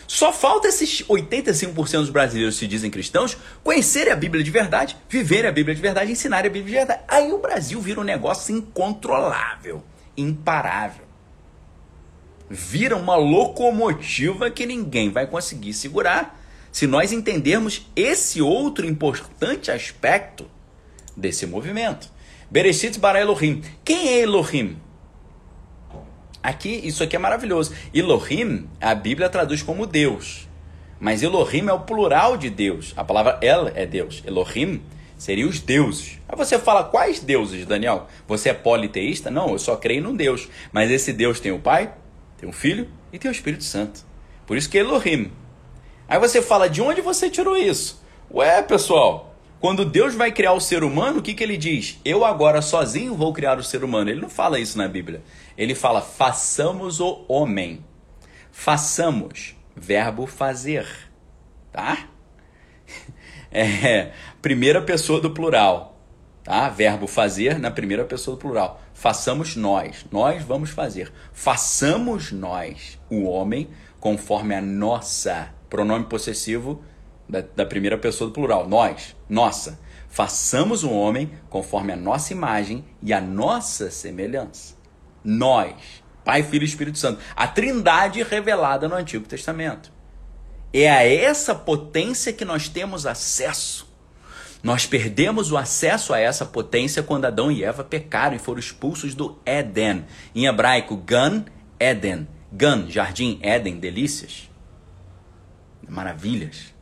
Só 0.09 0.33
falta 0.33 0.69
esses 0.69 1.03
85% 1.03 1.99
dos 1.99 2.09
brasileiros 2.09 2.55
que 2.55 2.61
se 2.61 2.67
dizem 2.67 2.91
cristãos 2.91 3.37
conhecerem 3.63 4.11
a 4.11 4.17
Bíblia 4.17 4.43
de 4.43 4.51
verdade, 4.51 4.97
viverem 5.07 5.51
a 5.51 5.53
Bíblia 5.53 5.75
de 5.75 5.83
verdade, 5.83 6.11
ensinarem 6.11 6.49
a 6.49 6.53
Bíblia 6.53 6.73
de 6.73 6.79
verdade. 6.79 7.03
Aí 7.07 7.31
o 7.31 7.37
Brasil 7.37 7.79
vira 7.79 8.01
um 8.01 8.05
negócio 8.05 8.57
incontrolável, 8.57 9.85
imparável. 10.17 11.05
Vira 12.49 12.97
uma 12.97 13.17
locomotiva 13.17 14.51
que 14.51 14.65
ninguém 14.65 15.11
vai 15.11 15.27
conseguir 15.27 15.75
segurar 15.75 16.43
se 16.73 16.87
nós 16.87 17.13
entendermos 17.13 17.87
esse 17.95 18.41
outro 18.41 18.87
importante 18.87 19.71
aspecto 19.71 20.51
desse 21.15 21.47
movimento. 21.47 22.11
Bereshit 22.51 22.99
bara 22.99 23.21
Elohim. 23.21 23.63
Quem 23.85 24.09
é 24.09 24.21
Elohim? 24.21 24.79
Aqui, 26.49 26.81
isso 26.83 27.05
aqui 27.05 27.15
é 27.15 27.19
maravilhoso. 27.19 27.75
Elohim, 27.93 28.67
a 28.81 28.95
Bíblia 28.95 29.29
traduz 29.29 29.63
como 29.63 29.85
Deus. 29.85 30.49
Mas 30.99 31.23
Elohim 31.23 31.69
é 31.69 31.73
o 31.75 31.81
plural 31.81 32.39
de 32.39 32.49
Deus. 32.49 32.95
A 32.97 33.05
palavra 33.05 33.39
El 33.43 33.71
é 33.75 33.85
Deus. 33.85 34.23
Elohim 34.27 34.81
seria 35.19 35.47
os 35.47 35.61
deuses. 35.61 36.19
Aí 36.27 36.35
você 36.35 36.59
fala, 36.59 36.85
quais 36.85 37.21
deuses, 37.21 37.67
Daniel? 37.67 38.07
Você 38.27 38.49
é 38.49 38.55
politeísta? 38.55 39.31
Não, 39.31 39.51
eu 39.51 39.59
só 39.59 39.77
creio 39.77 40.03
num 40.03 40.17
Deus. 40.17 40.49
Mas 40.73 40.91
esse 40.91 41.13
Deus 41.13 41.39
tem 41.39 41.53
o 41.53 41.59
Pai, 41.59 41.93
tem 42.39 42.49
o 42.49 42.53
Filho 42.53 42.89
e 43.13 43.19
tem 43.19 43.31
o 43.31 43.33
Espírito 43.33 43.65
Santo. 43.65 44.01
Por 44.47 44.57
isso 44.57 44.71
que 44.71 44.79
é 44.79 44.81
Elohim. 44.81 45.31
Aí 46.09 46.19
você 46.19 46.41
fala, 46.41 46.67
de 46.67 46.81
onde 46.81 47.03
você 47.03 47.29
tirou 47.29 47.59
isso? 47.59 48.03
Ué, 48.33 48.63
pessoal, 48.63 49.28
quando 49.61 49.85
Deus 49.85 50.15
vai 50.15 50.31
criar 50.31 50.53
o 50.53 50.61
ser 50.61 50.85
humano, 50.85 51.19
o 51.19 51.23
que, 51.23 51.35
que 51.35 51.43
ele 51.43 51.57
diz? 51.57 51.99
Eu 52.05 52.25
agora 52.25 52.63
sozinho 52.63 53.15
vou 53.15 53.33
criar 53.33 53.59
o 53.59 53.65
ser 53.65 53.83
humano. 53.83 54.09
Ele 54.09 54.21
não 54.21 54.29
fala 54.29 54.61
isso 54.61 54.79
na 54.79 54.87
Bíblia. 54.87 55.23
Ele 55.57 55.75
fala: 55.75 56.01
façamos 56.01 57.01
o 57.01 57.25
homem. 57.29 57.85
Façamos, 58.53 59.57
verbo 59.75 60.27
fazer. 60.27 60.87
Tá? 61.73 62.07
É, 63.51 64.13
primeira 64.43 64.83
pessoa 64.83 65.23
do 65.23 65.31
plural. 65.31 65.99
Tá? 66.45 66.69
Verbo 66.69 67.07
fazer 67.07 67.59
na 67.59 67.71
primeira 67.71 68.05
pessoa 68.05 68.37
do 68.37 68.41
plural. 68.41 68.79
Façamos 68.93 69.57
nós. 69.57 70.05
Nós 70.13 70.43
vamos 70.43 70.69
fazer. 70.69 71.11
Façamos 71.33 72.31
nós 72.31 72.99
o 73.09 73.23
homem 73.25 73.71
conforme 73.99 74.55
a 74.55 74.61
nossa. 74.61 75.49
Pronome 75.71 76.05
possessivo 76.05 76.85
da, 77.29 77.43
da 77.55 77.67
primeira 77.67 77.99
pessoa 77.99 78.29
do 78.29 78.35
plural. 78.35 78.69
Nós. 78.69 79.15
Nossa. 79.29 79.79
Façamos 80.09 80.83
o 80.83 80.91
homem 80.91 81.31
conforme 81.51 81.93
a 81.93 81.97
nossa 81.97 82.33
imagem 82.33 82.85
e 83.03 83.13
a 83.13 83.21
nossa 83.21 83.91
semelhança. 83.91 84.75
Nós, 85.23 85.75
Pai, 86.25 86.43
Filho 86.43 86.65
e 86.65 86.67
Espírito 86.67 86.99
Santo. 86.99 87.21
A 87.37 87.47
trindade 87.47 88.23
revelada 88.23 88.89
no 88.89 88.95
Antigo 88.95 89.27
Testamento. 89.27 89.93
É 90.73 90.91
a 90.91 91.05
essa 91.05 91.55
potência 91.55 92.33
que 92.33 92.45
nós 92.45 92.69
temos 92.69 93.07
acesso. 93.07 93.87
Nós 94.63 94.87
perdemos 94.87 95.53
o 95.53 95.57
acesso 95.57 96.13
a 96.13 96.19
essa 96.19 96.45
potência 96.45 97.03
quando 97.03 97.27
Adão 97.27 97.51
e 97.51 97.63
Eva 97.63 97.85
pecaram 97.85 98.35
e 98.35 98.41
foram 98.41 98.59
expulsos 98.59 99.15
do 99.15 99.39
Éden. 99.47 100.05
Em 100.35 100.47
hebraico, 100.47 100.97
Gan 100.97 101.45
Eden. 101.79 102.27
Gan, 102.53 102.91
jardim, 102.91 103.39
Éden, 103.43 103.79
delícias. 103.79 104.51
Maravilhas. 105.89 106.75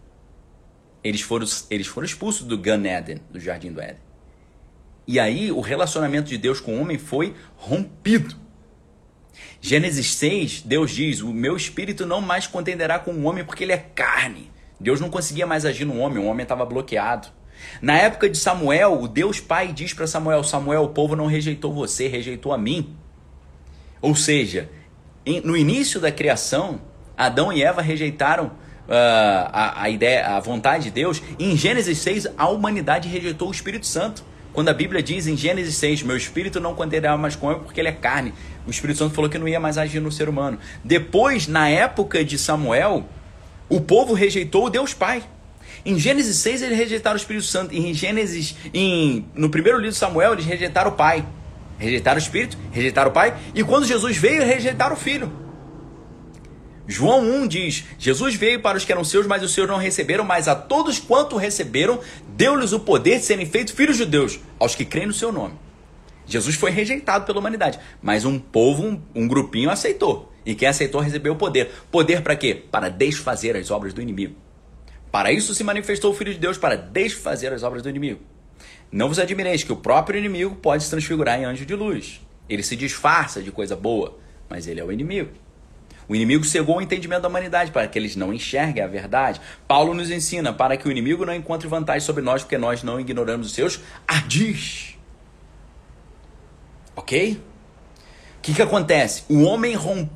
Eles 1.07 1.21
foram, 1.21 1.47
eles 1.71 1.87
foram 1.87 2.05
expulsos 2.05 2.45
do 2.45 2.59
Gan 2.59 2.83
Eden, 2.85 3.21
do 3.31 3.39
jardim 3.39 3.71
do 3.71 3.81
Éden. 3.81 4.03
E 5.07 5.21
aí 5.21 5.53
o 5.53 5.61
relacionamento 5.61 6.29
de 6.29 6.37
Deus 6.37 6.59
com 6.59 6.77
o 6.77 6.81
homem 6.81 6.99
foi 6.99 7.33
rompido. 7.57 8.35
Gênesis 9.61 10.15
6, 10.15 10.63
Deus 10.63 10.91
diz: 10.91 11.21
O 11.21 11.33
meu 11.33 11.57
espírito 11.57 12.05
não 12.05 12.21
mais 12.21 12.49
contenderá 12.49 12.99
com 12.99 13.13
o 13.13 13.23
homem 13.23 13.45
porque 13.45 13.63
ele 13.63 13.73
é 13.73 13.79
carne. 13.79 14.51
Deus 14.81 15.01
não 15.01 15.09
conseguia 15.09 15.47
mais 15.47 15.65
agir 15.65 15.85
no 15.85 15.97
homem, 15.99 16.19
o 16.19 16.27
homem 16.27 16.43
estava 16.43 16.65
bloqueado. 16.65 17.29
Na 17.81 17.95
época 17.95 18.29
de 18.29 18.37
Samuel, 18.37 19.01
o 19.01 19.07
Deus 19.07 19.39
Pai 19.39 19.73
diz 19.73 19.95
para 19.95 20.09
Samuel: 20.09 20.43
Samuel, 20.43 20.83
o 20.83 20.89
povo 20.89 21.15
não 21.15 21.27
rejeitou 21.27 21.73
você, 21.73 22.09
rejeitou 22.09 22.53
a 22.53 22.59
mim. 22.59 22.97
Ou 24.03 24.17
seja, 24.17 24.69
no 25.45 25.57
início 25.57 26.01
da 26.01 26.11
criação, 26.11 26.81
Adão 27.17 27.53
e 27.53 27.63
Eva 27.63 27.81
rejeitaram 27.81 28.66
a, 28.95 29.83
a 29.83 29.91
ideia, 29.91 30.37
a 30.37 30.41
vontade 30.41 30.85
de 30.85 30.91
Deus, 30.91 31.23
em 31.39 31.57
Gênesis 31.57 31.99
6 31.99 32.29
a 32.37 32.49
humanidade 32.49 33.09
rejeitou 33.09 33.49
o 33.49 33.53
Espírito 33.53 33.87
Santo. 33.87 34.25
Quando 34.53 34.71
a 34.71 34.73
Bíblia 34.73 35.03
diz 35.03 35.27
em 35.27 35.37
Gênesis 35.37 35.75
6, 35.75 36.03
meu 36.03 36.17
espírito 36.17 36.59
não 36.61 36.75
contenderá 36.75 37.15
mais 37.15 37.37
com 37.37 37.51
ele 37.51 37.61
porque 37.61 37.79
ele 37.79 37.91
é 37.91 37.93
carne. 37.93 38.33
O 38.67 38.71
Espírito 38.71 38.99
Santo 38.99 39.15
falou 39.15 39.29
que 39.29 39.37
não 39.37 39.47
ia 39.47 39.61
mais 39.61 39.77
agir 39.77 40.01
no 40.01 40.11
ser 40.11 40.31
humano. 40.31 40.59
Depois, 40.83 41.47
na 41.47 41.69
época 41.69 42.25
de 42.25 42.39
Samuel, 42.39 43.05
o 43.69 43.83
povo 43.83 44.15
rejeitou 44.15 44.65
o 44.65 44.71
Deus 44.71 44.95
Pai. 44.95 45.23
Em 45.85 45.99
Gênesis 45.99 46.37
6 46.39 46.63
eles 46.63 46.79
rejeitaram 46.79 47.17
o 47.17 47.19
Espírito 47.19 47.45
Santo. 47.45 47.75
Em 47.75 47.93
Gênesis, 47.93 48.57
em, 48.73 49.27
no 49.35 49.51
primeiro 49.51 49.77
livro 49.77 49.93
de 49.93 49.99
Samuel, 49.99 50.33
eles 50.33 50.47
rejeitaram 50.47 50.91
o 50.91 50.95
Pai. 50.95 51.23
Rejeitaram 51.79 52.17
o 52.17 52.23
Espírito, 52.23 52.57
rejeitaram 52.73 53.11
o 53.11 53.13
Pai. 53.13 53.37
E 53.55 53.63
quando 53.63 53.87
Jesus 53.87 54.17
veio, 54.17 54.43
rejeitaram 54.43 54.97
o 54.97 54.99
Filho. 54.99 55.31
João 56.89 57.21
1 57.21 57.49
diz: 57.49 57.85
Jesus 57.99 58.35
veio 58.37 58.61
para 58.61 58.79
os 58.79 58.85
que 58.85 58.93
eram 58.93 59.05
seus, 59.05 59.27
mas 59.27 59.43
os 59.43 59.53
seus 59.53 59.69
não 59.69 59.77
receberam, 59.77 60.25
mas 60.25 60.47
a 60.47 60.55
todos 60.55 60.99
quanto 60.99 61.37
receberam, 61.37 62.01
deu-lhes 62.29 62.73
o 62.73 62.81
poder 62.81 63.19
de 63.19 63.25
serem 63.25 63.47
feitos 63.47 63.75
filhos 63.75 63.97
de 63.97 64.07
Deus, 64.07 64.39
aos 64.59 64.75
que 64.75 64.85
creem 64.85 65.07
no 65.07 65.13
seu 65.13 65.33
nome. 65.33 65.55
Jesus 66.27 66.57
foi 66.57 66.71
rejeitado 66.71 67.25
pela 67.25 67.39
humanidade, 67.39 67.79
mas 68.03 68.25
um 68.25 68.39
povo, 68.39 68.85
um, 68.85 69.01
um 69.15 69.29
grupinho 69.29 69.71
aceitou. 69.71 70.33
E 70.45 70.55
quem 70.55 70.69
aceitou 70.69 71.01
recebeu 71.01 71.33
o 71.33 71.37
poder. 71.37 71.71
Poder 71.91 72.23
para 72.23 72.37
quê? 72.37 72.55
Para 72.55 72.89
desfazer 72.89 73.57
as 73.57 73.71
obras 73.71 73.93
do 73.93 74.03
inimigo. 74.03 74.37
Para 75.11 75.33
isso 75.33 75.55
se 75.55 75.65
manifestou 75.65 76.13
o 76.13 76.15
Filho 76.15 76.33
de 76.33 76.39
Deus, 76.39 76.59
para 76.59 76.77
desfazer 76.77 77.53
as 77.53 77.63
obras 77.63 77.83
do 77.83 77.89
inimigo. 77.89 78.21
Não 78.91 79.09
vos 79.09 79.19
admireis 79.19 79.65
que 79.65 79.73
o 79.73 79.77
próprio 79.77 80.19
inimigo 80.19 80.55
pode 80.57 80.85
se 80.85 80.91
transfigurar 80.91 81.41
em 81.41 81.45
anjo 81.45 81.67
de 81.67 81.75
luz. 81.75 82.21
Ele 82.49 82.63
se 82.63 82.77
disfarça 82.77 83.43
de 83.43 83.51
coisa 83.51 83.75
boa, 83.75 84.19
mas 84.49 84.67
ele 84.69 84.81
é 84.81 84.85
o 84.85 84.93
inimigo. 84.93 85.31
O 86.09 86.15
inimigo 86.15 86.45
cegou 86.45 86.77
o 86.77 86.81
entendimento 86.81 87.23
da 87.23 87.29
humanidade 87.29 87.71
para 87.73 87.89
que 87.89 87.99
eles 87.99 88.15
não 88.15 88.33
enxerguem 88.33 88.83
a 88.83 88.87
verdade. 88.87 89.41
Paulo 89.67 89.93
nos 89.93 90.11
ensina 90.11 90.53
para 90.53 90.77
que 90.77 90.87
o 90.87 90.91
inimigo 90.91 91.27
não 91.27 91.35
encontre 91.35 91.67
vantagem 91.67 92.01
sobre 92.01 92.23
nós, 92.23 92.43
porque 92.43 92.59
nós 92.59 92.83
não 92.83 93.01
ignoramos 93.01 93.49
os 93.49 93.55
seus 93.55 93.81
ardis. 94.07 94.97
Ok? 96.95 97.41
Que, 98.47 98.55
que 98.55 98.63
acontece? 98.63 99.25
O 99.29 99.43
homem 99.43 99.75
romp... 99.75 100.09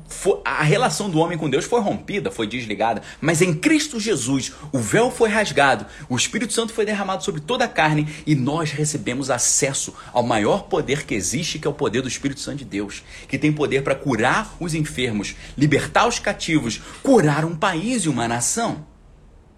a 0.45 0.63
relação 0.63 1.09
do 1.09 1.19
homem 1.19 1.37
com 1.37 1.49
Deus 1.49 1.65
foi 1.65 1.81
rompida, 1.81 2.31
foi 2.31 2.47
desligada, 2.47 3.01
mas 3.19 3.41
em 3.41 3.53
Cristo 3.53 3.99
Jesus 3.99 4.53
o 4.71 4.79
véu 4.79 5.11
foi 5.11 5.29
rasgado, 5.29 5.85
o 6.07 6.15
Espírito 6.15 6.53
Santo 6.53 6.71
foi 6.71 6.85
derramado 6.85 7.25
sobre 7.25 7.41
toda 7.41 7.65
a 7.65 7.67
carne 7.67 8.07
e 8.25 8.33
nós 8.33 8.71
recebemos 8.71 9.29
acesso 9.29 9.93
ao 10.13 10.23
maior 10.23 10.63
poder 10.63 11.05
que 11.05 11.13
existe, 11.13 11.59
que 11.59 11.67
é 11.67 11.69
o 11.69 11.73
poder 11.73 12.01
do 12.01 12.07
Espírito 12.07 12.39
Santo 12.39 12.59
de 12.59 12.65
Deus, 12.65 13.03
que 13.27 13.37
tem 13.37 13.51
poder 13.51 13.83
para 13.83 13.95
curar 13.95 14.55
os 14.61 14.73
enfermos, 14.73 15.35
libertar 15.57 16.07
os 16.07 16.17
cativos, 16.17 16.79
curar 17.03 17.43
um 17.43 17.55
país 17.55 18.03
e 18.03 18.09
uma 18.09 18.29
nação. 18.29 18.87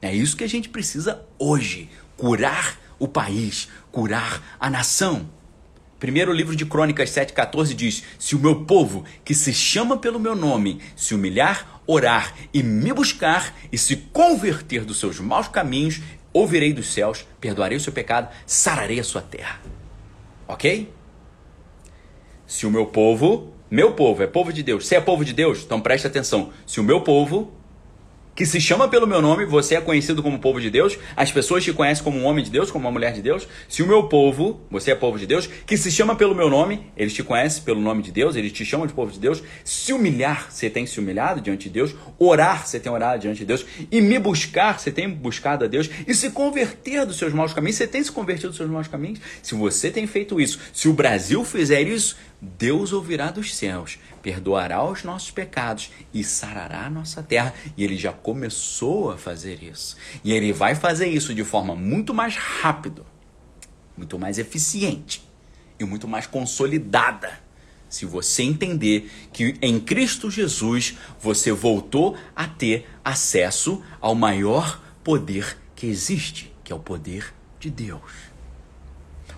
É 0.01 0.11
isso 0.11 0.36
que 0.36 0.43
a 0.43 0.49
gente 0.49 0.67
precisa 0.67 1.21
hoje, 1.38 1.91
curar 2.17 2.80
o 2.97 3.07
país, 3.07 3.67
curar 3.91 4.41
a 4.59 4.67
nação. 4.67 5.30
Primeiro 6.04 6.34
livro 6.34 6.54
de 6.54 6.66
Crônicas 6.66 7.12
7,14 7.12 7.74
diz: 7.74 8.04
Se 8.20 8.36
o 8.36 8.39
meu 8.39 8.66
povo, 8.66 9.06
que 9.24 9.34
se 9.34 9.54
chama 9.54 9.95
pelo 9.95 10.20
meu 10.20 10.36
nome, 10.36 10.82
se 10.97 11.16
humilhar, 11.16 11.82
orar 11.88 12.36
e 12.54 12.62
me 12.62 12.91
buscar 12.91 13.56
e 13.72 13.78
se 13.78 13.95
converter 14.12 14.84
dos 14.84 14.99
seus 14.99 15.22
maus 15.22 15.47
caminhos, 15.47 16.01
ouvirei 16.34 16.74
dos 16.74 16.88
céus, 16.88 17.26
perdoarei 17.39 17.78
o 17.78 17.80
seu 17.80 17.93
pecado, 17.93 18.28
sararei 18.45 18.99
a 18.99 19.04
sua 19.06 19.22
terra. 19.22 19.62
Ok? 20.45 20.91
Se 22.45 22.66
o 22.66 22.70
meu 22.70 22.88
povo, 22.88 23.54
meu 23.72 23.93
povo 23.93 24.24
é 24.24 24.28
povo 24.28 24.51
de 24.51 24.62
Deus, 24.62 24.86
se 24.86 24.97
é 24.97 24.99
povo 24.99 25.24
de 25.24 25.32
Deus, 25.32 25.64
então 25.64 25.80
preste 25.80 26.06
atenção. 26.06 26.51
Se 26.68 26.82
o 26.82 26.84
meu 26.84 26.99
povo, 26.99 27.54
que 28.36 28.45
se 28.45 28.59
chama 28.59 28.88
pelo 28.88 29.05
meu 29.05 29.21
nome, 29.21 29.45
você 29.45 29.75
é 29.75 29.81
conhecido 29.81 30.23
como 30.23 30.39
povo 30.39 30.59
de 30.59 30.69
Deus, 30.69 30.97
as 31.15 31.31
pessoas 31.31 31.63
te 31.63 31.71
conhecem 31.71 32.03
como 32.03 32.17
um 32.17 32.25
homem 32.25 32.43
de 32.43 32.49
Deus, 32.49 32.71
como 32.71 32.86
uma 32.86 32.91
mulher 32.91 33.13
de 33.13 33.21
Deus. 33.21 33.47
Se 33.69 33.84
o 33.84 33.88
meu 33.88 34.03
povo, 34.03 34.61
você 34.71 34.91
é 34.91 34.95
povo 34.95 35.19
de 35.19 35.27
Deus, 35.27 35.47
que 35.47 35.77
se 35.77 35.91
chama 35.91 36.15
pelo 36.15 36.34
meu 36.34 36.49
nome, 36.49 36.91
eles 36.97 37.13
te 37.13 37.23
conhecem 37.23 37.63
pelo 37.63 37.79
nome 37.79 38.01
de 38.01 38.11
Deus, 38.11 38.36
eles 38.36 38.51
te 38.51 38.65
chamam 38.65 38.88
de 38.88 38.93
povo 38.93 39.11
de 39.11 39.19
Deus. 39.19 39.43
Se 39.63 39.93
humilhar, 39.93 40.51
você 40.51 40.69
tem 40.69 40.86
se 40.86 40.99
humilhado 40.99 41.41
diante 41.41 41.65
de 41.65 41.69
Deus. 41.69 41.95
Orar, 42.17 42.65
você 42.65 42.79
tem 42.79 42.91
orado 42.91 43.21
diante 43.21 43.39
de 43.39 43.45
Deus. 43.45 43.65
E 43.91 44.01
me 44.01 44.17
buscar, 44.17 44.79
você 44.79 44.91
tem 44.91 45.09
buscado 45.09 45.65
a 45.65 45.67
Deus. 45.67 45.89
E 46.07 46.13
se 46.13 46.31
converter 46.31 47.05
dos 47.05 47.17
seus 47.17 47.34
maus 47.34 47.53
caminhos, 47.53 47.77
você 47.77 47.88
tem 47.88 48.03
se 48.03 48.11
convertido 48.11 48.49
dos 48.49 48.57
seus 48.57 48.69
maus 48.69 48.88
caminhos. 48.88 49.19
Se 49.41 49.53
você 49.53 49.91
tem 49.91 50.07
feito 50.07 50.41
isso, 50.41 50.59
se 50.73 50.88
o 50.88 50.93
Brasil 50.93 51.43
fizer 51.45 51.81
isso, 51.81 52.17
Deus 52.44 52.91
ouvirá 52.91 53.32
dos 53.32 53.56
céus, 53.56 53.98
perdoará 54.22 54.84
os 54.84 55.02
nossos 55.02 55.32
pecados 55.32 55.91
e 56.14 56.26
sarará 56.26 56.88
a 56.88 56.89
nossa 56.89 57.24
terra. 57.24 57.54
E 57.78 57.84
ele 57.86 57.98
já 57.98 58.12
começou 58.12 59.12
a 59.12 59.18
fazer 59.18 59.64
isso. 59.64 59.96
E 60.26 60.34
ele 60.34 60.52
vai 60.52 60.76
fazer 60.76 61.08
isso 61.08 61.34
de 61.34 61.44
forma 61.46 61.74
muito 61.74 62.14
mais 62.14 62.36
rápida, 62.36 63.06
muito 63.98 64.20
mais 64.20 64.38
eficiente 64.38 65.24
e 65.80 65.86
muito 65.86 66.06
mais 66.06 66.28
consolidada. 66.28 67.32
Se 67.88 68.06
você 68.06 68.44
entender 68.44 69.10
que 69.32 69.56
em 69.62 69.80
Cristo 69.80 70.30
Jesus 70.30 70.98
você 71.22 71.52
voltou 71.54 72.18
a 72.36 72.46
ter 72.46 72.89
acesso 73.06 73.82
ao 74.02 74.16
maior 74.16 74.84
poder 75.02 75.58
que 75.76 75.86
existe, 75.86 76.54
que 76.62 76.74
é 76.74 76.76
o 76.76 76.80
poder 76.80 77.34
de 77.58 77.70
Deus. 77.70 78.34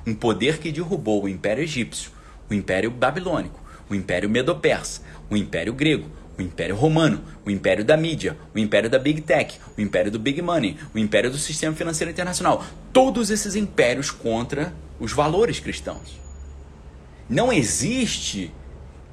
Um 0.07 0.15
poder 0.15 0.57
que 0.57 0.71
derrubou 0.71 1.23
o 1.23 1.29
Império 1.29 1.63
Egípcio 1.63 2.14
o 2.49 2.53
Império 2.53 2.91
Babilônico, 2.91 3.59
o 3.89 3.95
Império 3.95 4.29
Medo-Persa, 4.29 5.01
o 5.29 5.37
Império 5.37 5.73
Grego, 5.73 6.09
o 6.37 6.41
Império 6.41 6.75
Romano, 6.75 7.23
o 7.45 7.49
Império 7.49 7.83
da 7.83 7.95
Mídia, 7.95 8.37
o 8.53 8.59
Império 8.59 8.89
da 8.89 8.99
Big 8.99 9.21
Tech, 9.21 9.57
o 9.77 9.81
Império 9.81 10.11
do 10.11 10.19
Big 10.19 10.41
Money, 10.41 10.77
o 10.93 10.99
Império 10.99 11.31
do 11.31 11.37
Sistema 11.37 11.75
Financeiro 11.75 12.11
Internacional. 12.11 12.65
Todos 12.91 13.29
esses 13.29 13.55
impérios 13.55 14.11
contra 14.11 14.73
os 14.99 15.13
valores 15.13 15.59
cristãos. 15.59 16.19
Não 17.29 17.51
existe 17.51 18.51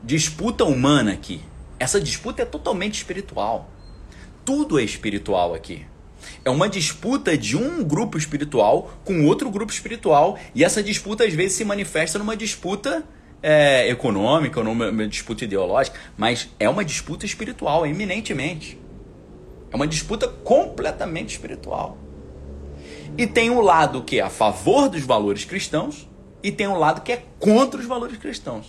disputa 0.03 0.65
humana 0.65 1.13
aqui. 1.13 1.41
Essa 1.79 2.01
disputa 2.01 2.43
é 2.43 2.45
totalmente 2.45 2.95
espiritual. 2.95 3.71
Tudo 4.45 4.79
é 4.79 4.83
espiritual 4.83 5.55
aqui. 5.55 5.87
É 6.45 6.51
uma 6.51 6.69
disputa 6.69 7.37
de 7.37 7.57
um 7.57 7.83
grupo 7.83 8.19
espiritual 8.19 8.93
com 9.05 9.25
outro 9.25 9.51
grupo 9.51 9.73
espiritual, 9.73 10.39
e 10.55 10.65
essa 10.65 10.83
disputa 10.83 11.25
às 11.25 11.33
vezes 11.33 11.57
se 11.57 11.65
manifesta 11.65 12.19
numa 12.19 12.37
disputa 12.37 13.05
é, 13.43 13.89
econômica 13.89 14.61
ou 14.61 14.65
numa 14.65 15.07
disputa 15.09 15.45
ideológica, 15.45 15.99
mas 16.17 16.49
é 16.61 16.69
uma 16.69 16.85
disputa 16.85 17.27
espiritual, 17.27 17.85
eminentemente. 17.85 18.79
É 19.71 19.77
uma 19.77 19.87
disputa 19.87 20.29
completamente 20.29 21.31
espiritual. 21.31 21.99
E 23.19 23.27
tem 23.27 23.51
um 23.51 23.61
lado 23.61 24.03
que 24.03 24.21
é 24.21 24.23
a 24.23 24.31
favor 24.31 24.89
dos 24.89 25.03
valores 25.03 25.45
cristãos 25.45 26.09
e 26.43 26.53
tem 26.53 26.69
um 26.69 26.79
lado 26.79 27.03
que 27.03 27.13
é 27.13 27.23
contra 27.39 27.81
os 27.81 27.87
valores 27.87 28.17
cristãos. 28.17 28.67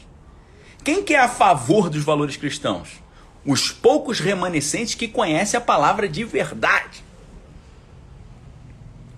Quem 0.84 1.04
que 1.04 1.14
é 1.14 1.20
a 1.20 1.30
favor 1.30 1.90
dos 1.90 2.04
valores 2.04 2.36
cristãos? 2.36 3.02
Os 3.46 3.72
poucos 3.72 4.20
remanescentes 4.20 4.96
que 4.96 5.08
conhecem 5.08 5.58
a 5.58 5.62
palavra 5.62 6.08
de 6.08 6.24
verdade. 6.24 7.04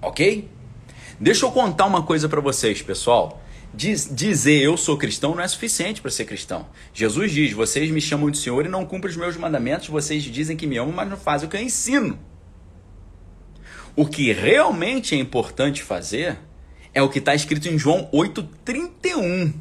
Ok? 0.02 0.50
Deixa 1.20 1.46
eu 1.46 1.52
contar 1.52 1.86
uma 1.86 2.04
coisa 2.04 2.28
para 2.28 2.42
vocês, 2.42 2.82
pessoal. 2.82 3.42
Diz, 3.76 4.10
dizer 4.10 4.62
eu 4.62 4.78
sou 4.78 4.98
cristão 4.98 5.36
não 5.36 5.44
é 5.44 5.48
suficiente 5.48 6.02
para 6.02 6.10
ser 6.10 6.24
cristão. 6.24 6.66
Jesus 6.94 7.32
diz: 7.32 7.52
Vocês 7.52 7.92
me 7.92 8.00
chamam 8.00 8.32
de 8.32 8.38
Senhor 8.38 8.66
e 8.66 8.70
não 8.70 8.86
cumprem 8.86 9.12
os 9.12 9.18
meus 9.18 9.36
mandamentos. 9.36 9.90
Vocês 9.90 10.24
dizem 10.24 10.56
que 10.56 10.66
me 10.66 10.78
amam, 10.78 10.94
mas 10.94 11.10
não 11.10 11.18
fazem 11.18 11.48
o 11.48 11.52
que 11.52 11.58
eu 11.58 11.62
ensino. 11.62 12.18
O 13.96 14.06
que 14.06 14.32
realmente 14.32 15.14
é 15.14 15.18
importante 15.18 15.84
fazer 15.84 16.38
é 16.94 17.02
o 17.02 17.10
que 17.10 17.20
está 17.20 17.36
escrito 17.36 17.68
em 17.68 17.78
João 17.78 18.10
8,31. 18.14 19.54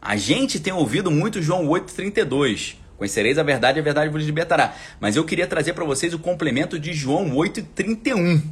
A 0.00 0.16
gente 0.16 0.60
tem 0.60 0.72
ouvido 0.72 1.10
muito 1.10 1.40
João 1.40 1.66
8,32. 1.66 2.76
Conhecereis 2.98 3.38
a 3.38 3.42
verdade 3.42 3.78
e 3.78 3.80
a 3.80 3.84
verdade 3.84 4.10
vos 4.10 4.24
libertará. 4.24 4.74
Mas 5.00 5.16
eu 5.16 5.24
queria 5.24 5.46
trazer 5.46 5.72
para 5.72 5.84
vocês 5.84 6.12
o 6.12 6.18
complemento 6.18 6.78
de 6.78 6.92
João 6.92 7.30
8,31. 7.30 8.42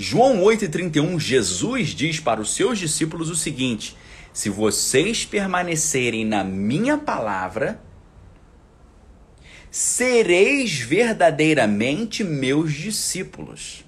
João 0.00 0.44
8,31, 0.44 1.18
Jesus 1.18 1.88
diz 1.88 2.20
para 2.20 2.40
os 2.40 2.54
seus 2.54 2.78
discípulos 2.78 3.30
o 3.30 3.34
seguinte: 3.34 3.96
Se 4.32 4.48
vocês 4.48 5.24
permanecerem 5.24 6.24
na 6.24 6.44
minha 6.44 6.96
palavra, 6.96 7.82
sereis 9.72 10.78
verdadeiramente 10.78 12.22
meus 12.22 12.72
discípulos. 12.74 13.84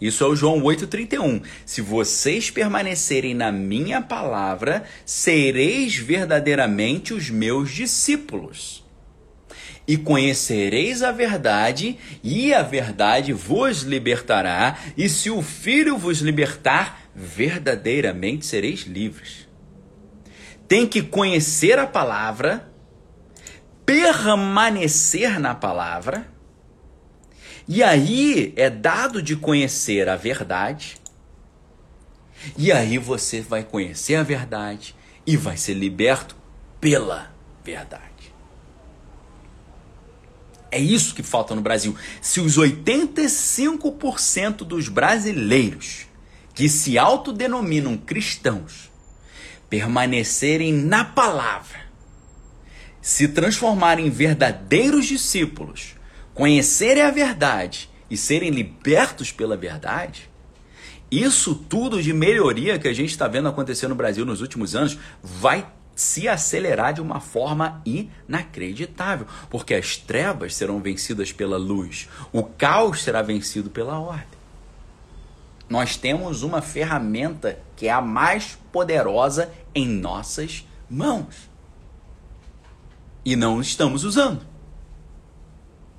Isso 0.00 0.24
é 0.24 0.26
o 0.26 0.34
João 0.34 0.60
8,31. 0.60 1.44
Se 1.64 1.80
vocês 1.80 2.50
permanecerem 2.50 3.34
na 3.34 3.52
minha 3.52 4.02
palavra, 4.02 4.82
sereis 5.04 5.94
verdadeiramente 5.94 7.14
os 7.14 7.30
meus 7.30 7.70
discípulos 7.70 8.84
e 9.86 9.96
conhecereis 9.96 11.02
a 11.02 11.12
verdade, 11.12 11.98
e 12.22 12.52
a 12.52 12.62
verdade 12.62 13.32
vos 13.32 13.82
libertará, 13.82 14.78
e 14.96 15.08
se 15.08 15.30
o 15.30 15.42
Filho 15.42 15.96
vos 15.96 16.18
libertar, 16.18 17.02
verdadeiramente 17.14 18.44
sereis 18.44 18.80
livres. 18.80 19.48
Tem 20.66 20.86
que 20.86 21.00
conhecer 21.02 21.78
a 21.78 21.86
palavra, 21.86 22.68
permanecer 23.84 25.38
na 25.38 25.54
palavra 25.54 26.26
E 27.68 27.82
aí 27.82 28.52
é 28.56 28.70
dado 28.70 29.20
de 29.20 29.34
conhecer 29.34 30.08
a 30.08 30.16
verdade. 30.16 30.96
E 32.56 32.70
aí 32.70 32.96
você 32.96 33.40
vai 33.40 33.64
conhecer 33.64 34.14
a 34.14 34.22
verdade 34.22 34.94
e 35.26 35.36
vai 35.36 35.56
ser 35.56 35.74
liberto 35.74 36.36
pela 36.80 37.34
verdade. 37.64 38.15
É 40.76 40.78
isso 40.78 41.14
que 41.14 41.22
falta 41.22 41.54
no 41.54 41.62
Brasil. 41.62 41.96
Se 42.20 42.38
os 42.38 42.58
85% 42.58 44.56
dos 44.58 44.90
brasileiros 44.90 46.04
que 46.54 46.68
se 46.68 46.98
autodenominam 46.98 47.96
cristãos 47.96 48.90
permanecerem 49.70 50.74
na 50.74 51.02
palavra, 51.02 51.80
se 53.00 53.26
transformarem 53.26 54.08
em 54.08 54.10
verdadeiros 54.10 55.06
discípulos, 55.06 55.94
conhecerem 56.34 57.02
a 57.02 57.10
verdade 57.10 57.88
e 58.10 58.16
serem 58.18 58.50
libertos 58.50 59.32
pela 59.32 59.56
verdade, 59.56 60.28
isso 61.10 61.54
tudo 61.54 62.02
de 62.02 62.12
melhoria 62.12 62.78
que 62.78 62.86
a 62.86 62.92
gente 62.92 63.12
está 63.12 63.26
vendo 63.26 63.48
acontecer 63.48 63.88
no 63.88 63.94
Brasil 63.94 64.26
nos 64.26 64.42
últimos 64.42 64.76
anos 64.76 64.98
vai 65.22 65.66
se 65.96 66.28
acelerar 66.28 66.92
de 66.92 67.00
uma 67.00 67.20
forma 67.20 67.82
inacreditável, 67.86 69.26
porque 69.48 69.74
as 69.74 69.96
trevas 69.96 70.54
serão 70.54 70.78
vencidas 70.78 71.32
pela 71.32 71.56
luz, 71.56 72.06
o 72.30 72.42
caos 72.42 73.02
será 73.02 73.22
vencido 73.22 73.70
pela 73.70 73.98
ordem. 73.98 74.36
Nós 75.68 75.96
temos 75.96 76.42
uma 76.42 76.60
ferramenta 76.60 77.58
que 77.74 77.88
é 77.88 77.90
a 77.90 78.00
mais 78.02 78.56
poderosa 78.70 79.50
em 79.74 79.88
nossas 79.88 80.68
mãos. 80.88 81.50
E 83.24 83.34
não 83.34 83.60
estamos 83.60 84.04
usando. 84.04 84.46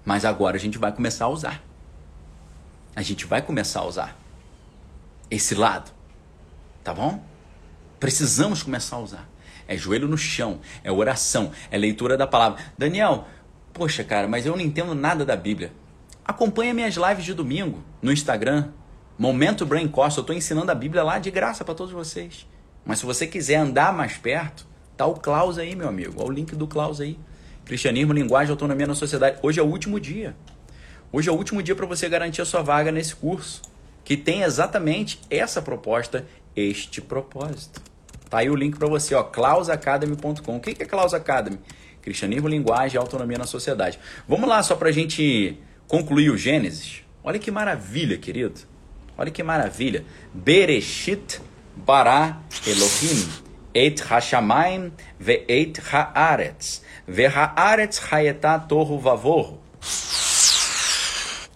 Mas 0.06 0.24
agora 0.24 0.56
a 0.56 0.60
gente 0.60 0.78
vai 0.78 0.94
começar 0.94 1.26
a 1.26 1.30
usar. 1.30 1.62
A 2.96 3.02
gente 3.02 3.26
vai 3.26 3.42
começar 3.42 3.82
a 3.82 3.86
usar 3.86 4.18
esse 5.30 5.54
lado. 5.54 5.92
Tá 6.84 6.94
bom? 6.94 7.22
Precisamos 8.00 8.64
começar 8.64 8.96
a 8.96 9.00
usar. 9.00 9.30
É 9.68 9.76
joelho 9.76 10.08
no 10.08 10.18
chão, 10.18 10.60
é 10.84 10.92
oração, 10.92 11.52
é 11.70 11.78
leitura 11.78 12.16
da 12.16 12.26
palavra. 12.26 12.64
Daniel, 12.78 13.28
poxa, 13.74 14.04
cara, 14.04 14.28
mas 14.28 14.46
eu 14.46 14.54
não 14.54 14.62
entendo 14.62 14.96
nada 14.96 15.26
da 15.26 15.36
Bíblia. 15.36 15.74
Acompanha 16.24 16.74
minhas 16.74 16.96
lives 16.96 17.26
de 17.26 17.34
domingo 17.34 17.84
no 18.02 18.12
Instagram, 18.12 18.70
Momento 19.18 19.66
Brain 19.66 19.88
Cost. 19.88 20.18
Eu 20.18 20.22
estou 20.22 20.36
ensinando 20.36 20.72
a 20.72 20.76
Bíblia 20.76 21.04
lá 21.04 21.20
de 21.20 21.32
graça 21.32 21.66
para 21.66 21.76
todos 21.76 21.92
vocês. 21.92 22.48
Mas 22.86 23.00
se 23.00 23.06
você 23.06 23.28
quiser 23.28 23.56
andar 23.56 23.92
mais 23.92 24.16
perto, 24.18 24.66
tá 24.96 25.06
o 25.06 25.16
Klaus 25.16 25.58
aí, 25.58 25.76
meu 25.76 25.90
amigo. 25.90 26.14
Olha 26.18 26.30
o 26.30 26.32
link 26.32 26.56
do 26.56 26.68
Klaus 26.68 27.02
aí. 27.02 27.20
Cristianismo, 27.66 28.14
linguagem, 28.14 28.52
autonomia 28.52 28.88
na 28.88 28.96
sociedade. 28.96 29.40
Hoje 29.42 29.60
é 29.60 29.64
o 29.64 29.66
último 29.66 30.00
dia. 30.00 30.36
Hoje 31.12 31.30
é 31.30 31.32
o 31.32 31.36
último 31.36 31.62
dia 31.62 31.76
para 31.76 31.86
você 31.86 32.08
garantir 32.08 32.42
a 32.42 32.46
sua 32.46 32.62
vaga 32.62 32.92
nesse 32.92 33.16
curso, 33.16 33.62
que 34.04 34.16
tem 34.16 34.44
exatamente 34.44 35.20
essa 35.30 35.62
proposta, 35.62 36.26
este 36.56 37.02
propósito. 37.02 37.82
Tá 38.30 38.40
aí 38.40 38.50
o 38.50 38.56
link 38.56 38.78
para 38.78 38.88
você, 38.88 39.16
ó, 39.16 39.24
clausacademy.com. 39.24 40.58
O 40.58 40.60
que 40.60 40.72
é 40.82 40.86
Claus 40.86 41.14
Academy? 41.14 41.60
Cristianismo, 42.02 42.48
linguagem 42.48 42.96
e 42.96 42.98
autonomia 42.98 43.38
na 43.38 43.46
sociedade. 43.46 44.00
Vamos 44.28 44.48
lá, 44.48 44.62
só 44.64 44.76
para 44.76 44.90
a 44.90 44.92
gente 44.92 45.58
concluir 45.88 46.30
o 46.30 46.38
Gênesis. 46.38 47.04
Olha 47.24 47.40
que 47.40 47.52
maravilha, 47.52 48.18
querido. 48.18 48.62
Olha 49.18 49.32
que 49.32 49.42
maravilha. 49.42 50.06
Bereshit 50.34 51.42
bara 51.76 52.38
Elohim 52.66 53.28
et 53.74 54.02
hashamayim 54.02 54.92
ve 55.20 55.46
et 55.48 55.80
haaretz 55.80 56.82
ve 57.08 57.28
haaretz 57.28 58.00
hayetá 58.12 58.60
torro. 58.60 59.62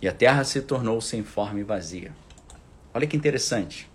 E 0.02 0.08
a 0.08 0.12
terra 0.12 0.44
se 0.44 0.62
tornou 0.62 1.02
sem 1.02 1.24
forma 1.24 1.60
e 1.60 1.64
vazia. 1.64 2.12
Olha 2.94 3.06
que 3.06 3.16
interessante. 3.16 3.91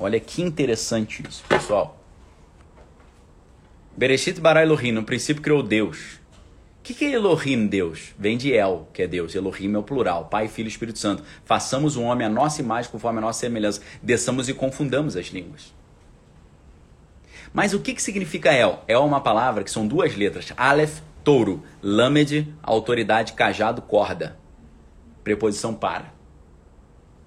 Olha 0.00 0.20
que 0.20 0.42
interessante 0.42 1.22
isso, 1.28 1.42
pessoal. 1.48 1.98
Bereshit 3.96 4.40
bara 4.40 4.62
Elohim, 4.62 4.92
no 4.92 5.02
princípio 5.02 5.42
criou 5.42 5.62
Deus. 5.62 6.20
O 6.78 6.82
que, 6.88 6.94
que 6.94 7.04
é 7.04 7.12
Elohim, 7.12 7.66
Deus? 7.66 8.14
Vem 8.16 8.38
de 8.38 8.54
El, 8.54 8.88
que 8.94 9.02
é 9.02 9.08
Deus. 9.08 9.34
Elohim 9.34 9.74
é 9.74 9.78
o 9.78 9.82
plural, 9.82 10.26
Pai, 10.26 10.46
Filho 10.46 10.68
e 10.68 10.70
Espírito 10.70 10.98
Santo. 10.98 11.24
Façamos 11.44 11.96
o 11.96 12.00
um 12.00 12.04
homem 12.04 12.26
a 12.26 12.30
nossa 12.30 12.62
imagem 12.62 12.90
conforme 12.90 13.18
a 13.18 13.20
nossa 13.20 13.40
semelhança. 13.40 13.82
Desçamos 14.00 14.48
e 14.48 14.54
confundamos 14.54 15.16
as 15.16 15.26
línguas. 15.26 15.74
Mas 17.52 17.74
o 17.74 17.80
que, 17.80 17.92
que 17.92 18.00
significa 18.00 18.52
El? 18.52 18.84
El 18.86 19.02
é 19.02 19.04
uma 19.04 19.20
palavra 19.20 19.64
que 19.64 19.70
são 19.70 19.86
duas 19.86 20.14
letras. 20.14 20.52
Aleph, 20.56 21.00
touro. 21.24 21.62
Lamed, 21.82 22.54
autoridade, 22.62 23.32
cajado, 23.32 23.82
corda. 23.82 24.38
Preposição 25.24 25.74
para. 25.74 26.14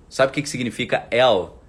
Sabe 0.10 0.32
o 0.32 0.34
que, 0.34 0.42
que 0.42 0.50
significa 0.50 1.06
El? 1.12 1.61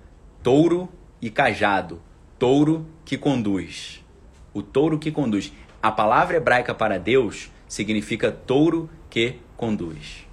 Touro 0.43 0.89
e 1.21 1.31
cajado. 1.31 2.03
Touro 2.37 2.85
que 3.05 3.17
conduz. 3.17 4.05
O 4.53 4.61
touro 4.61 4.99
que 4.99 5.13
conduz. 5.13 5.53
A 5.81 5.93
palavra 5.93 6.37
hebraica 6.37 6.75
para 6.75 6.99
Deus 6.99 7.51
significa 7.69 8.33
touro 8.33 8.91
que 9.09 9.37
conduz. 9.57 10.27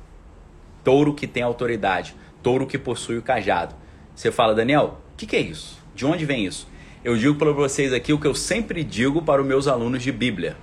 Touro 0.83 1.13
que 1.13 1.27
tem 1.27 1.43
autoridade. 1.43 2.15
Touro 2.41 2.65
que 2.65 2.77
possui 2.77 3.19
o 3.19 3.21
cajado. 3.21 3.75
Você 4.15 4.31
fala, 4.31 4.55
Daniel, 4.55 4.99
o 5.13 5.17
que, 5.17 5.27
que 5.27 5.35
é 5.35 5.41
isso? 5.41 5.77
De 5.93 6.05
onde 6.07 6.25
vem 6.25 6.43
isso? 6.43 6.67
Eu 7.03 7.15
digo 7.15 7.35
para 7.35 7.51
vocês 7.51 7.93
aqui 7.93 8.11
o 8.11 8.19
que 8.19 8.27
eu 8.27 8.33
sempre 8.33 8.83
digo 8.83 9.21
para 9.21 9.41
os 9.41 9.47
meus 9.47 9.67
alunos 9.67 10.01
de 10.01 10.11
Bíblia. 10.11 10.57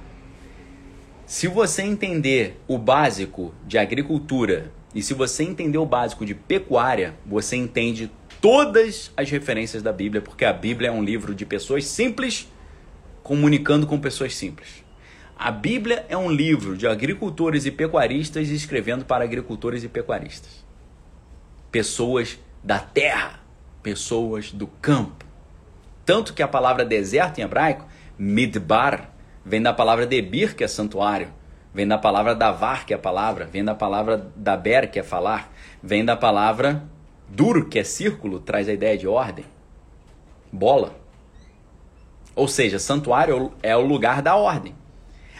Se 1.24 1.46
você 1.46 1.82
entender 1.82 2.60
o 2.66 2.78
básico 2.78 3.54
de 3.64 3.78
agricultura 3.78 4.72
e 4.94 5.02
se 5.02 5.14
você 5.14 5.44
entender 5.44 5.78
o 5.78 5.86
básico 5.86 6.26
de 6.26 6.34
pecuária, 6.34 7.14
você 7.24 7.56
entende 7.56 8.10
todas 8.46 9.10
as 9.16 9.28
referências 9.28 9.82
da 9.82 9.92
Bíblia, 9.92 10.22
porque 10.22 10.44
a 10.44 10.52
Bíblia 10.52 10.90
é 10.90 10.92
um 10.92 11.02
livro 11.02 11.34
de 11.34 11.44
pessoas 11.44 11.84
simples 11.84 12.48
comunicando 13.20 13.88
com 13.88 13.98
pessoas 13.98 14.36
simples. 14.36 14.84
A 15.36 15.50
Bíblia 15.50 16.06
é 16.08 16.16
um 16.16 16.30
livro 16.30 16.76
de 16.76 16.86
agricultores 16.86 17.66
e 17.66 17.72
pecuaristas 17.72 18.48
escrevendo 18.48 19.04
para 19.04 19.24
agricultores 19.24 19.82
e 19.82 19.88
pecuaristas. 19.88 20.64
Pessoas 21.72 22.38
da 22.62 22.78
terra, 22.78 23.40
pessoas 23.82 24.52
do 24.52 24.68
campo. 24.68 25.24
Tanto 26.04 26.32
que 26.32 26.40
a 26.40 26.46
palavra 26.46 26.84
deserto 26.84 27.40
em 27.40 27.42
hebraico, 27.42 27.84
midbar, 28.16 29.10
vem 29.44 29.60
da 29.60 29.72
palavra 29.72 30.06
debir, 30.06 30.54
que 30.54 30.62
é 30.62 30.68
santuário, 30.68 31.32
vem 31.74 31.88
da 31.88 31.98
palavra 31.98 32.32
davar, 32.32 32.86
que 32.86 32.94
é 32.94 32.96
palavra, 32.96 33.44
vem 33.44 33.64
da 33.64 33.74
palavra 33.74 34.30
daber, 34.36 34.88
que 34.88 35.00
é 35.00 35.02
falar, 35.02 35.52
vem 35.82 36.04
da 36.04 36.16
palavra 36.16 36.94
Duro, 37.28 37.66
que 37.66 37.78
é 37.78 37.84
círculo, 37.84 38.38
traz 38.38 38.68
a 38.68 38.72
ideia 38.72 38.96
de 38.96 39.06
ordem. 39.06 39.44
Bola. 40.52 40.94
Ou 42.34 42.46
seja, 42.46 42.78
santuário 42.78 43.52
é 43.62 43.76
o 43.76 43.80
lugar 43.80 44.22
da 44.22 44.36
ordem. 44.36 44.74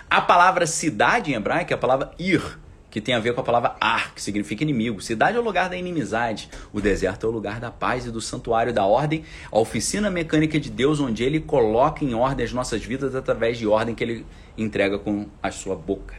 A 0.08 0.20
palavra 0.20 0.66
cidade 0.66 1.32
em 1.32 1.34
hebraico 1.34 1.72
é 1.72 1.74
a 1.74 1.78
palavra 1.78 2.12
ir, 2.18 2.58
que 2.90 3.00
tem 3.00 3.14
a 3.14 3.18
ver 3.18 3.34
com 3.34 3.40
a 3.40 3.44
palavra 3.44 3.76
ar, 3.80 4.14
que 4.14 4.22
significa 4.22 4.62
inimigo. 4.62 5.02
Cidade 5.02 5.36
é 5.36 5.40
o 5.40 5.42
lugar 5.42 5.68
da 5.68 5.76
inimizade. 5.76 6.48
O 6.72 6.80
deserto 6.80 7.26
é 7.26 7.28
o 7.28 7.32
lugar 7.32 7.60
da 7.60 7.70
paz 7.70 8.06
e 8.06 8.10
do 8.10 8.20
santuário 8.20 8.72
da 8.72 8.86
ordem, 8.86 9.24
a 9.52 9.58
oficina 9.58 10.10
mecânica 10.10 10.58
de 10.58 10.70
Deus, 10.70 11.00
onde 11.00 11.22
ele 11.22 11.40
coloca 11.40 12.04
em 12.04 12.14
ordem 12.14 12.44
as 12.46 12.52
nossas 12.52 12.82
vidas 12.84 13.14
através 13.14 13.58
de 13.58 13.66
ordem 13.66 13.94
que 13.94 14.02
ele 14.02 14.26
entrega 14.56 14.98
com 14.98 15.26
a 15.42 15.50
sua 15.50 15.76
boca. 15.76 16.14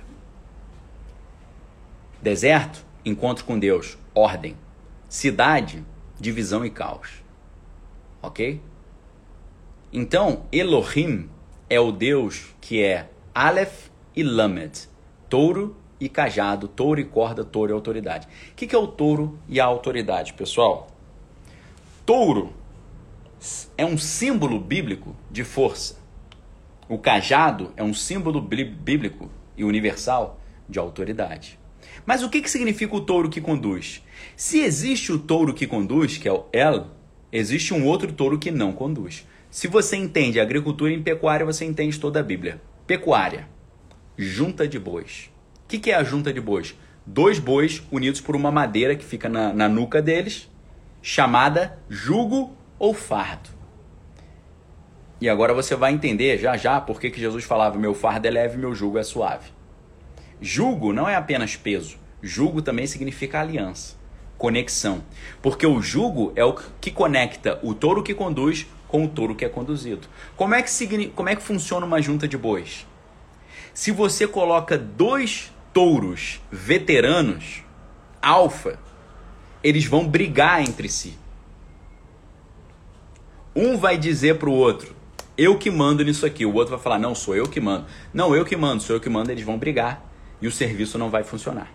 Deserto, 2.21 2.85
encontro 3.03 3.45
com 3.45 3.57
Deus, 3.57 3.97
ordem. 4.13 4.55
Cidade, 5.09 5.85
divisão 6.19 6.65
e 6.65 6.69
caos. 6.69 7.23
Ok? 8.21 8.61
Então, 9.91 10.43
Elohim 10.51 11.29
é 11.69 11.79
o 11.79 11.91
Deus 11.91 12.53
que 12.59 12.83
é 12.83 13.09
Aleph 13.33 13.87
e 14.15 14.21
Lamed, 14.21 14.89
touro 15.29 15.77
e 15.99 16.09
cajado, 16.09 16.67
touro 16.67 16.99
e 16.99 17.05
corda, 17.05 17.43
touro 17.43 17.71
e 17.71 17.73
autoridade. 17.73 18.27
O 18.51 18.55
que, 18.55 18.67
que 18.67 18.75
é 18.75 18.77
o 18.77 18.87
touro 18.87 19.39
e 19.47 19.59
a 19.59 19.65
autoridade, 19.65 20.33
pessoal? 20.33 20.87
Touro 22.05 22.53
é 23.77 23.85
um 23.85 23.97
símbolo 23.97 24.59
bíblico 24.59 25.15
de 25.31 25.43
força. 25.43 25.97
O 26.89 26.97
cajado 26.97 27.71
é 27.77 27.83
um 27.83 27.93
símbolo 27.93 28.41
bíblico 28.41 29.29
e 29.55 29.63
universal 29.63 30.39
de 30.67 30.79
autoridade. 30.79 31.59
Mas 32.07 32.23
o 32.23 32.29
que, 32.29 32.41
que 32.41 32.49
significa 32.49 32.95
o 32.95 33.01
touro 33.01 33.29
que 33.29 33.41
conduz? 33.41 34.01
Se 34.33 34.61
existe 34.61 35.11
o 35.11 35.19
touro 35.19 35.53
que 35.53 35.67
conduz, 35.67 36.17
que 36.17 36.25
é 36.25 36.31
o 36.31 36.45
El, 36.53 36.87
existe 37.33 37.73
um 37.73 37.85
outro 37.85 38.13
touro 38.13 38.39
que 38.39 38.49
não 38.49 38.71
conduz. 38.71 39.27
Se 39.51 39.67
você 39.67 39.97
entende 39.97 40.39
agricultura 40.39 40.93
e 40.93 41.01
pecuária, 41.01 41.45
você 41.45 41.65
entende 41.65 41.99
toda 41.99 42.21
a 42.21 42.23
Bíblia. 42.23 42.61
Pecuária, 42.87 43.49
junta 44.15 44.65
de 44.65 44.79
bois. 44.79 45.29
O 45.65 45.67
que, 45.67 45.79
que 45.79 45.91
é 45.91 45.95
a 45.95 46.03
junta 46.03 46.31
de 46.31 46.39
bois? 46.39 46.73
Dois 47.05 47.39
bois 47.39 47.83
unidos 47.91 48.21
por 48.21 48.37
uma 48.37 48.51
madeira 48.51 48.95
que 48.95 49.03
fica 49.03 49.27
na, 49.27 49.51
na 49.51 49.67
nuca 49.67 50.01
deles, 50.01 50.49
chamada 51.01 51.77
jugo 51.89 52.55
ou 52.79 52.93
fardo. 52.93 53.49
E 55.19 55.27
agora 55.27 55.53
você 55.53 55.75
vai 55.75 55.91
entender 55.91 56.37
já 56.37 56.55
já 56.55 56.79
por 56.79 57.01
que, 57.01 57.09
que 57.09 57.19
Jesus 57.19 57.43
falava: 57.43 57.77
meu 57.77 57.93
fardo 57.93 58.25
é 58.27 58.31
leve, 58.31 58.57
meu 58.57 58.73
jugo 58.73 58.97
é 58.97 59.03
suave. 59.03 59.56
Jugo 60.41 60.93
não 60.93 61.07
é 61.07 61.15
apenas 61.15 61.55
peso. 61.55 61.97
Jugo 62.21 62.61
também 62.61 62.87
significa 62.87 63.39
aliança, 63.39 63.95
conexão. 64.37 65.03
Porque 65.41 65.65
o 65.65 65.81
jugo 65.81 66.33
é 66.35 66.43
o 66.43 66.53
que 66.81 66.91
conecta 66.91 67.59
o 67.63 67.73
touro 67.73 68.03
que 68.03 68.13
conduz 68.13 68.67
com 68.87 69.03
o 69.03 69.07
touro 69.07 69.35
que 69.35 69.45
é 69.45 69.49
conduzido. 69.49 70.07
Como 70.35 70.55
é 70.55 70.61
que, 70.61 71.07
como 71.09 71.29
é 71.29 71.35
que 71.35 71.41
funciona 71.41 71.85
uma 71.85 72.01
junta 72.01 72.27
de 72.27 72.37
bois? 72.37 72.85
Se 73.73 73.91
você 73.91 74.27
coloca 74.27 74.77
dois 74.77 75.51
touros 75.73 76.41
veteranos, 76.51 77.63
alfa, 78.21 78.79
eles 79.63 79.85
vão 79.85 80.07
brigar 80.07 80.61
entre 80.61 80.89
si. 80.89 81.17
Um 83.55 83.77
vai 83.77 83.97
dizer 83.97 84.37
para 84.37 84.49
o 84.49 84.53
outro: 84.53 84.95
eu 85.37 85.57
que 85.57 85.69
mando 85.69 86.03
nisso 86.03 86.25
aqui. 86.25 86.45
O 86.45 86.53
outro 86.53 86.75
vai 86.75 86.83
falar: 86.83 86.97
não, 86.97 87.13
sou 87.13 87.35
eu 87.35 87.47
que 87.47 87.59
mando. 87.59 87.85
Não, 88.13 88.35
eu 88.35 88.43
que 88.43 88.55
mando, 88.55 88.81
sou 88.81 88.95
eu 88.95 88.99
que 88.99 89.09
mando. 89.09 89.31
Eles 89.31 89.43
vão 89.43 89.57
brigar 89.57 90.06
e 90.41 90.47
o 90.47 90.51
serviço 90.51 90.97
não 90.97 91.09
vai 91.09 91.23
funcionar. 91.23 91.71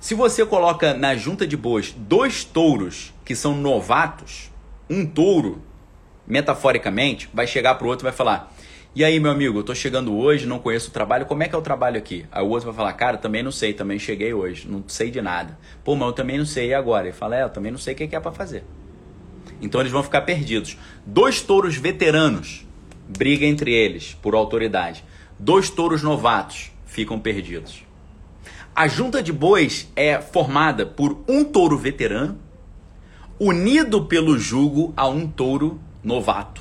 Se 0.00 0.14
você 0.14 0.46
coloca 0.46 0.94
na 0.94 1.16
junta 1.16 1.46
de 1.46 1.56
bois 1.56 1.92
dois 1.92 2.44
touros 2.44 3.12
que 3.24 3.34
são 3.34 3.56
novatos, 3.56 4.50
um 4.88 5.04
touro, 5.04 5.60
metaforicamente, 6.26 7.28
vai 7.32 7.46
chegar 7.46 7.74
para 7.74 7.86
o 7.86 7.90
outro 7.90 8.04
e 8.04 8.08
vai 8.08 8.16
falar: 8.16 8.54
E 8.94 9.02
aí, 9.02 9.18
meu 9.18 9.32
amigo, 9.32 9.58
eu 9.58 9.64
tô 9.64 9.74
chegando 9.74 10.16
hoje, 10.16 10.46
não 10.46 10.60
conheço 10.60 10.90
o 10.90 10.92
trabalho, 10.92 11.26
como 11.26 11.42
é 11.42 11.48
que 11.48 11.54
é 11.54 11.58
o 11.58 11.62
trabalho 11.62 11.98
aqui? 11.98 12.26
Aí 12.30 12.44
o 12.44 12.48
outro 12.48 12.66
vai 12.66 12.76
falar: 12.76 12.92
Cara, 12.92 13.16
também 13.16 13.42
não 13.42 13.50
sei, 13.50 13.72
também 13.72 13.98
cheguei 13.98 14.32
hoje, 14.32 14.68
não 14.68 14.84
sei 14.86 15.10
de 15.10 15.20
nada. 15.20 15.58
Pô, 15.82 15.96
mas 15.96 16.06
eu 16.08 16.12
também 16.12 16.38
não 16.38 16.46
sei, 16.46 16.68
e 16.68 16.74
agora? 16.74 17.06
Ele 17.06 17.16
fala: 17.16 17.36
É, 17.36 17.42
eu 17.42 17.50
também 17.50 17.72
não 17.72 17.78
sei 17.78 17.94
o 17.94 17.96
que 17.96 18.14
é 18.14 18.20
para 18.20 18.30
fazer. 18.30 18.64
Então 19.60 19.80
eles 19.80 19.92
vão 19.92 20.02
ficar 20.04 20.22
perdidos. 20.22 20.78
Dois 21.04 21.40
touros 21.40 21.76
veteranos 21.76 22.66
briga 23.08 23.44
entre 23.44 23.72
eles 23.72 24.16
por 24.22 24.34
autoridade. 24.34 25.04
Dois 25.38 25.70
touros 25.70 26.02
novatos 26.02 26.70
ficam 26.98 27.16
perdidos. 27.16 27.84
A 28.74 28.88
junta 28.88 29.22
de 29.22 29.32
bois 29.32 29.88
é 29.94 30.20
formada 30.20 30.84
por 30.84 31.22
um 31.28 31.44
touro 31.44 31.78
veterano 31.78 32.36
unido 33.38 34.06
pelo 34.06 34.36
jugo 34.36 34.92
a 34.96 35.06
um 35.06 35.28
touro 35.28 35.80
novato. 36.02 36.60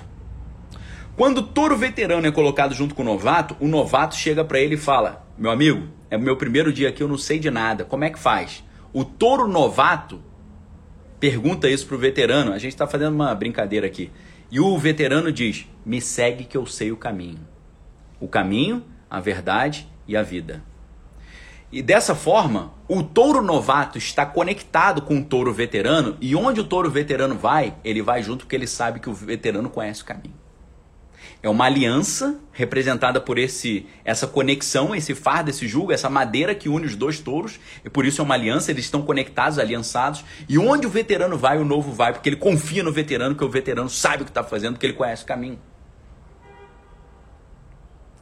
Quando 1.16 1.40
o 1.40 1.42
touro 1.42 1.76
veterano 1.76 2.28
é 2.28 2.32
colocado 2.32 2.76
junto 2.76 2.94
com 2.94 3.02
o 3.02 3.06
novato, 3.06 3.58
o 3.60 3.68
novato 3.68 4.16
chega 4.16 4.46
para 4.46 4.60
ele 4.60 4.76
e 4.76 4.78
fala: 4.78 5.28
Meu 5.36 5.50
amigo, 5.50 5.88
é 6.08 6.18
o 6.18 6.22
meu 6.22 6.38
primeiro 6.38 6.72
dia 6.72 6.90
aqui, 6.90 7.02
eu 7.02 7.08
não 7.08 7.18
sei 7.18 7.40
de 7.40 7.50
nada, 7.50 7.84
como 7.84 8.04
é 8.04 8.12
que 8.12 8.20
faz? 8.20 8.64
O 8.94 9.04
touro 9.04 9.48
novato 9.48 10.22
pergunta 11.20 11.68
isso 11.68 11.88
pro 11.88 11.98
veterano. 11.98 12.54
A 12.54 12.60
gente 12.60 12.74
está 12.74 12.86
fazendo 12.86 13.16
uma 13.16 13.34
brincadeira 13.34 13.88
aqui. 13.88 14.12
E 14.52 14.60
o 14.60 14.78
veterano 14.78 15.32
diz: 15.32 15.68
Me 15.84 16.00
segue 16.00 16.44
que 16.44 16.56
eu 16.56 16.68
sei 16.68 16.92
o 16.92 16.98
caminho. 16.98 17.40
O 18.20 18.28
caminho, 18.28 18.84
a 19.10 19.20
verdade 19.20 19.88
e 20.08 20.16
a 20.16 20.24
vida. 20.24 20.64
E 21.72 21.82
dessa 21.82 22.16
forma, 22.16 22.74
o 22.88 23.04
touro 23.04 23.42
novato 23.42 23.98
está 23.98 24.26
conectado 24.26 25.02
com 25.02 25.18
o 25.18 25.24
touro 25.24 25.54
veterano, 25.54 26.16
e 26.22 26.34
onde 26.36 26.62
o 26.62 26.64
touro 26.64 26.90
veterano 26.90 27.36
vai, 27.36 27.76
ele 27.84 28.02
vai 28.02 28.24
junto 28.24 28.46
porque 28.46 28.56
ele 28.56 28.68
sabe 28.68 29.02
que 29.02 29.10
o 29.10 29.14
veterano 29.14 29.70
conhece 29.70 30.02
o 30.02 30.06
caminho. 30.06 30.48
É 31.44 31.50
uma 31.50 31.66
aliança 31.66 32.40
representada 32.52 33.22
por 33.22 33.38
esse 33.38 33.86
essa 34.04 34.26
conexão, 34.26 34.96
esse 34.96 35.14
fardo, 35.14 35.50
esse 35.50 35.68
jugo, 35.68 35.92
essa 35.92 36.10
madeira 36.10 36.56
que 36.56 36.68
une 36.68 36.86
os 36.86 36.96
dois 36.96 37.20
touros. 37.20 37.60
E 37.86 37.90
por 37.90 38.06
isso 38.06 38.22
é 38.22 38.24
uma 38.24 38.34
aliança, 38.34 38.72
eles 38.72 38.86
estão 38.86 39.04
conectados, 39.04 39.60
aliançados. 39.60 40.24
E 40.50 40.58
onde 40.58 40.88
o 40.88 40.90
veterano 40.90 41.38
vai, 41.38 41.60
o 41.60 41.66
novo 41.66 41.92
vai, 41.92 42.12
porque 42.12 42.30
ele 42.30 42.38
confia 42.38 42.82
no 42.82 42.92
veterano, 42.92 43.36
que 43.36 43.44
o 43.44 43.50
veterano 43.50 43.90
sabe 43.90 44.24
o 44.24 44.26
que 44.26 44.32
está 44.32 44.44
fazendo, 44.44 44.74
porque 44.74 44.88
ele 44.88 44.94
conhece 44.94 45.24
o 45.24 45.28
caminho. 45.28 45.60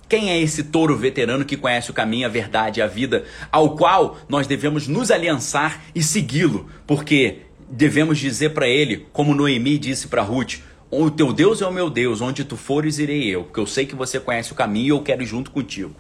Quem 0.07 0.29
é 0.29 0.39
esse 0.39 0.63
touro 0.63 0.95
veterano 0.95 1.45
que 1.45 1.57
conhece 1.57 1.89
o 1.89 1.93
caminho, 1.93 2.27
a 2.27 2.29
verdade 2.29 2.79
e 2.79 2.83
a 2.83 2.87
vida, 2.87 3.25
ao 3.51 3.75
qual 3.75 4.17
nós 4.29 4.45
devemos 4.45 4.87
nos 4.87 5.09
aliançar 5.09 5.83
e 5.95 6.03
segui-lo? 6.03 6.69
Porque 6.85 7.39
devemos 7.69 8.19
dizer 8.19 8.51
para 8.51 8.67
ele, 8.67 9.07
como 9.11 9.33
Noemi 9.33 9.77
disse 9.79 10.07
para 10.07 10.21
Ruth: 10.21 10.59
o 10.91 11.09
teu 11.09 11.33
Deus 11.33 11.61
é 11.61 11.67
o 11.67 11.73
meu 11.73 11.89
Deus, 11.89 12.21
onde 12.21 12.45
tu 12.45 12.55
fores 12.55 12.99
irei 12.99 13.27
eu, 13.27 13.43
porque 13.43 13.59
eu 13.59 13.65
sei 13.65 13.85
que 13.85 13.95
você 13.95 14.19
conhece 14.19 14.51
o 14.51 14.55
caminho 14.55 14.85
e 14.85 14.89
eu 14.89 15.01
quero 15.01 15.23
ir 15.23 15.25
junto 15.25 15.49
contigo. 15.49 15.95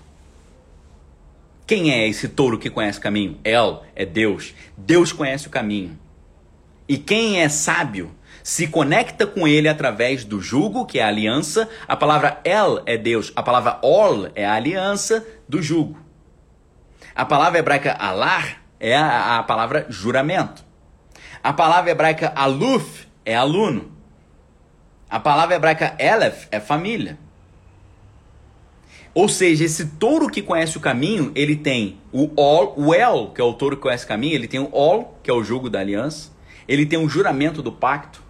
Quem 1.65 1.91
é 1.91 2.07
esse 2.07 2.27
touro 2.27 2.59
que 2.59 2.69
conhece 2.69 2.99
o 2.99 3.01
caminho? 3.01 3.39
El 3.43 3.83
é 3.95 4.05
Deus. 4.05 4.53
Deus 4.77 5.11
conhece 5.11 5.47
o 5.47 5.49
caminho. 5.49 5.97
E 6.87 6.95
quem 6.95 7.41
é 7.41 7.49
sábio 7.49 8.11
se 8.45 8.67
conecta 8.67 9.25
com 9.25 9.47
ele 9.47 9.67
através 9.67 10.23
do 10.23 10.39
jugo, 10.39 10.85
que 10.85 10.99
é 10.99 11.03
a 11.03 11.07
aliança. 11.07 11.67
A 11.87 11.95
palavra 11.95 12.39
El 12.43 12.79
é 12.85 12.95
Deus, 12.95 13.33
a 13.35 13.41
palavra 13.41 13.79
Ol 13.81 14.29
é 14.35 14.45
a 14.45 14.53
aliança 14.53 15.25
do 15.49 15.63
jugo. 15.63 15.97
A 17.15 17.25
palavra 17.25 17.57
hebraica 17.57 17.93
alar 17.93 18.61
é 18.79 18.95
a, 18.95 19.41
palavra 19.41 19.87
juramento. 19.89 20.63
A 21.41 21.51
palavra 21.53 21.89
hebraica 21.89 22.31
aluf 22.35 23.07
é 23.25 23.35
aluno. 23.35 23.91
A 25.09 25.19
palavra 25.19 25.55
hebraica 25.55 25.95
Elef 25.97 26.47
é 26.51 26.59
família. 26.59 27.17
Ou 29.11 29.27
seja, 29.27 29.65
esse 29.65 29.87
touro 29.87 30.29
que 30.29 30.43
conhece 30.43 30.77
o 30.77 30.81
caminho, 30.81 31.31
ele 31.33 31.55
tem 31.55 31.97
o 32.11 32.29
Ol, 32.39 32.75
o 32.77 32.93
El, 32.93 33.31
que 33.33 33.41
é 33.41 33.43
o 33.43 33.53
touro 33.53 33.75
que 33.75 33.81
conhece 33.81 34.05
o 34.05 34.07
caminho, 34.07 34.35
ele 34.35 34.47
tem 34.47 34.59
o 34.59 34.69
Ol, 34.71 35.17
que 35.23 35.31
é 35.31 35.33
o 35.33 35.43
jugo 35.43 35.67
da 35.67 35.79
aliança, 35.79 36.29
ele 36.67 36.85
tem 36.85 36.99
o 36.99 37.09
juramento 37.09 37.63
do 37.63 37.71
pacto, 37.71 38.24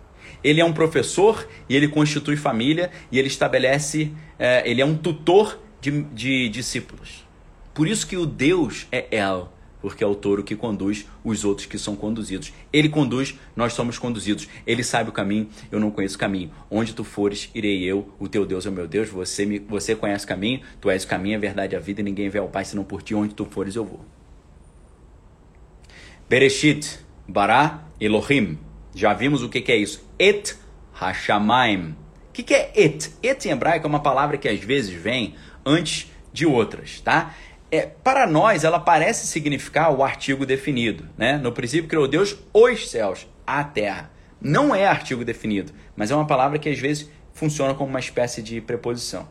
ele 0.46 0.62
é 0.62 0.66
um 0.66 0.72
professor 0.72 1.48
e 1.68 1.76
ele 1.76 1.88
constitui 1.88 2.38
família 2.38 2.92
e 3.12 3.18
ele 3.18 3.28
estabelece, 3.28 4.12
é, 4.38 4.62
ele 4.70 4.80
é 4.80 4.86
um 4.86 4.96
tutor 4.96 5.60
de, 5.82 6.04
de 6.04 6.48
discípulos. 6.50 7.26
Por 7.74 7.88
isso 7.88 8.06
que 8.06 8.16
o 8.16 8.28
Deus 8.28 8.86
é 8.92 9.08
El, 9.10 9.52
porque 9.82 10.04
é 10.04 10.08
o 10.08 10.14
touro 10.14 10.44
que 10.44 10.56
conduz 10.56 11.08
os 11.24 11.44
outros 11.44 11.66
que 11.66 11.80
são 11.80 11.96
conduzidos. 11.96 12.54
Ele 12.72 12.88
conduz, 12.88 13.34
nós 13.56 13.74
somos 13.74 13.98
conduzidos. 13.98 14.48
Ele 14.68 14.84
sabe 14.84 15.10
o 15.10 15.12
caminho, 15.12 15.50
eu 15.72 15.80
não 15.80 15.90
conheço 15.90 16.16
o 16.16 16.20
caminho. 16.20 16.52
Onde 16.70 16.94
tu 16.94 17.04
fores, 17.04 17.50
irei 17.56 17.84
eu, 17.84 18.14
o 18.20 18.28
teu 18.28 18.46
Deus 18.46 18.68
é 18.68 18.70
o 18.70 18.72
meu 18.72 18.88
Deus, 18.88 19.10
você, 19.10 19.48
me, 19.48 19.58
você 19.58 19.96
conhece 19.96 20.26
o 20.26 20.28
caminho, 20.28 20.62
tu 20.80 20.92
és 20.92 21.04
o 21.04 21.08
caminho, 21.08 21.38
a 21.38 21.42
verdade, 21.42 21.76
a 21.76 21.80
vida, 21.80 22.02
e 22.02 22.04
ninguém 22.04 22.30
vê 22.30 22.38
ao 22.38 22.50
Pai 22.50 22.66
senão 22.66 22.84
por 22.84 23.02
ti, 23.02 23.16
onde 23.16 23.34
tu 23.34 23.46
fores 23.46 23.76
eu 23.76 23.84
vou. 23.84 24.06
Bereshit, 26.30 27.00
Bara, 27.28 27.84
Elohim. 28.00 28.60
Já 28.96 29.14
vimos 29.14 29.44
o 29.44 29.50
que, 29.50 29.62
que 29.62 29.72
é 29.72 29.76
isso. 29.76 30.04
Et 30.18 30.56
Hashamayim. 31.00 31.96
O 32.30 32.34
que, 32.34 32.42
que 32.42 32.54
é 32.56 32.72
et? 32.74 33.12
Et 33.22 33.46
em 33.46 33.52
hebraico 33.52 33.86
é 33.86 33.90
uma 33.90 34.02
palavra 34.02 34.38
que 34.38 34.48
às 34.48 34.60
vezes 34.60 34.92
vem 34.92 35.36
antes 35.64 36.12
de 36.34 36.48
outras, 36.48 37.00
tá? 37.00 37.34
é, 37.76 37.86
para 37.86 38.26
nós 38.26 38.64
ela 38.64 38.80
parece 38.80 39.28
significar 39.28 39.92
o 39.92 40.04
artigo 40.04 40.46
definido. 40.46 41.08
Né? 41.18 41.38
No 41.38 41.52
princípio 41.52 41.90
criou 41.90 42.08
Deus 42.08 42.38
os 42.54 42.90
céus, 42.90 43.28
a 43.46 43.64
terra. 43.64 44.12
Não 44.40 44.76
é 44.76 44.86
artigo 44.86 45.26
definido, 45.26 45.74
mas 45.96 46.12
é 46.12 46.16
uma 46.16 46.28
palavra 46.28 46.60
que 46.60 46.70
às 46.70 46.80
vezes 46.80 47.10
funciona 47.34 47.74
como 47.74 47.90
uma 47.90 48.00
espécie 48.00 48.42
de 48.42 48.62
preposição. 48.62 49.28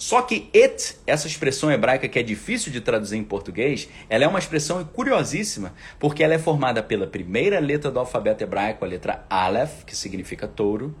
Só 0.00 0.22
que 0.22 0.48
et, 0.54 0.96
essa 1.06 1.26
expressão 1.26 1.70
hebraica 1.70 2.08
que 2.08 2.18
é 2.18 2.22
difícil 2.22 2.72
de 2.72 2.80
traduzir 2.80 3.18
em 3.18 3.22
português, 3.22 3.86
ela 4.08 4.24
é 4.24 4.26
uma 4.26 4.38
expressão 4.38 4.82
curiosíssima, 4.82 5.74
porque 5.98 6.24
ela 6.24 6.32
é 6.32 6.38
formada 6.38 6.82
pela 6.82 7.06
primeira 7.06 7.60
letra 7.60 7.90
do 7.90 7.98
alfabeto 7.98 8.42
hebraico, 8.42 8.82
a 8.82 8.88
letra 8.88 9.26
Aleph, 9.28 9.84
que 9.84 9.94
significa 9.94 10.48
touro, 10.48 10.96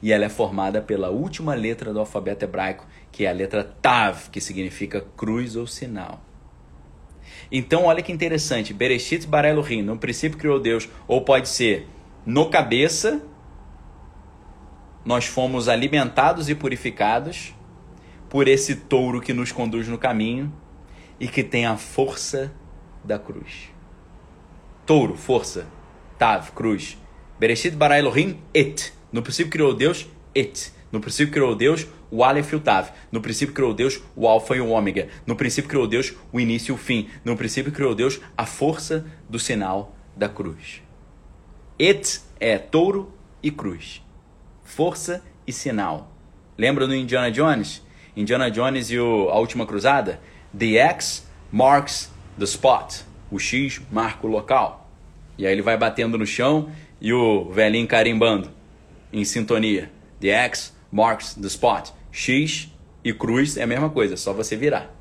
e 0.00 0.10
ela 0.10 0.24
é 0.24 0.30
formada 0.30 0.80
pela 0.80 1.10
última 1.10 1.52
letra 1.52 1.92
do 1.92 2.00
alfabeto 2.00 2.42
hebraico, 2.42 2.86
que 3.12 3.26
é 3.26 3.28
a 3.28 3.32
letra 3.32 3.62
Tav, 3.62 4.30
que 4.32 4.40
significa 4.40 5.04
cruz 5.14 5.54
ou 5.54 5.66
sinal. 5.66 6.18
Então, 7.52 7.84
olha 7.84 8.02
que 8.02 8.10
interessante. 8.10 8.72
Bereshit 8.72 9.26
bara 9.26 9.50
Elohim, 9.50 9.82
no 9.82 9.98
princípio 9.98 10.38
criou 10.38 10.58
Deus, 10.58 10.88
ou 11.06 11.20
pode 11.20 11.50
ser 11.50 11.86
no 12.24 12.48
cabeça, 12.48 13.20
nós 15.04 15.26
fomos 15.26 15.68
alimentados 15.68 16.48
e 16.48 16.54
purificados 16.54 17.57
por 18.28 18.48
esse 18.48 18.74
touro 18.74 19.20
que 19.20 19.32
nos 19.32 19.52
conduz 19.52 19.88
no 19.88 19.98
caminho 19.98 20.52
e 21.18 21.26
que 21.26 21.42
tem 21.42 21.66
a 21.66 21.76
força 21.76 22.52
da 23.04 23.18
cruz. 23.18 23.70
Touro, 24.86 25.16
força. 25.16 25.66
Tav, 26.18 26.50
cruz. 26.52 26.98
Bereshit 27.38 27.76
bara 27.76 27.98
Elohim, 27.98 28.38
et. 28.52 28.92
No 29.12 29.22
princípio 29.22 29.50
criou 29.50 29.74
Deus, 29.74 30.08
et. 30.34 30.72
No 30.90 31.00
princípio 31.00 31.32
criou 31.32 31.54
Deus 31.54 31.86
o 32.10 32.24
Aleph 32.24 32.52
e 32.52 32.56
o 32.56 32.60
Tav. 32.60 32.90
No 33.12 33.20
princípio 33.20 33.54
criou 33.54 33.74
Deus 33.74 34.02
o 34.16 34.26
Alfa 34.26 34.56
e 34.56 34.60
o 34.60 34.68
Ômega. 34.68 35.08
No 35.26 35.36
princípio 35.36 35.68
criou 35.68 35.86
Deus 35.86 36.14
o 36.32 36.40
início 36.40 36.72
e 36.72 36.74
o 36.74 36.78
fim. 36.78 37.08
No 37.24 37.36
princípio 37.36 37.70
criou 37.70 37.94
Deus 37.94 38.20
a 38.36 38.46
força 38.46 39.06
do 39.28 39.38
sinal 39.38 39.94
da 40.16 40.28
cruz. 40.28 40.82
Et 41.78 42.22
é 42.40 42.58
touro 42.58 43.12
e 43.42 43.50
cruz. 43.50 44.02
Força 44.64 45.22
e 45.46 45.52
sinal. 45.52 46.12
Lembra 46.56 46.86
do 46.86 46.94
Indiana 46.94 47.30
Jones? 47.30 47.82
Indiana 48.18 48.50
Jones 48.50 48.90
e 48.90 48.98
o, 48.98 49.28
a 49.30 49.38
Última 49.38 49.64
Cruzada? 49.64 50.20
The 50.56 50.74
X 50.74 51.24
marks 51.52 52.10
the 52.36 52.46
spot. 52.46 53.02
O 53.30 53.38
X 53.38 53.80
marca 53.92 54.26
o 54.26 54.28
local. 54.28 54.90
E 55.38 55.46
aí 55.46 55.52
ele 55.52 55.62
vai 55.62 55.76
batendo 55.76 56.18
no 56.18 56.26
chão 56.26 56.68
e 57.00 57.12
o 57.12 57.44
velhinho 57.52 57.86
carimbando 57.86 58.50
em 59.12 59.24
sintonia. 59.24 59.88
The 60.20 60.30
X 60.30 60.76
marks 60.90 61.34
the 61.34 61.46
spot. 61.46 61.90
X 62.10 62.72
e 63.04 63.12
cruz 63.12 63.56
é 63.56 63.62
a 63.62 63.68
mesma 63.68 63.88
coisa, 63.88 64.16
só 64.16 64.32
você 64.32 64.56
virar. 64.56 64.92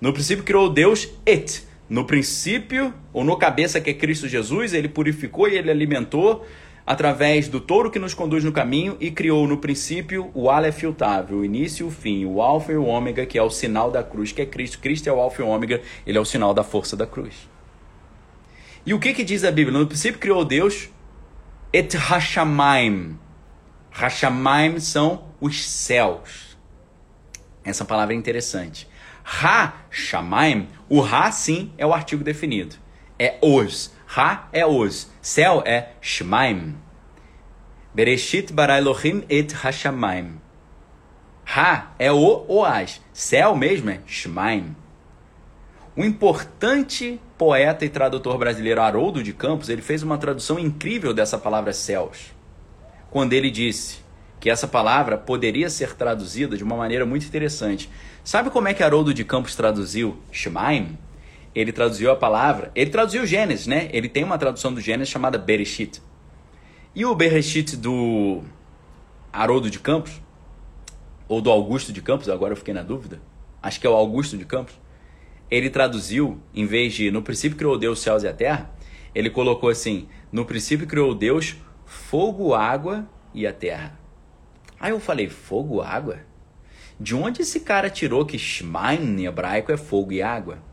No 0.00 0.14
princípio 0.14 0.42
criou 0.42 0.70
Deus 0.70 1.06
et. 1.26 1.68
No 1.86 2.06
princípio, 2.06 2.94
ou 3.12 3.24
no 3.24 3.36
cabeça 3.36 3.78
que 3.78 3.90
é 3.90 3.94
Cristo 3.94 4.26
Jesus, 4.26 4.72
ele 4.72 4.88
purificou 4.88 5.48
e 5.48 5.58
ele 5.58 5.70
alimentou 5.70 6.46
através 6.88 7.50
do 7.50 7.60
touro 7.60 7.90
que 7.90 7.98
nos 7.98 8.14
conduz 8.14 8.42
no 8.42 8.50
caminho 8.50 8.96
e 8.98 9.10
criou 9.10 9.46
no 9.46 9.58
princípio 9.58 10.30
o 10.32 10.48
Aleph 10.48 10.84
e 10.84 10.86
o 10.86 10.94
Tav, 10.94 11.34
o 11.34 11.44
início 11.44 11.84
e 11.84 11.86
o 11.86 11.90
fim, 11.90 12.24
o 12.24 12.40
alfa 12.40 12.72
e 12.72 12.76
o 12.78 12.86
ômega, 12.86 13.26
que 13.26 13.36
é 13.36 13.42
o 13.42 13.50
sinal 13.50 13.90
da 13.90 14.02
cruz, 14.02 14.32
que 14.32 14.40
é 14.40 14.46
Cristo. 14.46 14.78
Cristo 14.78 15.06
é 15.06 15.12
o 15.12 15.20
alfa 15.20 15.42
e 15.42 15.44
o 15.44 15.48
ômega, 15.48 15.82
ele 16.06 16.16
é 16.16 16.20
o 16.20 16.24
sinal 16.24 16.54
da 16.54 16.64
força 16.64 16.96
da 16.96 17.06
cruz. 17.06 17.46
E 18.86 18.94
o 18.94 18.98
que, 18.98 19.12
que 19.12 19.22
diz 19.22 19.44
a 19.44 19.50
Bíblia? 19.50 19.78
No 19.78 19.86
princípio 19.86 20.18
criou 20.18 20.46
Deus 20.46 20.88
et 21.74 21.94
Hashamaim. 21.94 23.18
Hashamaim 23.90 24.80
são 24.80 25.24
os 25.42 25.68
céus. 25.68 26.56
Essa 27.62 27.84
palavra 27.84 28.14
é 28.14 28.16
interessante. 28.16 28.88
Ha-Shamaim, 29.42 30.68
o 30.88 31.02
Ha 31.02 31.30
sim 31.32 31.70
é 31.76 31.84
o 31.84 31.92
artigo 31.92 32.24
definido. 32.24 32.76
É 33.18 33.36
os. 33.42 33.92
Ha 34.16 34.48
é 34.52 34.64
os. 34.64 35.10
Céu 35.20 35.62
é 35.66 35.90
Shemaim. 36.00 36.74
Bereshit 37.94 38.52
bara 38.52 38.78
Elohim 38.78 39.24
et 39.28 39.52
Hashamaim. 39.52 40.40
Ha 41.44 41.92
é 41.98 42.10
o 42.10 42.44
oás. 42.48 43.00
Céu 43.12 43.54
mesmo 43.54 43.90
é 43.90 44.00
Shemaim. 44.06 44.74
O 45.94 46.04
importante 46.04 47.20
poeta 47.36 47.84
e 47.84 47.88
tradutor 47.88 48.38
brasileiro 48.38 48.80
Haroldo 48.80 49.22
de 49.22 49.32
Campos, 49.32 49.68
ele 49.68 49.82
fez 49.82 50.02
uma 50.02 50.16
tradução 50.16 50.58
incrível 50.58 51.12
dessa 51.12 51.36
palavra 51.36 51.72
céus. 51.72 52.32
Quando 53.10 53.32
ele 53.32 53.50
disse 53.50 53.98
que 54.40 54.48
essa 54.48 54.68
palavra 54.68 55.18
poderia 55.18 55.68
ser 55.68 55.94
traduzida 55.94 56.56
de 56.56 56.64
uma 56.64 56.76
maneira 56.76 57.04
muito 57.04 57.26
interessante. 57.26 57.90
Sabe 58.22 58.50
como 58.50 58.68
é 58.68 58.74
que 58.74 58.82
Haroldo 58.82 59.12
de 59.12 59.24
Campos 59.24 59.56
traduziu 59.56 60.16
Shemaim? 60.30 60.96
Ele 61.58 61.72
traduziu 61.72 62.12
a 62.12 62.14
palavra, 62.14 62.70
ele 62.72 62.88
traduziu 62.88 63.26
Gênesis, 63.26 63.66
né? 63.66 63.88
Ele 63.92 64.08
tem 64.08 64.22
uma 64.22 64.38
tradução 64.38 64.72
do 64.72 64.80
Gênesis 64.80 65.08
chamada 65.08 65.36
Bereshit. 65.36 66.00
E 66.94 67.04
o 67.04 67.12
Bereshit 67.16 67.76
do 67.76 68.44
Haroldo 69.32 69.68
de 69.68 69.80
Campos, 69.80 70.22
ou 71.26 71.40
do 71.40 71.50
Augusto 71.50 71.92
de 71.92 72.00
Campos, 72.00 72.28
agora 72.28 72.52
eu 72.52 72.56
fiquei 72.56 72.72
na 72.72 72.84
dúvida. 72.84 73.20
Acho 73.60 73.80
que 73.80 73.88
é 73.88 73.90
o 73.90 73.94
Augusto 73.94 74.38
de 74.38 74.44
Campos. 74.44 74.78
Ele 75.50 75.68
traduziu, 75.68 76.40
em 76.54 76.64
vez 76.64 76.94
de 76.94 77.10
no 77.10 77.22
princípio 77.22 77.58
criou 77.58 77.76
Deus 77.76 77.98
os 77.98 78.04
céus 78.04 78.22
e 78.22 78.28
a 78.28 78.32
terra, 78.32 78.70
ele 79.12 79.28
colocou 79.28 79.68
assim: 79.68 80.06
no 80.30 80.44
princípio 80.44 80.86
criou 80.86 81.12
Deus 81.12 81.56
fogo, 81.84 82.54
água 82.54 83.04
e 83.34 83.48
a 83.48 83.52
terra. 83.52 83.98
Aí 84.78 84.92
eu 84.92 85.00
falei: 85.00 85.28
fogo, 85.28 85.82
água? 85.82 86.20
De 87.00 87.16
onde 87.16 87.42
esse 87.42 87.58
cara 87.58 87.90
tirou 87.90 88.24
que 88.24 88.38
Shmaim 88.38 89.22
em 89.22 89.26
hebraico 89.26 89.72
é 89.72 89.76
fogo 89.76 90.12
e 90.12 90.22
água? 90.22 90.67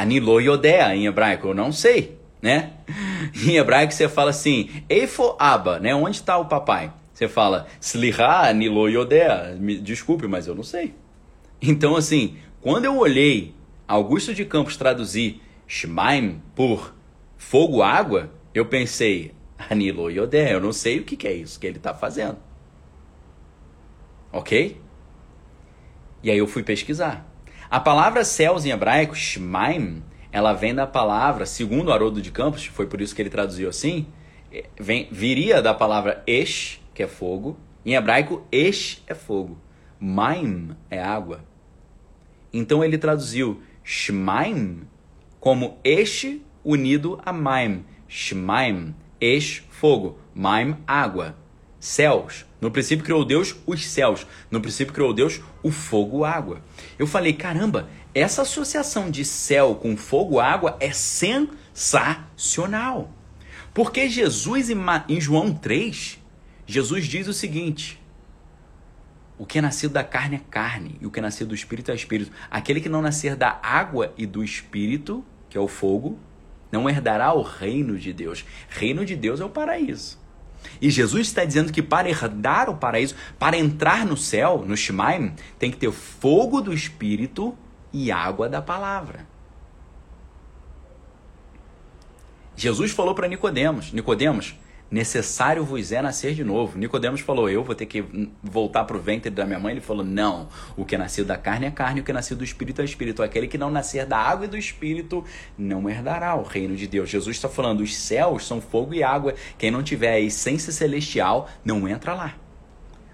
Anilo 0.00 0.40
Yodea 0.40 0.96
em 0.96 1.04
hebraico, 1.04 1.48
eu 1.48 1.54
não 1.54 1.70
sei, 1.70 2.18
né? 2.40 2.72
Em 3.46 3.56
hebraico 3.56 3.92
você 3.92 4.08
fala 4.08 4.30
assim, 4.30 4.70
Eifo 4.88 5.36
Abba, 5.38 5.78
né? 5.78 5.94
Onde 5.94 6.16
está 6.16 6.38
o 6.38 6.46
papai? 6.46 6.90
Você 7.12 7.28
fala, 7.28 7.66
Sliha 7.82 8.48
Anilo 8.48 8.88
Yodea. 8.88 9.58
Me 9.60 9.76
desculpe, 9.76 10.26
mas 10.26 10.46
eu 10.46 10.54
não 10.54 10.62
sei. 10.62 10.94
Então, 11.60 11.96
assim, 11.96 12.38
quando 12.62 12.86
eu 12.86 12.96
olhei 12.96 13.54
Augusto 13.86 14.32
de 14.32 14.46
Campos 14.46 14.74
traduzir 14.74 15.42
Shmaim 15.68 16.40
por 16.54 16.94
fogo 17.36 17.82
água, 17.82 18.30
eu 18.54 18.64
pensei, 18.64 19.34
Anilo 19.68 20.10
Yodea, 20.10 20.52
eu 20.52 20.60
não 20.62 20.72
sei 20.72 21.00
o 21.00 21.04
que, 21.04 21.14
que 21.14 21.28
é 21.28 21.34
isso 21.34 21.60
que 21.60 21.66
ele 21.66 21.76
está 21.76 21.92
fazendo. 21.92 22.38
Ok? 24.32 24.80
E 26.22 26.30
aí 26.30 26.38
eu 26.38 26.46
fui 26.46 26.62
pesquisar. 26.62 27.29
A 27.70 27.78
palavra 27.78 28.24
céus 28.24 28.66
em 28.66 28.70
hebraico, 28.70 29.14
Shmaim, 29.14 30.02
ela 30.32 30.52
vem 30.52 30.74
da 30.74 30.88
palavra, 30.88 31.46
segundo 31.46 31.92
Haroldo 31.92 32.20
de 32.20 32.32
Campos, 32.32 32.66
foi 32.66 32.84
por 32.88 33.00
isso 33.00 33.14
que 33.14 33.22
ele 33.22 33.30
traduziu 33.30 33.68
assim, 33.68 34.08
é, 34.50 34.64
vem, 34.76 35.06
viria 35.12 35.62
da 35.62 35.72
palavra 35.72 36.20
Esh, 36.26 36.80
que 36.92 37.00
é 37.00 37.06
fogo. 37.06 37.56
Em 37.86 37.94
hebraico, 37.94 38.44
Esh 38.50 39.00
é 39.06 39.14
fogo. 39.14 39.56
Maim 40.00 40.70
é 40.90 41.00
água. 41.00 41.44
Então 42.52 42.82
ele 42.82 42.98
traduziu 42.98 43.62
Shmaim 43.84 44.80
como 45.38 45.78
Esh 45.84 46.40
unido 46.64 47.20
a 47.24 47.32
Maim. 47.32 47.84
Shmaim, 48.08 48.96
Esh, 49.20 49.62
fogo. 49.70 50.18
Maim, 50.34 50.76
água 50.88 51.36
céus. 51.80 52.46
No 52.60 52.70
princípio 52.70 53.04
criou 53.04 53.24
Deus 53.24 53.56
os 53.66 53.88
céus. 53.88 54.24
No 54.50 54.60
princípio 54.60 54.92
criou 54.92 55.14
Deus 55.14 55.40
o 55.62 55.72
fogo 55.72 56.24
água. 56.24 56.60
Eu 56.98 57.06
falei, 57.06 57.32
caramba, 57.32 57.88
essa 58.14 58.42
associação 58.42 59.10
de 59.10 59.24
céu 59.24 59.76
com 59.76 59.96
fogo 59.96 60.38
água 60.38 60.76
é 60.78 60.92
sensacional. 60.92 63.10
Porque 63.72 64.08
Jesus 64.08 64.68
em 65.08 65.20
João 65.20 65.54
3, 65.54 66.18
Jesus 66.66 67.06
diz 67.06 67.28
o 67.28 67.32
seguinte: 67.32 67.98
O 69.38 69.46
que 69.46 69.58
é 69.58 69.62
nascido 69.62 69.92
da 69.92 70.04
carne 70.04 70.36
é 70.36 70.40
carne, 70.50 70.98
e 71.00 71.06
o 71.06 71.10
que 71.10 71.20
é 71.20 71.22
nascido 71.22 71.48
do 71.48 71.54
espírito 71.54 71.90
é 71.90 71.94
espírito. 71.94 72.30
Aquele 72.50 72.80
que 72.80 72.88
não 72.88 73.00
nascer 73.00 73.36
da 73.36 73.58
água 73.62 74.12
e 74.18 74.26
do 74.26 74.44
espírito, 74.44 75.24
que 75.48 75.56
é 75.56 75.60
o 75.60 75.68
fogo, 75.68 76.18
não 76.70 76.90
herdará 76.90 77.32
o 77.32 77.42
reino 77.42 77.96
de 77.96 78.12
Deus. 78.12 78.44
Reino 78.68 79.04
de 79.04 79.16
Deus 79.16 79.40
é 79.40 79.44
o 79.44 79.48
paraíso. 79.48 80.19
E 80.80 80.90
Jesus 80.90 81.28
está 81.28 81.44
dizendo 81.44 81.72
que 81.72 81.82
para 81.82 82.08
herdar 82.08 82.68
o 82.68 82.76
paraíso, 82.76 83.14
para 83.38 83.56
entrar 83.56 84.06
no 84.06 84.16
céu, 84.16 84.64
no 84.66 84.76
Shemaim, 84.76 85.34
tem 85.58 85.70
que 85.70 85.76
ter 85.76 85.92
fogo 85.92 86.60
do 86.60 86.72
Espírito 86.72 87.56
e 87.92 88.10
água 88.10 88.48
da 88.48 88.62
palavra. 88.62 89.26
Jesus 92.56 92.90
falou 92.90 93.14
para 93.14 93.26
Nicodemos, 93.26 93.92
Nicodemos, 93.92 94.54
necessário 94.90 95.64
vos 95.64 95.92
é 95.92 96.02
nascer 96.02 96.34
de 96.34 96.42
novo. 96.42 96.76
Nicodemos 96.76 97.20
falou, 97.20 97.48
eu 97.48 97.62
vou 97.62 97.74
ter 97.74 97.86
que 97.86 98.04
voltar 98.42 98.84
para 98.84 98.96
o 98.96 99.00
ventre 99.00 99.30
da 99.30 99.46
minha 99.46 99.58
mãe. 99.58 99.72
Ele 99.72 99.80
falou, 99.80 100.04
não, 100.04 100.48
o 100.76 100.84
que 100.84 100.94
é 100.94 100.98
nascido 100.98 101.26
da 101.26 101.36
carne 101.36 101.66
é 101.66 101.70
carne, 101.70 102.00
o 102.00 102.04
que 102.04 102.10
é 102.10 102.14
nascido 102.14 102.38
do 102.38 102.44
espírito 102.44 102.82
é 102.82 102.84
espírito. 102.84 103.22
Aquele 103.22 103.46
que 103.46 103.56
não 103.56 103.70
nascer 103.70 104.04
da 104.04 104.18
água 104.18 104.46
e 104.46 104.48
do 104.48 104.56
espírito 104.56 105.24
não 105.56 105.88
herdará 105.88 106.34
o 106.34 106.42
reino 106.42 106.74
de 106.74 106.86
Deus. 106.86 107.08
Jesus 107.08 107.36
está 107.36 107.48
falando, 107.48 107.80
os 107.80 107.96
céus 107.96 108.46
são 108.46 108.60
fogo 108.60 108.92
e 108.94 109.02
água. 109.02 109.34
Quem 109.56 109.70
não 109.70 109.82
tiver 109.82 110.12
a 110.12 110.20
essência 110.20 110.72
celestial 110.72 111.48
não 111.64 111.88
entra 111.88 112.14
lá. 112.14 112.34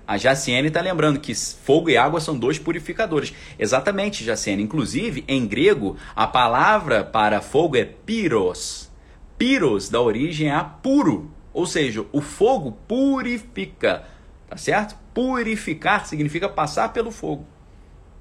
A 0.07 0.16
Jaciene 0.16 0.68
está 0.68 0.81
lembrando 0.81 1.18
que 1.18 1.35
fogo 1.35 1.91
e 1.91 1.97
água 1.97 2.20
são 2.20 2.39
dois 2.39 2.61
purificadores. 2.61 3.35
Exatamente, 3.59 4.24
Jaciene. 4.24 4.62
Inclusive, 4.62 5.24
em 5.27 5.45
grego, 5.47 5.97
a 6.14 6.29
palavra 6.29 7.03
para 7.03 7.41
fogo 7.41 7.77
é 7.77 7.85
pyros. 7.85 8.89
Pyros, 9.37 9.89
da 9.89 10.01
origem 10.01 10.49
é 10.49 10.66
puro. 10.81 11.36
Ou 11.57 11.65
seja, 11.65 12.05
o 12.13 12.21
fogo 12.21 12.73
purifica, 12.87 14.05
tá 14.47 14.59
certo? 14.59 14.95
Purificar 15.15 16.05
significa 16.05 16.51
passar 16.51 16.93
pelo 16.93 17.11
fogo. 17.11 17.47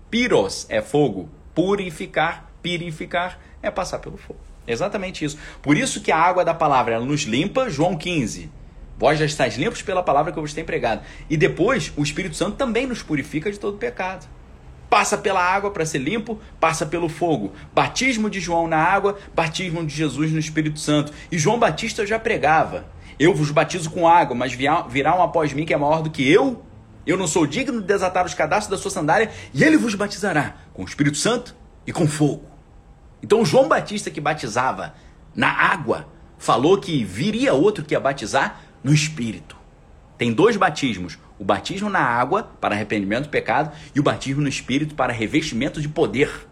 Piros 0.10 0.66
é 0.70 0.82
fogo, 0.82 1.30
purificar, 1.54 2.50
purificar 2.64 3.38
é 3.62 3.70
passar 3.70 4.00
pelo 4.00 4.16
fogo. 4.16 4.40
Exatamente 4.66 5.26
isso. 5.26 5.38
Por 5.62 5.76
isso 5.76 6.00
que 6.00 6.14
a 6.14 6.18
água 6.18 6.46
da 6.46 6.54
palavra 6.54 6.94
ela 6.94 7.04
nos 7.04 7.24
limpa, 7.24 7.70
João 7.70 7.98
15. 7.98 8.50
Vós 8.98 9.20
já 9.20 9.26
estáis 9.26 9.58
limpos 9.58 9.82
pela 9.82 10.02
palavra 10.02 10.32
que 10.32 10.40
eu 10.40 10.44
vos 10.44 10.54
tenho 10.54 10.66
pregado. 10.66 11.02
E 11.30 11.36
depois, 11.36 11.92
o 11.98 12.04
Espírito 12.04 12.38
Santo 12.38 12.56
também 12.56 12.88
nos 12.88 13.04
purifica 13.04 13.52
de 13.52 13.60
todo 13.60 13.78
pecado. 13.78 14.26
Passa 14.90 15.18
pela 15.18 15.44
água 15.44 15.72
para 15.72 15.86
ser 15.86 15.98
limpo, 15.98 16.40
passa 16.58 16.86
pelo 16.86 17.10
fogo. 17.10 17.52
Batismo 17.74 18.30
de 18.30 18.40
João 18.40 18.66
na 18.66 18.78
água, 18.78 19.20
batismo 19.36 19.86
de 19.86 19.94
Jesus 19.94 20.32
no 20.32 20.40
Espírito 20.40 20.80
Santo. 20.80 21.12
E 21.30 21.38
João 21.38 21.60
Batista 21.60 22.08
já 22.08 22.18
pregava. 22.18 22.96
Eu 23.20 23.34
vos 23.34 23.52
batizo 23.52 23.90
com 23.90 24.08
água, 24.08 24.36
mas 24.36 24.54
virá 24.54 25.16
um 25.18 25.24
após 25.24 25.54
mim 25.54 25.66
que 25.66 25.74
é 25.74 25.78
maior 25.78 26.02
do 26.02 26.10
que 26.10 26.30
eu. 26.30 26.64
Eu 27.06 27.18
não 27.18 27.28
sou 27.28 27.46
digno 27.46 27.80
de 27.80 27.88
desatar 27.88 28.26
os 28.26 28.34
cadastros 28.34 28.70
da 28.70 28.82
sua 28.82 28.92
sandália, 28.92 29.32
e 29.54 29.64
ele 29.64 29.78
vos 29.78 29.96
batizará 29.96 30.56
com 30.74 30.82
o 30.82 30.86
Espírito 30.86 31.18
Santo 31.18 31.56
e 31.86 31.94
com 31.94 32.08
fogo. 32.08 32.46
Então 33.22 33.46
João 33.46 33.68
Batista 33.68 34.10
que 34.10 34.20
batizava 34.20 34.96
na 35.36 35.50
água, 35.50 36.08
falou 36.38 36.80
que 36.80 37.04
viria 37.04 37.54
outro 37.54 37.86
que 37.86 37.94
ia 37.94 38.00
batizar 38.00 38.62
no 38.84 38.94
Espírito. 38.94 39.56
Tem 40.18 40.34
dois 40.34 40.58
batismos: 40.58 41.18
o 41.38 41.44
batismo 41.44 41.90
na 41.90 42.00
água 42.00 42.52
para 42.60 42.76
arrependimento 42.76 43.26
do 43.26 43.30
pecado 43.30 43.72
e 43.94 44.00
o 44.00 44.04
batismo 44.04 44.42
no 44.42 44.50
Espírito 44.50 44.96
para 44.96 45.14
revestimento 45.14 45.82
de 45.82 45.88
poder 45.88 46.48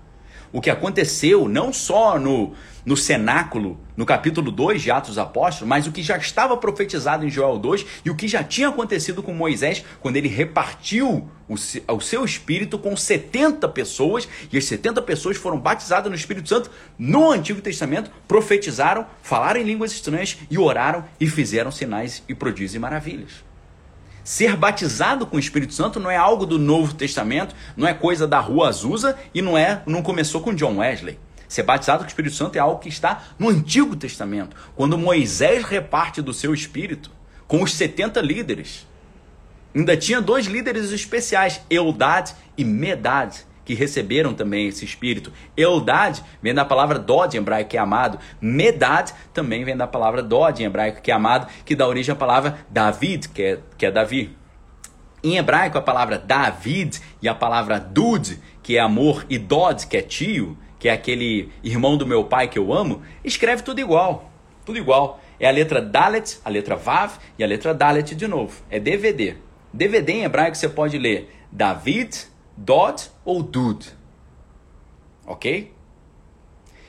o 0.54 0.62
que 0.62 0.70
aconteceu 0.70 1.50
não 1.50 1.74
só 1.74 2.20
no, 2.20 2.54
no 2.86 2.96
cenáculo, 2.96 3.80
no 3.98 4.06
capítulo 4.06 4.52
2 4.52 4.84
de 4.84 4.92
Atos 4.92 5.18
Apóstolos, 5.18 5.68
mas 5.68 5.88
o 5.88 5.92
que 5.92 6.04
já 6.04 6.16
estava 6.16 6.56
profetizado 6.56 7.26
em 7.26 7.30
Joel 7.30 7.58
2 7.58 7.86
e 8.06 8.10
o 8.12 8.16
que 8.16 8.28
já 8.28 8.44
tinha 8.44 8.70
acontecido 8.70 9.24
com 9.24 9.34
Moisés 9.34 9.84
quando 10.00 10.18
ele 10.18 10.28
repartiu 10.28 11.28
o, 11.50 11.56
o 11.56 12.02
seu 12.02 12.24
espírito 12.24 12.78
com 12.78 12.96
70 12.96 13.68
pessoas 13.70 14.30
e 14.52 14.58
as 14.58 14.66
70 14.66 15.02
pessoas 15.02 15.38
foram 15.38 15.60
batizadas 15.60 16.10
no 16.10 16.16
Espírito 16.16 16.48
Santo 16.48 16.70
no 16.98 17.32
Antigo 17.32 17.60
Testamento, 17.60 18.12
profetizaram, 18.28 19.08
falaram 19.24 19.60
em 19.60 19.64
línguas 19.64 19.92
estranhas 19.92 20.38
e 20.50 20.58
oraram 20.58 21.04
e 21.20 21.28
fizeram 21.28 21.72
sinais 21.72 22.24
e 22.30 22.36
prodígios 22.36 22.76
e 22.76 22.80
maravilhas. 22.80 23.53
Ser 24.24 24.56
batizado 24.56 25.26
com 25.26 25.36
o 25.36 25.40
Espírito 25.40 25.74
Santo 25.74 26.00
não 26.00 26.10
é 26.10 26.16
algo 26.16 26.46
do 26.46 26.58
Novo 26.58 26.94
Testamento, 26.94 27.54
não 27.76 27.88
é 27.88 27.94
coisa 27.94 28.26
da 28.26 28.40
Rua 28.40 28.70
Azusa 28.70 29.18
e 29.34 29.42
não 29.42 29.58
é, 29.58 29.84
não 29.86 30.02
começou 30.02 30.40
com 30.40 30.54
John 30.54 30.78
Wesley. 30.78 31.20
Ser 31.48 31.64
batizado 31.64 32.00
com 32.00 32.06
o 32.06 32.08
Espírito 32.08 32.36
Santo 32.36 32.56
é 32.56 32.60
algo 32.60 32.80
que 32.80 32.88
está 32.88 33.24
no 33.38 33.50
Antigo 33.50 33.96
Testamento, 33.96 34.56
quando 34.76 34.98
Moisés 34.98 35.64
reparte 35.66 36.22
do 36.22 36.34
seu 36.34 36.54
espírito 36.54 37.12
com 37.48 37.62
os 37.62 37.74
70 37.74 38.22
líderes. 38.22 38.88
Ainda 39.76 39.98
tinha 39.98 40.22
dois 40.22 40.46
líderes 40.46 40.92
especiais, 40.92 41.62
Eldad 41.70 42.32
e 42.58 42.64
Medad, 42.64 43.36
que 43.66 43.74
receberam 43.74 44.34
também 44.34 44.68
esse 44.68 44.86
espírito. 44.86 45.32
Eldad 45.56 46.20
vem 46.42 46.54
da 46.54 46.66
palavra 46.66 47.00
Dod 47.00 47.36
em 47.36 47.40
hebraico, 47.40 47.70
que 47.70 47.78
é 47.78 47.80
amado. 47.80 48.20
Medad 48.42 49.12
também 49.34 49.64
vem 49.64 49.76
da 49.76 49.88
palavra 49.88 50.22
Dod 50.22 50.62
em 50.62 50.66
hebraico, 50.66 51.02
que 51.02 51.12
é 51.12 51.14
amado, 51.14 51.48
que 51.66 51.76
dá 51.76 51.88
origem 51.88 52.14
à 52.14 52.16
palavra 52.16 52.60
David, 52.70 53.30
que 53.30 53.42
é, 53.42 53.60
que 53.78 53.86
é 53.86 53.92
Davi. 53.92 54.36
Em 55.24 55.38
hebraico, 55.38 55.78
a 55.78 55.82
palavra 55.82 56.18
David 56.18 57.00
e 57.22 57.30
a 57.30 57.34
palavra 57.34 57.80
Dud, 57.80 58.40
que 58.62 58.78
é 58.78 58.82
amor, 58.82 59.26
e 59.30 59.38
Dod, 59.38 59.88
que 59.88 59.96
é 59.96 60.02
tio, 60.02 60.58
que 60.78 60.90
é 60.90 60.92
aquele 60.92 61.50
irmão 61.64 61.96
do 61.96 62.06
meu 62.06 62.26
pai 62.26 62.50
que 62.50 62.60
eu 62.60 62.74
amo, 62.74 63.02
escreve 63.24 63.64
tudo 63.64 63.80
igual. 63.80 64.30
Tudo 64.66 64.78
igual. 64.78 65.22
É 65.40 65.48
a 65.48 65.52
letra 65.52 65.82
Dalet, 65.82 66.40
a 66.44 66.50
letra 66.50 66.76
Vav 66.76 67.14
e 67.40 67.44
a 67.44 67.48
letra 67.48 67.74
Dalet 67.74 68.14
de 68.14 68.28
novo. 68.28 68.62
É 68.70 68.80
DVD. 68.80 69.36
DVD 69.72 70.12
em 70.12 70.24
hebraico 70.24 70.58
você 70.58 70.68
pode 70.70 70.98
ler 70.98 71.34
David, 71.52 72.28
Dod 72.58 73.10
ou 73.26 73.42
Dud. 73.42 73.88
Ok? 75.26 75.74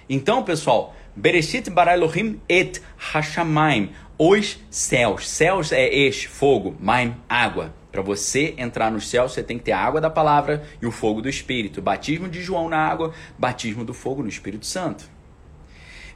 Então, 0.08 0.42
pessoal, 0.42 0.94
Bereshit 1.16 1.70
bara 1.70 1.94
Elohim 1.94 2.40
et 2.48 2.82
Hashamayim. 2.98 3.90
Os 4.18 4.58
céus. 4.70 5.28
Céus 5.28 5.72
é 5.72 5.92
este, 5.92 6.28
fogo, 6.28 6.76
maim, 6.80 7.16
água. 7.28 7.74
Para 7.90 8.02
você 8.02 8.54
entrar 8.58 8.90
nos 8.90 9.08
céus, 9.08 9.32
você 9.32 9.42
tem 9.42 9.58
que 9.58 9.64
ter 9.64 9.72
a 9.72 9.80
água 9.80 10.00
da 10.00 10.10
palavra 10.10 10.64
e 10.82 10.86
o 10.86 10.90
fogo 10.90 11.22
do 11.22 11.28
Espírito. 11.28 11.80
Batismo 11.80 12.28
de 12.28 12.42
João 12.42 12.68
na 12.68 12.78
água, 12.78 13.12
batismo 13.38 13.84
do 13.84 13.94
fogo 13.94 14.22
no 14.22 14.28
Espírito 14.28 14.66
Santo. 14.66 15.08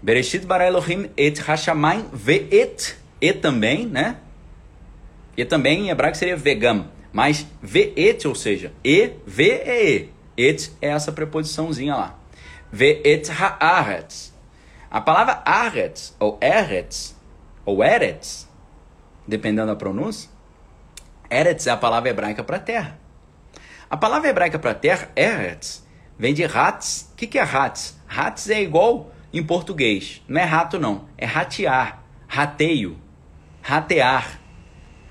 Bereshit 0.03 0.44
bara 0.44 0.66
Elohim 0.66 1.11
et 1.16 1.38
Hashamayim 1.38 2.05
ve 2.12 2.49
et. 2.51 2.96
E 3.20 3.32
também, 3.32 3.86
né? 3.86 4.16
E 5.36 5.44
também 5.44 5.86
em 5.86 5.90
hebraico 5.90 6.16
seria 6.16 6.36
vegam. 6.36 6.88
Mas 7.12 7.46
ve'et, 7.62 8.26
ou 8.26 8.34
seja, 8.34 8.72
e, 8.84 9.12
ve 9.26 9.62
e 9.64 9.96
e. 9.96 10.18
Et 10.36 10.72
é 10.80 10.88
essa 10.88 11.11
preposiçãozinha 11.11 11.96
lá. 11.96 12.18
Ve'et 12.70 13.30
ha'aretz. 13.30 14.32
A 14.90 15.00
palavra 15.00 15.42
aretz, 15.44 16.14
ou 16.18 16.38
eretz, 16.40 17.16
ou 17.64 17.82
eretz, 17.82 18.48
dependendo 19.26 19.66
da 19.66 19.76
pronúncia, 19.76 20.30
eretz 21.30 21.66
é 21.66 21.70
a 21.70 21.76
palavra 21.76 22.09
hebraica 22.09 22.44
para 22.44 22.59
terra. 22.59 22.98
A 23.90 23.96
palavra 23.96 24.28
hebraica 24.28 24.59
para 24.59 24.74
terra, 24.74 25.11
eretz, 25.16 25.86
vem 26.18 26.32
de 26.32 26.44
ratz. 26.46 27.11
O 27.12 27.16
que, 27.16 27.26
que 27.26 27.38
é 27.38 27.42
ratz? 27.42 27.98
Ratz 28.06 28.48
é 28.48 28.62
igual 28.62 29.11
em 29.32 29.42
português. 29.42 30.22
Não 30.28 30.40
é 30.40 30.44
rato, 30.44 30.78
não. 30.78 31.06
É 31.18 31.26
ratear, 31.26 32.02
rateio, 32.26 32.98
ratear, 33.61 34.40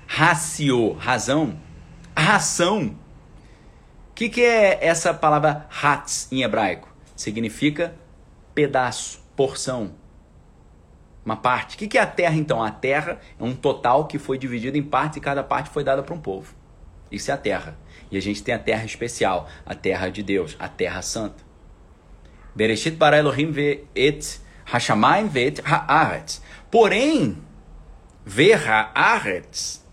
racio, 0.06 0.92
razão 0.94 1.58
ração. 2.18 2.96
O 4.10 4.14
que, 4.14 4.28
que 4.28 4.42
é 4.42 4.84
essa 4.84 5.14
palavra 5.14 5.66
hatz 5.70 6.28
em 6.32 6.42
hebraico? 6.42 6.88
Significa 7.14 7.94
pedaço, 8.54 9.22
porção, 9.36 9.94
uma 11.24 11.36
parte. 11.36 11.76
O 11.76 11.78
que, 11.78 11.86
que 11.86 11.98
é 11.98 12.00
a 12.00 12.06
terra 12.06 12.34
então? 12.34 12.62
A 12.62 12.70
terra 12.70 13.20
é 13.38 13.44
um 13.44 13.54
total 13.54 14.06
que 14.06 14.18
foi 14.18 14.38
dividido 14.38 14.76
em 14.76 14.82
partes 14.82 15.18
e 15.18 15.20
cada 15.20 15.42
parte 15.42 15.70
foi 15.70 15.84
dada 15.84 16.02
para 16.02 16.14
um 16.14 16.20
povo. 16.20 16.54
Isso 17.10 17.30
é 17.30 17.34
a 17.34 17.36
terra. 17.36 17.76
E 18.10 18.16
a 18.16 18.20
gente 18.20 18.42
tem 18.42 18.54
a 18.54 18.58
terra 18.58 18.84
especial, 18.84 19.48
a 19.64 19.74
terra 19.74 20.08
de 20.08 20.22
Deus, 20.22 20.56
a 20.58 20.68
terra 20.68 21.02
santa. 21.02 21.44
Bereshit 22.54 22.96
bara 22.96 23.18
Elohim 23.18 23.52
ve 23.52 23.86
et 23.94 24.40
hashamayim 24.64 25.28
ve 25.28 25.46
et 25.46 25.60
haaretz. 25.64 26.42
Porém, 26.70 27.38
ve 28.24 28.52
haaretz, 28.54 29.84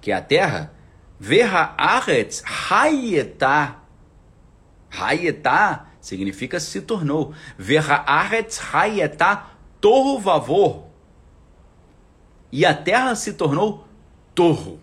que 0.00 0.12
é 0.12 0.14
a 0.14 0.20
terra, 0.20 0.72
Verhaaretz 1.18 2.42
hayetá. 2.44 3.82
Hayetá 4.90 5.86
significa 6.00 6.60
se 6.60 6.80
tornou. 6.80 7.34
Verhaaretz 7.58 8.58
hayetá 8.72 9.50
torro 9.80 10.18
vavor. 10.18 10.86
E 12.52 12.64
a 12.64 12.74
terra 12.74 13.14
se 13.14 13.32
tornou 13.32 13.86
torro. 14.34 14.80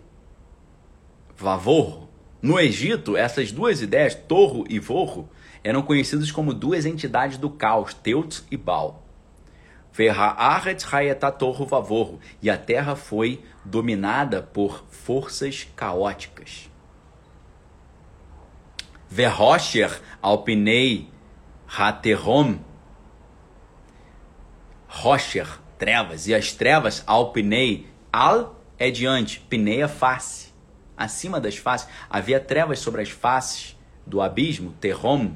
Vavor. 1.36 2.08
No 2.42 2.60
Egito, 2.60 3.16
essas 3.16 3.50
duas 3.50 3.80
ideias, 3.80 4.14
torro 4.14 4.64
e 4.68 4.78
vorro, 4.78 5.30
eram 5.62 5.80
conhecidas 5.80 6.30
como 6.30 6.52
duas 6.52 6.84
entidades 6.84 7.38
do 7.38 7.48
caos, 7.48 7.94
Teut 7.94 8.44
e 8.50 8.56
Baal. 8.56 9.02
Vavorro, 11.66 12.20
e 12.42 12.50
a 12.50 12.58
terra 12.58 12.94
foi 12.94 13.42
dominada 13.64 14.42
por 14.42 14.84
forças 14.88 15.66
caóticas. 15.74 16.70
Verrocher 19.08 20.00
alpinei 20.20 21.08
haterom. 21.68 22.58
Rocher, 24.88 25.60
trevas, 25.78 26.28
e 26.28 26.34
as 26.34 26.52
trevas 26.52 27.02
alpinei, 27.06 27.88
al 28.12 28.60
é 28.78 28.90
diante, 28.90 29.40
pinei 29.40 29.82
é 29.82 29.88
face. 29.88 30.52
Acima 30.96 31.40
das 31.40 31.56
faces, 31.56 31.88
havia 32.08 32.38
trevas 32.38 32.78
sobre 32.78 33.02
as 33.02 33.10
faces 33.10 33.76
do 34.06 34.20
abismo, 34.20 34.72
terrom, 34.80 35.34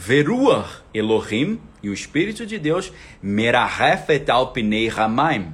Veruah 0.00 0.82
Elohim, 0.94 1.60
e 1.82 1.90
o 1.90 1.92
Espírito 1.92 2.46
de 2.46 2.56
Deus, 2.56 2.92
Merahefet 3.20 4.30
alpinei 4.30 4.86
Ramaim. 4.88 5.52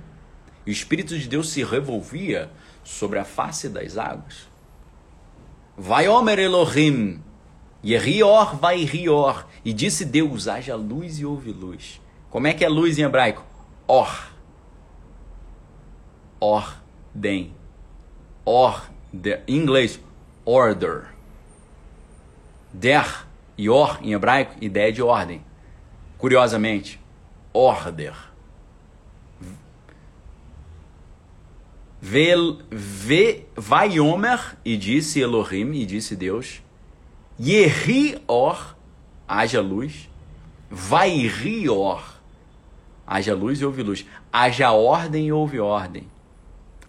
E 0.66 0.70
o 0.70 0.72
Espírito 0.72 1.18
de 1.18 1.28
Deus 1.28 1.50
se 1.50 1.62
revolvia 1.62 2.50
sobre 2.82 3.18
a 3.18 3.24
face 3.24 3.68
das 3.68 3.98
águas. 3.98 4.48
Vai 5.76 6.08
Omer 6.08 6.38
Elohim, 6.38 7.20
Yerior 7.84 8.56
vai 8.56 8.84
Rior. 8.84 9.46
E 9.64 9.72
disse 9.72 10.04
Deus: 10.04 10.48
haja 10.48 10.74
luz 10.74 11.18
e 11.18 11.26
houve 11.26 11.52
luz. 11.52 12.00
Como 12.30 12.46
é 12.46 12.54
que 12.54 12.64
é 12.64 12.68
luz 12.68 12.98
em 12.98 13.02
hebraico? 13.02 13.44
Or. 13.86 14.32
Ordem. 16.40 17.54
Or. 18.44 18.90
Em 19.46 19.56
inglês, 19.56 20.00
order. 20.44 21.14
Der 22.72 23.24
Yor, 23.56 24.00
em 24.02 24.12
hebraico, 24.12 24.56
ideia 24.60 24.92
de 24.92 25.00
ordem. 25.00 25.44
Curiosamente, 26.18 27.00
order. 27.52 28.33
Ve, 32.06 33.46
vai 33.56 33.98
Omer, 33.98 34.58
e 34.62 34.76
disse 34.76 35.20
Elohim, 35.20 35.72
e 35.72 35.86
disse 35.86 36.14
Deus, 36.14 36.62
Yehi 37.40 38.22
or, 38.28 38.76
haja 39.26 39.62
luz, 39.62 40.10
vai 40.70 41.26
rior, 41.26 42.20
haja 43.06 43.34
luz 43.34 43.58
e 43.58 43.64
houve 43.64 43.82
luz, 43.82 44.04
haja 44.30 44.70
ordem 44.70 45.28
e 45.28 45.32
houve 45.32 45.58
ordem. 45.58 46.06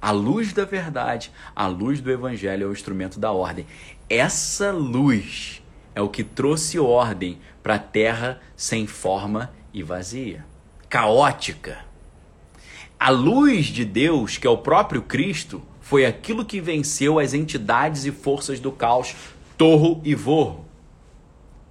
A 0.01 0.11
luz 0.11 0.51
da 0.51 0.65
verdade, 0.65 1.31
a 1.55 1.65
luz 1.65 2.01
do 2.01 2.11
evangelho 2.11 2.65
é 2.65 2.67
o 2.67 2.73
instrumento 2.73 3.17
da 3.17 3.31
ordem. 3.31 3.65
Essa 4.09 4.69
luz 4.73 5.63
é 5.95 6.01
o 6.01 6.09
que 6.09 6.25
trouxe 6.25 6.77
ordem 6.77 7.39
para 7.63 7.75
a 7.75 7.79
terra 7.79 8.41
sem 8.53 8.85
forma 8.85 9.53
e 9.73 9.81
vazia, 9.81 10.45
caótica. 10.89 11.84
A 12.99 13.09
luz 13.09 13.65
de 13.65 13.83
Deus, 13.83 14.37
que 14.37 14.47
é 14.47 14.49
o 14.49 14.57
próprio 14.57 15.01
Cristo, 15.01 15.61
foi 15.81 16.05
aquilo 16.05 16.45
que 16.45 16.61
venceu 16.61 17.19
as 17.19 17.33
entidades 17.33 18.05
e 18.05 18.11
forças 18.11 18.59
do 18.59 18.71
caos, 18.71 19.15
torro 19.57 20.01
e 20.03 20.15
vorro. 20.15 20.65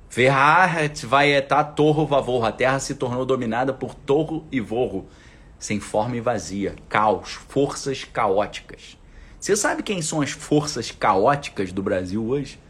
Verharet 0.08 1.04
vai 1.04 1.32
etar 1.32 1.64
torro 1.64 2.06
vavor. 2.06 2.44
A 2.44 2.52
terra 2.52 2.78
se 2.78 2.94
tornou 2.94 3.24
dominada 3.24 3.72
por 3.72 3.94
torro 3.94 4.46
e 4.52 4.60
vorro, 4.60 5.08
sem 5.58 5.80
forma 5.80 6.16
e 6.16 6.20
vazia, 6.20 6.76
caos, 6.88 7.32
forças 7.48 8.04
caóticas. 8.04 8.96
Você 9.40 9.56
sabe 9.56 9.82
quem 9.82 10.00
são 10.00 10.20
as 10.20 10.30
forças 10.30 10.92
caóticas 10.92 11.72
do 11.72 11.82
Brasil 11.82 12.24
hoje? 12.24 12.60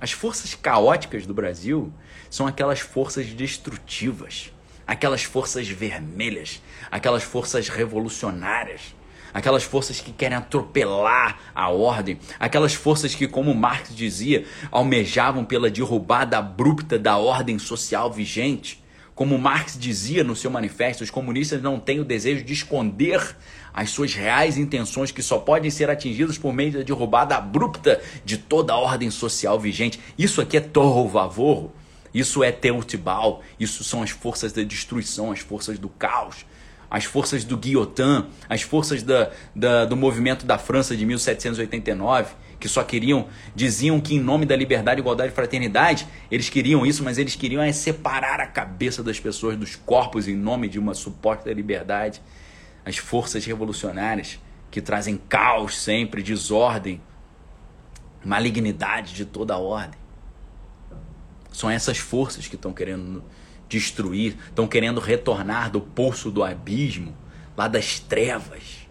As 0.00 0.12
forças 0.12 0.54
caóticas 0.54 1.26
do 1.26 1.34
Brasil 1.34 1.92
são 2.30 2.46
aquelas 2.46 2.80
forças 2.80 3.26
destrutivas, 3.26 4.52
aquelas 4.86 5.22
forças 5.22 5.68
vermelhas, 5.68 6.62
aquelas 6.90 7.22
forças 7.22 7.68
revolucionárias, 7.68 8.94
aquelas 9.34 9.64
forças 9.64 10.00
que 10.00 10.12
querem 10.12 10.38
atropelar 10.38 11.38
a 11.54 11.68
ordem, 11.68 12.18
aquelas 12.38 12.74
forças 12.74 13.14
que, 13.14 13.26
como 13.26 13.54
Marx 13.54 13.94
dizia, 13.94 14.46
almejavam 14.70 15.44
pela 15.44 15.68
derrubada 15.68 16.38
abrupta 16.38 16.98
da 16.98 17.16
ordem 17.16 17.58
social 17.58 18.10
vigente. 18.10 18.82
Como 19.14 19.38
Marx 19.38 19.78
dizia 19.78 20.22
no 20.22 20.36
seu 20.36 20.50
manifesto, 20.50 21.02
os 21.02 21.10
comunistas 21.10 21.62
não 21.62 21.80
têm 21.80 22.00
o 22.00 22.04
desejo 22.04 22.44
de 22.44 22.52
esconder 22.52 23.36
as 23.72 23.90
suas 23.90 24.14
reais 24.14 24.56
intenções 24.56 25.10
que 25.10 25.22
só 25.22 25.38
podem 25.38 25.70
ser 25.70 25.90
atingidas 25.90 26.38
por 26.38 26.52
meio 26.52 26.72
da 26.72 26.82
derrubada 26.82 27.36
abrupta 27.36 28.00
de 28.24 28.38
toda 28.38 28.72
a 28.72 28.78
ordem 28.78 29.10
social 29.10 29.58
vigente. 29.58 30.00
Isso 30.18 30.40
aqui 30.40 30.56
é 30.56 30.60
Torro 30.60 31.08
Vavorro, 31.08 31.72
isso 32.18 32.42
é 32.42 32.50
Teutibal, 32.50 33.42
isso 33.60 33.84
são 33.84 34.02
as 34.02 34.10
forças 34.10 34.52
da 34.52 34.62
destruição, 34.62 35.32
as 35.32 35.40
forças 35.40 35.78
do 35.78 35.88
caos, 35.88 36.46
as 36.90 37.04
forças 37.04 37.44
do 37.44 37.56
Guillotin, 37.56 38.26
as 38.48 38.62
forças 38.62 39.02
da, 39.02 39.30
da, 39.54 39.84
do 39.84 39.96
movimento 39.96 40.46
da 40.46 40.56
França 40.56 40.96
de 40.96 41.04
1789 41.04 42.46
que 42.58 42.68
só 42.68 42.82
queriam, 42.82 43.28
diziam 43.54 44.00
que 44.00 44.14
em 44.14 44.18
nome 44.18 44.46
da 44.46 44.56
liberdade, 44.56 44.98
igualdade 44.98 45.30
e 45.30 45.34
fraternidade, 45.34 46.06
eles 46.30 46.48
queriam 46.48 46.86
isso, 46.86 47.04
mas 47.04 47.18
eles 47.18 47.36
queriam 47.36 47.62
é 47.62 47.70
separar 47.70 48.40
a 48.40 48.46
cabeça 48.46 49.02
das 49.02 49.20
pessoas 49.20 49.58
dos 49.58 49.76
corpos 49.76 50.26
em 50.26 50.34
nome 50.34 50.68
de 50.68 50.78
uma 50.78 50.94
suposta 50.94 51.52
liberdade. 51.52 52.22
As 52.82 52.96
forças 52.96 53.44
revolucionárias 53.44 54.40
que 54.70 54.80
trazem 54.80 55.18
caos 55.18 55.78
sempre, 55.78 56.22
desordem, 56.22 56.98
malignidade 58.24 59.14
de 59.14 59.26
toda 59.26 59.52
a 59.52 59.58
ordem. 59.58 60.05
São 61.56 61.70
essas 61.70 61.98
forças 61.98 62.46
que 62.46 62.54
estão 62.54 62.72
querendo 62.72 63.24
destruir, 63.68 64.36
estão 64.48 64.66
querendo 64.66 65.00
retornar 65.00 65.70
do 65.70 65.80
poço 65.80 66.30
do 66.30 66.44
abismo, 66.44 67.16
lá 67.56 67.66
das 67.66 67.98
trevas 67.98 68.86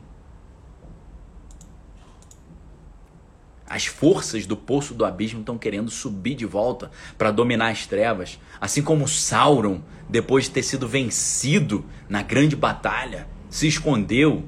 As 3.68 3.88
forças 3.88 4.45
do 4.45 4.55
poço 4.55 4.93
do 4.93 5.03
abismo 5.03 5.39
estão 5.39 5.57
querendo 5.57 5.89
subir 5.89 6.36
de 6.36 6.45
volta 6.45 6.91
para 7.18 7.32
dominar 7.32 7.70
as 7.70 7.88
trevas, 7.88 8.39
assim 8.61 8.82
como 8.82 9.07
Sauron, 9.07 9.82
depois 10.07 10.45
de 10.45 10.51
ter 10.51 10.63
sido 10.63 10.88
vencido 10.88 11.84
na 12.07 12.22
grande 12.22 12.55
batalha, 12.55 13.28
se 13.49 13.68
escondeu 13.68 14.43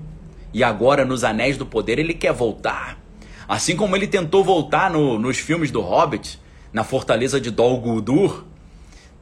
e 0.53 0.63
agora 0.63 1.03
nos 1.03 1.23
Anéis 1.23 1.57
do 1.57 1.65
Poder 1.65 1.97
ele 1.97 2.13
quer 2.13 2.31
voltar. 2.31 2.99
Assim 3.47 3.75
como 3.75 3.95
ele 3.95 4.07
tentou 4.07 4.43
voltar 4.43 4.91
no, 4.91 5.17
nos 5.17 5.39
filmes 5.39 5.71
do 5.71 5.81
Hobbit, 5.81 6.39
na 6.77 6.83
fortaleza 6.83 7.41
de 7.41 7.49
Dol 7.49 7.81
Guldur, 7.81 8.45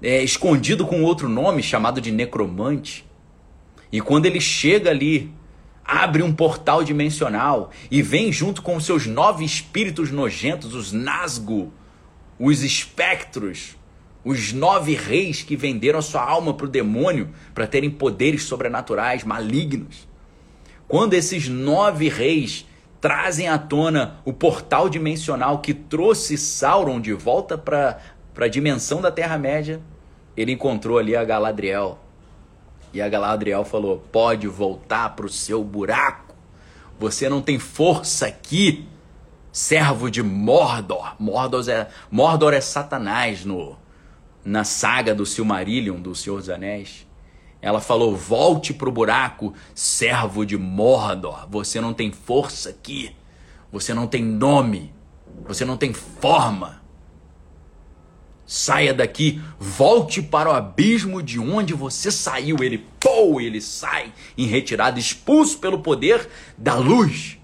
é, 0.02 0.22
escondido 0.22 0.86
com 0.86 1.04
outro 1.04 1.30
nome 1.30 1.64
chamado 1.64 2.02
de 2.02 2.12
Necromante. 2.12 3.06
E 3.90 4.02
quando 4.02 4.26
ele 4.26 4.42
chega 4.42 4.90
ali 4.90 5.32
abre 5.86 6.22
um 6.22 6.34
portal 6.34 6.84
dimensional 6.84 7.72
e 7.90 8.02
vem 8.02 8.30
junto 8.30 8.62
com 8.62 8.78
seus 8.78 9.08
nove 9.08 9.46
espíritos 9.46 10.12
nojentos, 10.12 10.74
os 10.74 10.92
Nazgûl, 10.92 11.72
os 12.38 12.62
espectros, 12.62 13.78
os 14.22 14.52
nove 14.52 14.94
reis 14.94 15.42
que 15.42 15.56
venderam 15.56 16.00
a 16.00 16.02
sua 16.02 16.24
alma 16.24 16.54
para 16.54 16.66
o 16.66 16.70
demônio 16.70 17.30
para 17.54 17.66
terem 17.66 17.90
poderes 17.90 18.44
sobrenaturais 18.44 19.24
malignos. 19.24 20.06
Quando 20.90 21.14
esses 21.14 21.48
nove 21.48 22.10
reis 22.10 22.66
trazem 23.06 23.48
à 23.48 23.60
tona 23.60 24.16
o 24.26 24.34
portal 24.34 24.90
dimensional 24.90 25.60
que 25.60 25.76
trouxe 25.76 26.40
Sauron 26.40 27.00
de 27.00 27.14
volta 27.14 27.56
para 27.56 28.00
a 28.36 28.48
dimensão 28.48 29.00
da 29.00 29.12
Terra-média, 29.12 29.80
ele 30.36 30.54
encontrou 30.54 30.98
ali 30.98 31.16
a 31.16 31.24
Galadriel 31.24 32.00
e 32.92 33.00
a 33.00 33.08
Galadriel 33.08 33.64
falou: 33.64 34.04
pode 34.12 34.48
voltar 34.48 35.16
para 35.16 35.28
o 35.28 35.30
seu 35.30 35.64
buraco. 35.64 36.34
Você 36.98 37.30
não 37.30 37.44
tem 37.44 37.60
força 37.60 38.26
aqui, 38.26 38.88
servo 39.52 40.10
de 40.10 40.24
Mordor. 40.24 41.16
Mordor 41.20 41.70
é, 41.70 41.88
Mordor 42.10 42.56
é 42.56 42.62
Satanás 42.62 43.46
no, 43.46 43.78
na 44.44 44.64
saga 44.64 45.14
do 45.14 45.28
Silmarillion, 45.28 46.02
do 46.02 46.16
Senhor 46.16 46.38
dos 46.38 46.50
Anéis. 46.50 47.06
Ela 47.66 47.82
falou: 47.82 48.16
volte 48.16 48.76
para 48.76 48.88
o 48.88 48.92
buraco, 48.92 49.52
servo 49.74 50.46
de 50.46 50.56
Mordor. 50.56 51.48
Você 51.50 51.82
não 51.82 51.96
tem 51.96 52.12
força 52.12 52.70
aqui. 52.70 53.16
Você 53.72 53.92
não 53.92 54.06
tem 54.06 54.24
nome. 54.24 54.94
Você 55.48 55.66
não 55.66 55.76
tem 55.76 55.92
forma. 55.92 56.84
Saia 58.46 58.94
daqui, 58.94 59.42
volte 59.58 60.22
para 60.22 60.52
o 60.52 60.54
abismo 60.54 61.24
de 61.24 61.40
onde 61.40 61.74
você 61.74 62.12
saiu. 62.12 62.58
Ele, 62.62 62.86
pô, 63.00 63.42
ele 63.42 63.60
sai 63.60 64.14
em 64.38 64.46
retirada, 64.46 65.00
expulso 65.00 65.58
pelo 65.58 65.80
poder 65.80 66.30
da 66.56 66.76
luz. 66.76 67.40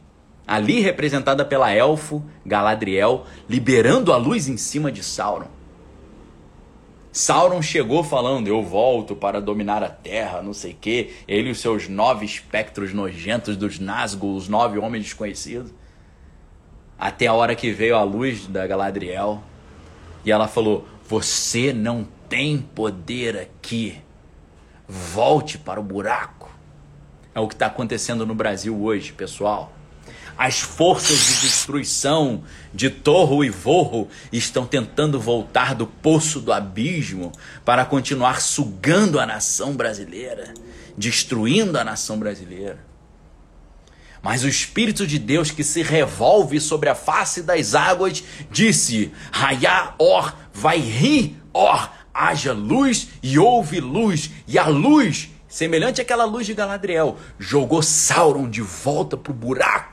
Ali 0.46 0.82
representada 0.82 1.44
pela 1.44 1.72
elfo 1.72 2.24
Galadriel, 2.46 3.26
liberando 3.50 4.14
a 4.14 4.18
luz 4.18 4.48
em 4.48 4.58
cima 4.58 4.92
de 4.92 5.04
Sauron. 5.04 5.61
Sauron 7.12 7.62
chegou 7.62 8.04
falando: 8.04 8.48
Eu 8.48 8.64
volto 8.64 9.16
para 9.16 9.42
dominar 9.42 9.84
a 9.84 9.90
terra, 9.90 10.42
não 10.42 10.54
sei 10.54 10.72
o 10.72 10.78
quê. 10.80 11.14
Ele 11.28 11.50
e 11.50 11.52
os 11.52 11.60
seus 11.60 11.88
nove 11.90 12.26
espectros 12.26 12.94
nojentos 12.94 13.58
dos 13.58 13.80
Nazgûl, 13.80 14.36
os 14.36 14.48
nove 14.48 14.80
homens 14.80 15.04
desconhecidos. 15.04 15.74
Até 16.98 17.28
a 17.28 17.34
hora 17.34 17.56
que 17.56 17.72
veio 17.72 17.96
a 17.96 18.04
luz 18.04 18.48
da 18.48 18.66
Galadriel, 18.66 19.44
e 20.24 20.32
ela 20.32 20.48
falou: 20.48 20.88
Você 21.10 21.74
não 21.74 22.08
tem 22.30 22.60
poder 22.60 23.38
aqui. 23.38 24.00
Volte 24.88 25.58
para 25.58 25.80
o 25.80 25.84
buraco. 25.84 26.50
É 27.34 27.40
o 27.40 27.48
que 27.48 27.56
está 27.56 27.68
acontecendo 27.68 28.26
no 28.26 28.36
Brasil 28.36 28.82
hoje, 28.82 29.12
pessoal. 29.14 29.72
As 30.44 30.60
forças 30.60 31.20
de 31.20 31.42
destruição 31.42 32.44
de 32.74 32.90
Torro 32.90 33.44
e 33.44 33.50
Vorro 33.52 34.10
estão 34.34 34.66
tentando 34.66 35.20
voltar 35.20 35.76
do 35.76 35.86
poço 35.86 36.40
do 36.42 36.52
abismo 36.52 37.32
para 37.64 37.86
continuar 37.86 38.42
sugando 38.42 39.20
a 39.20 39.26
nação 39.28 39.74
brasileira, 39.74 40.52
destruindo 40.98 41.78
a 41.78 41.84
nação 41.84 42.18
brasileira. 42.18 42.84
Mas 44.20 44.44
o 44.44 44.48
Espírito 44.48 45.06
de 45.06 45.20
Deus 45.20 45.52
que 45.52 45.64
se 45.64 45.84
revolve 45.84 46.60
sobre 46.60 46.90
a 46.90 46.96
face 46.96 47.44
das 47.44 47.76
águas 47.76 48.24
disse: 48.50 49.12
Raiá, 49.32 49.94
or, 50.00 50.36
vai 50.52 50.80
rir, 50.80 51.40
or, 51.54 51.88
haja 52.12 52.52
luz 52.52 53.10
e 53.22 53.38
houve 53.38 53.80
luz, 53.80 54.32
e 54.48 54.58
a 54.58 54.66
luz, 54.66 55.30
semelhante 55.48 56.02
àquela 56.02 56.26
luz 56.26 56.48
de 56.48 56.56
Galadriel, 56.56 57.20
jogou 57.38 57.84
Sauron 57.84 58.50
de 58.50 58.64
volta 58.64 59.16
para 59.16 59.32
o 59.32 59.36
buraco. 59.36 59.91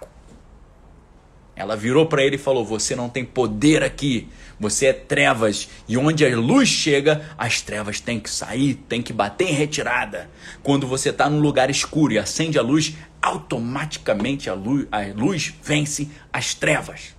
Ela 1.59 1.77
virou 1.77 2.07
para 2.07 2.23
ele 2.23 2.37
e 2.37 2.39
falou: 2.39 2.65
Você 2.65 2.95
não 2.95 3.09
tem 3.09 3.25
poder 3.25 3.83
aqui. 3.83 4.29
Você 4.61 4.87
é 4.87 4.93
trevas. 4.93 5.69
E 5.89 5.99
onde 5.99 6.25
a 6.25 6.37
luz 6.37 6.69
chega, 6.69 7.29
as 7.37 7.61
trevas 7.61 8.01
têm 8.01 8.21
que 8.21 8.31
sair, 8.31 8.75
têm 8.89 9.03
que 9.03 9.13
bater 9.13 9.49
em 9.49 9.53
retirada. 9.53 10.31
Quando 10.63 10.87
você 10.87 11.11
está 11.11 11.29
num 11.29 11.41
lugar 11.41 11.69
escuro 11.69 12.13
e 12.13 12.19
acende 12.19 12.59
a 12.59 12.63
luz, 12.63 12.95
automaticamente 13.21 14.49
a 14.49 14.55
luz, 14.55 14.87
a 14.93 15.01
luz 15.15 15.53
vence 15.61 16.09
as 16.33 16.55
trevas. 16.55 17.17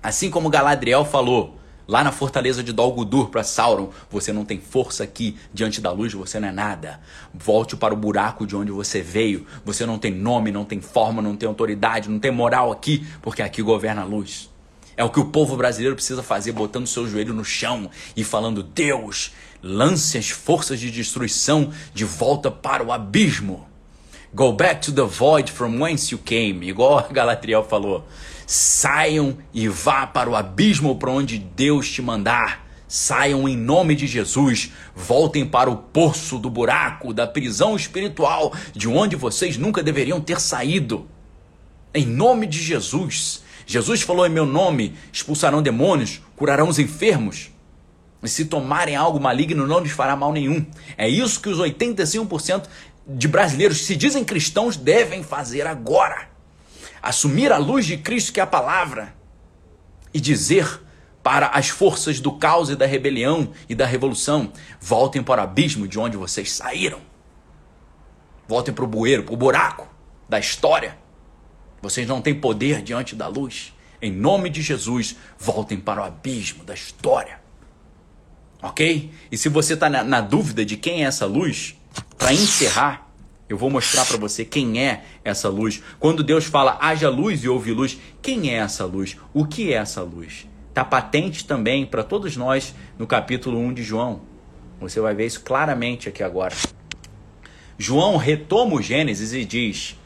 Assim 0.00 0.30
como 0.30 0.48
Galadriel 0.48 1.04
falou 1.04 1.55
lá 1.86 2.02
na 2.02 2.12
fortaleza 2.12 2.62
de 2.62 2.72
Dol 2.72 2.92
Guldur 2.92 3.28
para 3.28 3.42
Sauron, 3.42 3.90
você 4.10 4.32
não 4.32 4.44
tem 4.44 4.60
força 4.60 5.04
aqui 5.04 5.36
diante 5.52 5.80
da 5.80 5.90
luz, 5.92 6.12
você 6.12 6.40
não 6.40 6.48
é 6.48 6.52
nada. 6.52 7.00
Volte 7.32 7.76
para 7.76 7.94
o 7.94 7.96
buraco 7.96 8.46
de 8.46 8.56
onde 8.56 8.72
você 8.72 9.00
veio. 9.00 9.46
Você 9.64 9.86
não 9.86 9.98
tem 9.98 10.12
nome, 10.12 10.50
não 10.50 10.64
tem 10.64 10.80
forma, 10.80 11.22
não 11.22 11.36
tem 11.36 11.48
autoridade, 11.48 12.08
não 12.08 12.18
tem 12.18 12.30
moral 12.30 12.72
aqui, 12.72 13.06
porque 13.22 13.42
aqui 13.42 13.62
governa 13.62 14.02
a 14.02 14.04
luz. 14.04 14.50
É 14.96 15.04
o 15.04 15.10
que 15.10 15.20
o 15.20 15.26
povo 15.26 15.56
brasileiro 15.56 15.94
precisa 15.94 16.22
fazer, 16.22 16.52
botando 16.52 16.86
seu 16.86 17.06
joelho 17.06 17.34
no 17.34 17.44
chão 17.44 17.90
e 18.16 18.24
falando: 18.24 18.62
Deus, 18.62 19.32
lance 19.62 20.16
as 20.16 20.30
forças 20.30 20.80
de 20.80 20.90
destruição 20.90 21.70
de 21.92 22.04
volta 22.04 22.50
para 22.50 22.82
o 22.82 22.90
abismo. 22.90 23.66
Go 24.34 24.52
back 24.52 24.80
to 24.80 24.92
the 24.92 25.02
void 25.02 25.50
from 25.50 25.82
whence 25.82 26.12
you 26.12 26.18
came, 26.18 26.68
igual 26.68 27.06
Galatriel 27.10 27.64
falou. 27.64 28.06
Saiam 28.46 29.38
e 29.52 29.66
vá 29.66 30.06
para 30.06 30.30
o 30.30 30.36
abismo 30.36 30.94
para 30.96 31.10
onde 31.10 31.36
Deus 31.36 31.90
te 31.90 32.00
mandar. 32.00 32.64
Saiam 32.86 33.48
em 33.48 33.56
nome 33.56 33.96
de 33.96 34.06
Jesus, 34.06 34.70
voltem 34.94 35.44
para 35.44 35.68
o 35.68 35.76
poço 35.76 36.38
do 36.38 36.48
buraco, 36.48 37.12
da 37.12 37.26
prisão 37.26 37.74
espiritual, 37.74 38.54
de 38.72 38.88
onde 38.88 39.16
vocês 39.16 39.58
nunca 39.58 39.82
deveriam 39.82 40.20
ter 40.20 40.40
saído. 40.40 41.08
Em 41.92 42.06
nome 42.06 42.46
de 42.46 42.62
Jesus. 42.62 43.42
Jesus 43.66 44.02
falou 44.02 44.24
em 44.24 44.30
meu 44.30 44.46
nome: 44.46 44.94
expulsarão 45.12 45.60
demônios, 45.60 46.22
curarão 46.36 46.68
os 46.68 46.78
enfermos. 46.78 47.50
E 48.22 48.28
se 48.28 48.44
tomarem 48.44 48.94
algo 48.94 49.18
maligno, 49.18 49.66
não 49.66 49.80
lhes 49.80 49.90
fará 49.90 50.14
mal 50.14 50.32
nenhum. 50.32 50.64
É 50.96 51.08
isso 51.08 51.40
que 51.40 51.48
os 51.48 51.58
85% 51.58 52.66
de 53.08 53.26
brasileiros 53.26 53.78
que 53.78 53.84
se 53.84 53.96
dizem 53.96 54.24
cristãos 54.24 54.76
devem 54.76 55.24
fazer 55.24 55.66
agora. 55.66 56.35
Assumir 57.02 57.52
a 57.52 57.58
luz 57.58 57.86
de 57.86 57.96
Cristo, 57.96 58.32
que 58.32 58.40
é 58.40 58.42
a 58.42 58.46
palavra, 58.46 59.14
e 60.12 60.20
dizer 60.20 60.80
para 61.22 61.48
as 61.48 61.68
forças 61.68 62.20
do 62.20 62.32
caos 62.32 62.70
e 62.70 62.76
da 62.76 62.86
rebelião 62.86 63.52
e 63.68 63.74
da 63.74 63.84
revolução: 63.84 64.52
voltem 64.80 65.22
para 65.22 65.40
o 65.40 65.44
abismo 65.44 65.88
de 65.88 65.98
onde 65.98 66.16
vocês 66.16 66.52
saíram. 66.52 67.00
Voltem 68.48 68.72
para 68.72 68.84
o 68.84 68.88
bueiro, 68.88 69.24
para 69.24 69.34
o 69.34 69.36
buraco 69.36 69.88
da 70.28 70.38
história. 70.38 70.96
Vocês 71.82 72.06
não 72.06 72.20
têm 72.20 72.34
poder 72.34 72.82
diante 72.82 73.14
da 73.14 73.26
luz. 73.26 73.72
Em 74.00 74.12
nome 74.12 74.50
de 74.50 74.62
Jesus, 74.62 75.16
voltem 75.38 75.78
para 75.78 76.00
o 76.00 76.04
abismo 76.04 76.64
da 76.64 76.74
história. 76.74 77.40
Ok? 78.62 79.12
E 79.30 79.36
se 79.36 79.48
você 79.48 79.74
está 79.74 79.88
na, 79.88 80.02
na 80.02 80.20
dúvida 80.20 80.64
de 80.64 80.76
quem 80.76 81.04
é 81.04 81.06
essa 81.06 81.26
luz, 81.26 81.76
para 82.16 82.32
encerrar, 82.32 83.05
eu 83.48 83.56
vou 83.56 83.70
mostrar 83.70 84.04
para 84.04 84.16
você 84.16 84.44
quem 84.44 84.82
é 84.82 85.04
essa 85.24 85.48
luz. 85.48 85.82
Quando 86.00 86.24
Deus 86.24 86.44
fala 86.46 86.78
haja 86.80 87.08
luz 87.08 87.44
e 87.44 87.48
houve 87.48 87.72
luz, 87.72 87.98
quem 88.20 88.50
é 88.50 88.54
essa 88.54 88.84
luz? 88.84 89.16
O 89.32 89.46
que 89.46 89.72
é 89.72 89.76
essa 89.76 90.02
luz? 90.02 90.46
Está 90.68 90.84
patente 90.84 91.44
também 91.44 91.86
para 91.86 92.02
todos 92.02 92.36
nós 92.36 92.74
no 92.98 93.06
capítulo 93.06 93.58
1 93.58 93.74
de 93.74 93.82
João. 93.82 94.22
Você 94.80 95.00
vai 95.00 95.14
ver 95.14 95.26
isso 95.26 95.40
claramente 95.42 96.08
aqui 96.08 96.22
agora. 96.22 96.54
João 97.78 98.16
retoma 98.16 98.74
o 98.74 98.82
Gênesis 98.82 99.32
e 99.32 99.44
diz: 99.44 99.96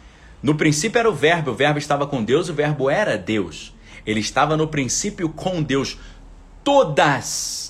No 0.43 0.55
princípio 0.55 0.99
era 0.99 1.11
o 1.11 1.15
Verbo, 1.15 1.51
o 1.51 1.55
Verbo 1.55 1.79
estava 1.79 2.07
com 2.07 2.23
Deus, 2.23 2.49
o 2.49 2.55
Verbo 2.55 2.91
era 2.91 3.17
Deus. 3.17 3.75
Ele 4.07 4.21
estava 4.21 4.57
no 4.57 4.69
princípio 4.69 5.29
com 5.29 5.62
Deus. 5.62 5.99
Todas 6.62 7.70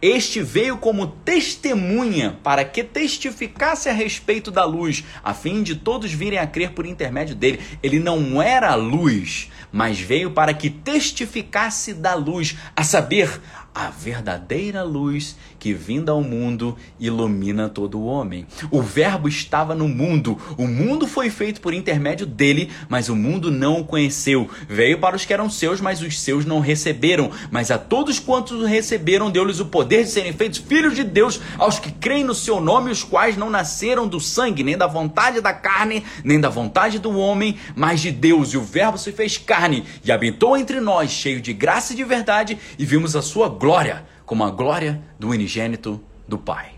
Este 0.00 0.40
veio 0.40 0.78
como 0.78 1.08
testemunha 1.08 2.38
para 2.44 2.64
que 2.64 2.84
testificasse 2.84 3.88
a 3.88 3.92
respeito 3.92 4.48
da 4.48 4.64
luz, 4.64 5.02
a 5.24 5.34
fim 5.34 5.60
de 5.60 5.74
todos 5.74 6.12
virem 6.12 6.38
a 6.38 6.46
crer 6.46 6.70
por 6.70 6.86
intermédio 6.86 7.34
dele. 7.34 7.60
Ele 7.82 7.98
não 7.98 8.40
era 8.40 8.72
luz, 8.76 9.50
mas 9.72 9.98
veio 9.98 10.30
para 10.30 10.54
que 10.54 10.70
testificasse 10.70 11.92
da 11.94 12.14
luz, 12.14 12.56
a 12.76 12.84
saber, 12.84 13.40
a 13.74 13.90
verdadeira 13.90 14.84
luz 14.84 15.36
que, 15.58 15.72
vinda 15.72 16.12
ao 16.12 16.22
mundo, 16.22 16.76
ilumina 17.00 17.68
todo 17.68 17.98
o 17.98 18.06
homem. 18.06 18.46
O 18.70 18.82
Verbo 18.82 19.28
estava 19.28 19.74
no 19.74 19.88
mundo, 19.88 20.38
o 20.56 20.66
mundo 20.66 21.06
foi 21.06 21.30
feito 21.30 21.60
por 21.60 21.72
intermédio 21.72 22.26
dele, 22.26 22.70
mas 22.88 23.08
o 23.08 23.16
mundo 23.16 23.50
não 23.50 23.80
o 23.80 23.84
conheceu. 23.84 24.48
Veio 24.68 24.98
para 24.98 25.16
os 25.16 25.24
que 25.24 25.32
eram 25.32 25.48
seus, 25.48 25.80
mas 25.80 26.02
os 26.02 26.20
seus 26.20 26.44
não 26.44 26.60
receberam. 26.60 27.30
Mas 27.50 27.70
a 27.70 27.78
todos 27.78 28.18
quantos 28.18 28.60
o 28.60 28.66
receberam, 28.66 29.30
deu-lhes 29.30 29.60
o 29.60 29.66
poder 29.66 30.04
de 30.04 30.10
serem 30.10 30.32
feitos 30.32 30.58
filhos 30.58 30.94
de 30.94 31.04
Deus, 31.04 31.40
aos 31.56 31.78
que 31.78 31.90
creem 31.90 32.24
no 32.24 32.34
seu 32.34 32.60
nome, 32.60 32.90
os 32.90 33.02
quais 33.02 33.36
não 33.36 33.50
nasceram 33.50 34.06
do 34.06 34.20
sangue, 34.20 34.62
nem 34.62 34.76
da 34.76 34.86
vontade 34.86 35.40
da 35.40 35.52
carne, 35.52 36.04
nem 36.22 36.40
da 36.40 36.48
vontade 36.48 36.98
do 36.98 37.16
homem, 37.16 37.56
mas 37.74 38.00
de 38.00 38.10
Deus. 38.10 38.52
E 38.52 38.56
o 38.56 38.62
Verbo 38.62 38.98
se 38.98 39.12
fez 39.12 39.38
carne 39.38 39.84
e 40.04 40.12
habitou 40.12 40.56
entre 40.56 40.80
nós, 40.80 41.10
cheio 41.10 41.40
de 41.40 41.52
graça 41.52 41.92
e 41.92 41.96
de 41.96 42.04
verdade, 42.04 42.58
e 42.78 42.84
vimos 42.84 43.16
a 43.16 43.22
sua 43.22 43.48
glória 43.48 43.78
glória 43.78 44.17
como 44.28 44.44
a 44.44 44.50
glória 44.50 45.02
do 45.18 45.30
unigênito 45.30 45.98
do 46.28 46.36
Pai. 46.36 46.72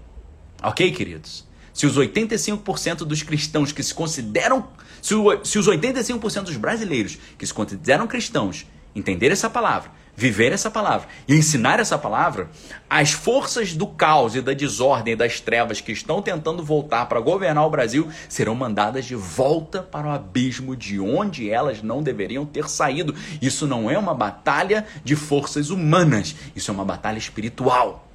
Ok, 0.62 0.92
queridos? 0.92 1.44
Se 1.74 1.84
os 1.84 1.98
85% 1.98 2.98
dos 2.98 3.24
cristãos 3.24 3.72
que 3.72 3.82
se 3.82 3.92
consideram. 3.92 4.68
Se, 5.02 5.16
o, 5.16 5.44
se 5.44 5.58
os 5.58 5.66
85% 5.66 6.42
dos 6.42 6.56
brasileiros 6.56 7.18
que 7.36 7.44
se 7.44 7.52
consideram 7.52 8.06
cristãos 8.06 8.66
entenderem 8.94 9.32
essa 9.32 9.50
palavra, 9.50 9.90
viver 10.20 10.52
essa 10.52 10.70
palavra 10.70 11.08
e 11.26 11.34
ensinar 11.34 11.80
essa 11.80 11.96
palavra, 11.96 12.50
as 12.90 13.10
forças 13.10 13.72
do 13.72 13.86
caos 13.86 14.36
e 14.36 14.42
da 14.42 14.52
desordem 14.52 15.14
e 15.14 15.16
das 15.16 15.40
trevas 15.40 15.80
que 15.80 15.92
estão 15.92 16.20
tentando 16.20 16.62
voltar 16.62 17.06
para 17.06 17.18
governar 17.20 17.66
o 17.66 17.70
Brasil 17.70 18.06
serão 18.28 18.54
mandadas 18.54 19.06
de 19.06 19.14
volta 19.14 19.82
para 19.82 20.06
o 20.06 20.10
abismo 20.10 20.76
de 20.76 21.00
onde 21.00 21.48
elas 21.48 21.82
não 21.82 22.02
deveriam 22.02 22.44
ter 22.44 22.68
saído. 22.68 23.14
Isso 23.40 23.66
não 23.66 23.90
é 23.90 23.96
uma 23.96 24.12
batalha 24.12 24.86
de 25.02 25.16
forças 25.16 25.70
humanas, 25.70 26.36
isso 26.54 26.70
é 26.70 26.74
uma 26.74 26.84
batalha 26.84 27.16
espiritual. 27.16 28.06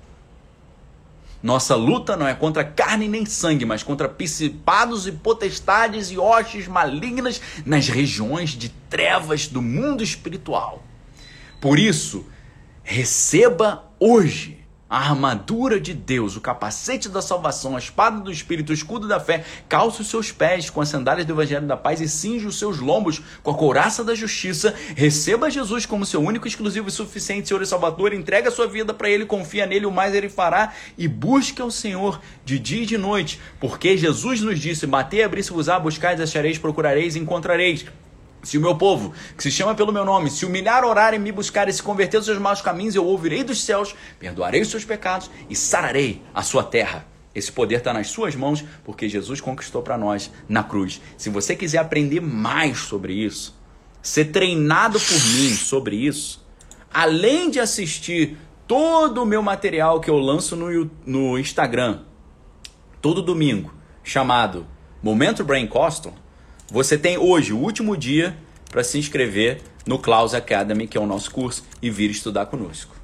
Nossa 1.42 1.74
luta 1.74 2.16
não 2.16 2.28
é 2.28 2.36
contra 2.36 2.64
carne 2.64 3.08
nem 3.08 3.26
sangue, 3.26 3.66
mas 3.66 3.82
contra 3.82 4.08
principados 4.08 5.08
e 5.08 5.12
potestades 5.12 6.12
e 6.12 6.20
hostes 6.20 6.68
malignas 6.68 7.42
nas 7.66 7.88
regiões 7.88 8.52
de 8.52 8.70
trevas 8.70 9.48
do 9.48 9.60
mundo 9.60 10.04
espiritual. 10.04 10.84
Por 11.66 11.80
isso, 11.80 12.28
receba 12.84 13.92
hoje 14.00 14.60
a 14.88 15.00
armadura 15.00 15.80
de 15.80 15.96
Deus, 15.96 16.36
o 16.36 16.40
capacete 16.40 17.10
da 17.10 17.24
salvação, 17.24 17.76
a 17.76 17.80
espada 17.80 18.20
do 18.20 18.32
Espírito, 18.32 18.70
o 18.70 18.74
escudo 18.74 19.08
da 19.08 19.20
fé, 19.20 19.44
calça 19.68 20.04
os 20.04 20.08
seus 20.08 20.32
pés 20.32 20.70
com 20.70 20.80
as 20.80 20.90
sandálias 20.90 21.26
do 21.26 21.34
Evangelho 21.34 21.66
da 21.66 21.76
Paz 21.76 22.00
e 22.02 22.08
cinge 22.08 22.46
os 22.46 22.60
seus 22.60 22.78
lombos 22.78 23.20
com 23.42 23.50
a 23.50 23.56
couraça 23.56 24.04
da 24.04 24.14
justiça. 24.14 24.76
Receba 24.96 25.50
Jesus 25.50 25.88
como 25.88 26.06
seu 26.06 26.22
único, 26.22 26.48
exclusivo 26.48 26.88
e 26.88 26.92
suficiente 26.92 27.48
Senhor 27.48 27.64
e 27.64 27.66
Salvador. 27.66 28.14
Entrega 28.14 28.52
sua 28.52 28.68
vida 28.68 28.94
para 28.94 29.10
Ele, 29.10 29.26
confia 29.26 29.66
nele, 29.66 29.88
o 29.88 29.92
mais 29.92 30.14
Ele 30.14 30.30
fará. 30.30 30.72
E 30.96 31.08
busque 31.08 31.64
ao 31.64 31.72
Senhor 31.72 32.22
de 32.46 32.60
dia 32.60 32.84
e 32.84 32.86
de 32.86 32.96
noite, 33.00 33.42
porque 33.60 33.98
Jesus 33.98 34.40
nos 34.40 34.60
disse: 34.60 34.86
Batei, 34.86 35.24
abri-se-vos-á, 35.24 35.80
buscais, 35.80 36.22
achareis, 36.22 36.60
procurareis, 36.60 37.16
encontrareis. 37.16 37.88
Se 38.46 38.60
o 38.60 38.62
meu 38.62 38.76
povo, 38.76 39.12
que 39.36 39.42
se 39.42 39.50
chama 39.50 39.74
pelo 39.74 39.92
meu 39.92 40.06
nome, 40.06 40.30
se 40.30 40.46
humilhar, 40.46 40.86
orar 40.86 41.16
e 41.16 41.20
me 41.20 41.32
buscar 41.32 41.68
e 41.68 41.74
se 41.74 41.82
converter 41.82 42.18
dos 42.18 42.28
seus 42.28 42.38
maus 42.38 42.62
caminhos, 42.62 42.94
eu 42.94 43.04
ouvirei 43.04 43.44
dos 43.44 43.64
céus, 43.64 43.96
perdoarei 44.20 44.62
os 44.62 44.70
seus 44.70 44.86
pecados 44.86 45.32
e 45.50 45.56
sararei 45.56 46.22
a 46.32 46.44
sua 46.44 46.64
terra. 46.64 47.08
Esse 47.34 47.52
poder 47.52 47.78
está 47.78 47.92
nas 47.92 48.08
suas 48.08 48.36
mãos 48.36 48.64
porque 48.84 49.10
Jesus 49.10 49.42
conquistou 49.42 49.82
para 49.82 49.98
nós 49.98 50.32
na 50.48 50.64
cruz. 50.64 51.02
Se 51.18 51.28
você 51.28 51.56
quiser 51.56 51.80
aprender 51.80 52.22
mais 52.22 52.78
sobre 52.78 53.14
isso, 53.14 53.60
ser 54.00 54.26
treinado 54.26 55.00
por 55.00 55.24
mim 55.34 55.50
sobre 55.50 55.96
isso, 55.96 56.46
além 56.94 57.50
de 57.50 57.60
assistir 57.60 58.38
todo 58.68 59.24
o 59.24 59.26
meu 59.26 59.42
material 59.42 60.00
que 60.00 60.10
eu 60.10 60.20
lanço 60.20 60.56
no, 60.56 60.90
no 61.04 61.40
Instagram, 61.40 62.02
todo 63.02 63.24
domingo, 63.24 63.74
chamado 64.04 64.68
Momento 65.02 65.44
Brain 65.44 65.66
Coston, 65.66 66.14
você 66.72 66.98
tem 66.98 67.18
hoje 67.18 67.54
o 67.54 67.58
último 67.58 67.96
dia 67.96 68.36
para 68.72 68.84
se 68.84 68.98
inscrever 68.98 69.62
no 69.86 70.00
Klaus 70.00 70.34
Academy, 70.34 70.88
que 70.88 70.98
é 70.98 71.02
o 71.02 71.06
nosso 71.06 71.30
curso, 71.30 71.64
e 71.82 71.90
vir 71.92 72.10
estudar 72.10 72.48
conosco. 72.48 72.96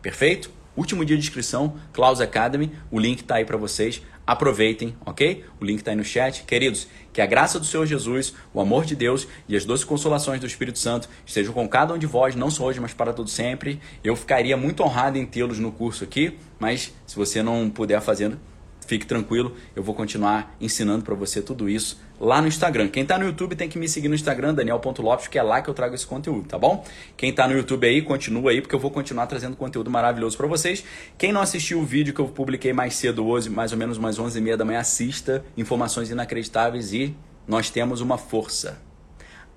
Perfeito? 0.00 0.50
Último 0.74 1.04
dia 1.04 1.16
de 1.16 1.22
inscrição, 1.22 1.76
Klaus 1.92 2.20
Academy, 2.20 2.72
o 2.90 2.98
link 2.98 3.20
está 3.20 3.34
aí 3.34 3.44
para 3.44 3.58
vocês. 3.58 4.00
Aproveitem, 4.26 4.96
ok? 5.04 5.44
O 5.60 5.64
link 5.64 5.80
está 5.80 5.90
aí 5.90 5.96
no 5.96 6.04
chat. 6.04 6.44
Queridos, 6.44 6.88
que 7.12 7.20
a 7.20 7.26
graça 7.26 7.58
do 7.58 7.66
Senhor 7.66 7.84
Jesus, 7.84 8.32
o 8.54 8.60
amor 8.60 8.86
de 8.86 8.96
Deus 8.96 9.28
e 9.46 9.54
as 9.54 9.64
doces 9.64 9.84
consolações 9.84 10.40
do 10.40 10.46
Espírito 10.46 10.78
Santo 10.78 11.08
estejam 11.26 11.52
com 11.52 11.68
cada 11.68 11.92
um 11.92 11.98
de 11.98 12.06
vós, 12.06 12.34
não 12.34 12.50
só 12.50 12.64
hoje, 12.64 12.80
mas 12.80 12.94
para 12.94 13.12
todo 13.12 13.28
sempre. 13.28 13.80
Eu 14.02 14.16
ficaria 14.16 14.56
muito 14.56 14.82
honrado 14.82 15.18
em 15.18 15.26
tê-los 15.26 15.58
no 15.58 15.72
curso 15.72 16.04
aqui, 16.04 16.38
mas 16.58 16.94
se 17.06 17.16
você 17.16 17.42
não 17.42 17.68
puder 17.68 18.00
fazer, 18.00 18.38
fique 18.86 19.04
tranquilo, 19.04 19.54
eu 19.76 19.82
vou 19.82 19.94
continuar 19.94 20.56
ensinando 20.60 21.04
para 21.04 21.14
você 21.14 21.42
tudo 21.42 21.68
isso 21.68 22.00
lá 22.20 22.42
no 22.42 22.46
Instagram. 22.46 22.88
Quem 22.88 23.02
está 23.02 23.18
no 23.18 23.24
YouTube 23.24 23.56
tem 23.56 23.66
que 23.66 23.78
me 23.78 23.88
seguir 23.88 24.08
no 24.08 24.14
Instagram, 24.14 24.52
daniel.lopes, 24.52 25.26
que 25.26 25.38
é 25.38 25.42
lá 25.42 25.62
que 25.62 25.70
eu 25.70 25.74
trago 25.74 25.94
esse 25.94 26.06
conteúdo, 26.06 26.46
tá 26.46 26.58
bom? 26.58 26.84
Quem 27.16 27.30
está 27.30 27.48
no 27.48 27.56
YouTube 27.56 27.86
aí, 27.86 28.02
continua 28.02 28.50
aí, 28.50 28.60
porque 28.60 28.74
eu 28.74 28.78
vou 28.78 28.90
continuar 28.90 29.26
trazendo 29.26 29.56
conteúdo 29.56 29.90
maravilhoso 29.90 30.36
para 30.36 30.46
vocês. 30.46 30.84
Quem 31.16 31.32
não 31.32 31.40
assistiu 31.40 31.80
o 31.80 31.84
vídeo 31.84 32.12
que 32.12 32.20
eu 32.20 32.28
publiquei 32.28 32.74
mais 32.74 32.94
cedo 32.94 33.26
hoje, 33.26 33.48
mais 33.48 33.72
ou 33.72 33.78
menos 33.78 33.96
umas 33.96 34.18
11h30 34.18 34.56
da 34.56 34.64
manhã, 34.64 34.80
assista. 34.80 35.42
Informações 35.56 36.10
inacreditáveis 36.10 36.92
e 36.92 37.16
nós 37.48 37.70
temos 37.70 38.02
uma 38.02 38.18
força. 38.18 38.78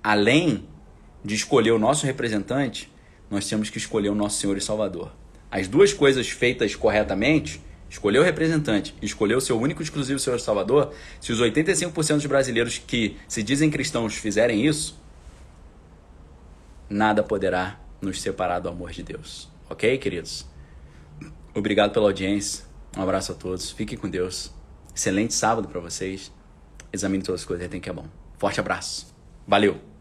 Além 0.02 0.66
de 1.24 1.36
escolher 1.36 1.72
o 1.72 1.80
nosso 1.80 2.06
representante, 2.06 2.92
nós 3.30 3.48
temos 3.48 3.70
que 3.70 3.78
escolher 3.78 4.10
o 4.10 4.16
nosso 4.16 4.40
Senhor 4.40 4.56
e 4.58 4.62
Salvador. 4.62 5.12
As 5.52 5.68
duas 5.68 5.94
coisas 5.94 6.30
feitas 6.30 6.76
corretamente 6.76 7.62
escolher 7.94 8.18
o 8.18 8.24
representante 8.24 8.96
e 9.00 9.06
escolher 9.06 9.36
o 9.36 9.42
seu 9.42 9.60
único 9.60 9.84
exclusivo 9.84 10.18
Senhor 10.18 10.40
Salvador, 10.40 10.92
se 11.22 11.32
os 11.32 11.40
85% 11.40 12.16
dos 12.16 12.26
brasileiros 12.26 12.80
que 12.80 13.18
se 13.28 13.44
dizem 13.44 13.70
cristãos 13.70 14.16
fizerem 14.16 14.66
isso, 14.66 15.00
nada 16.90 17.22
poderá 17.22 17.80
nos 18.02 18.20
separar 18.20 18.60
do 18.60 18.68
amor 18.68 18.90
de 18.90 19.04
Deus. 19.04 19.48
Ok, 19.70 19.96
queridos? 20.00 20.46
Obrigado 21.54 21.94
pela 21.94 22.08
audiência. 22.08 22.66
Um 22.98 23.04
abraço 23.04 23.32
a 23.32 23.36
todos. 23.36 23.70
Fiquem 23.70 23.98
com 23.98 24.10
Deus. 24.10 24.52
Excelente 24.96 25.36
sábado 25.36 25.68
para 25.68 25.80
vocês. 25.80 26.32
Examine 26.92 27.24
todas 27.24 27.42
as 27.42 27.46
coisas, 27.46 27.68
tem 27.68 27.80
que 27.80 27.90
é 27.90 27.94
bom. 27.94 28.08
Forte 28.40 28.60
abraço. 28.60 29.14
Valeu! 29.48 29.93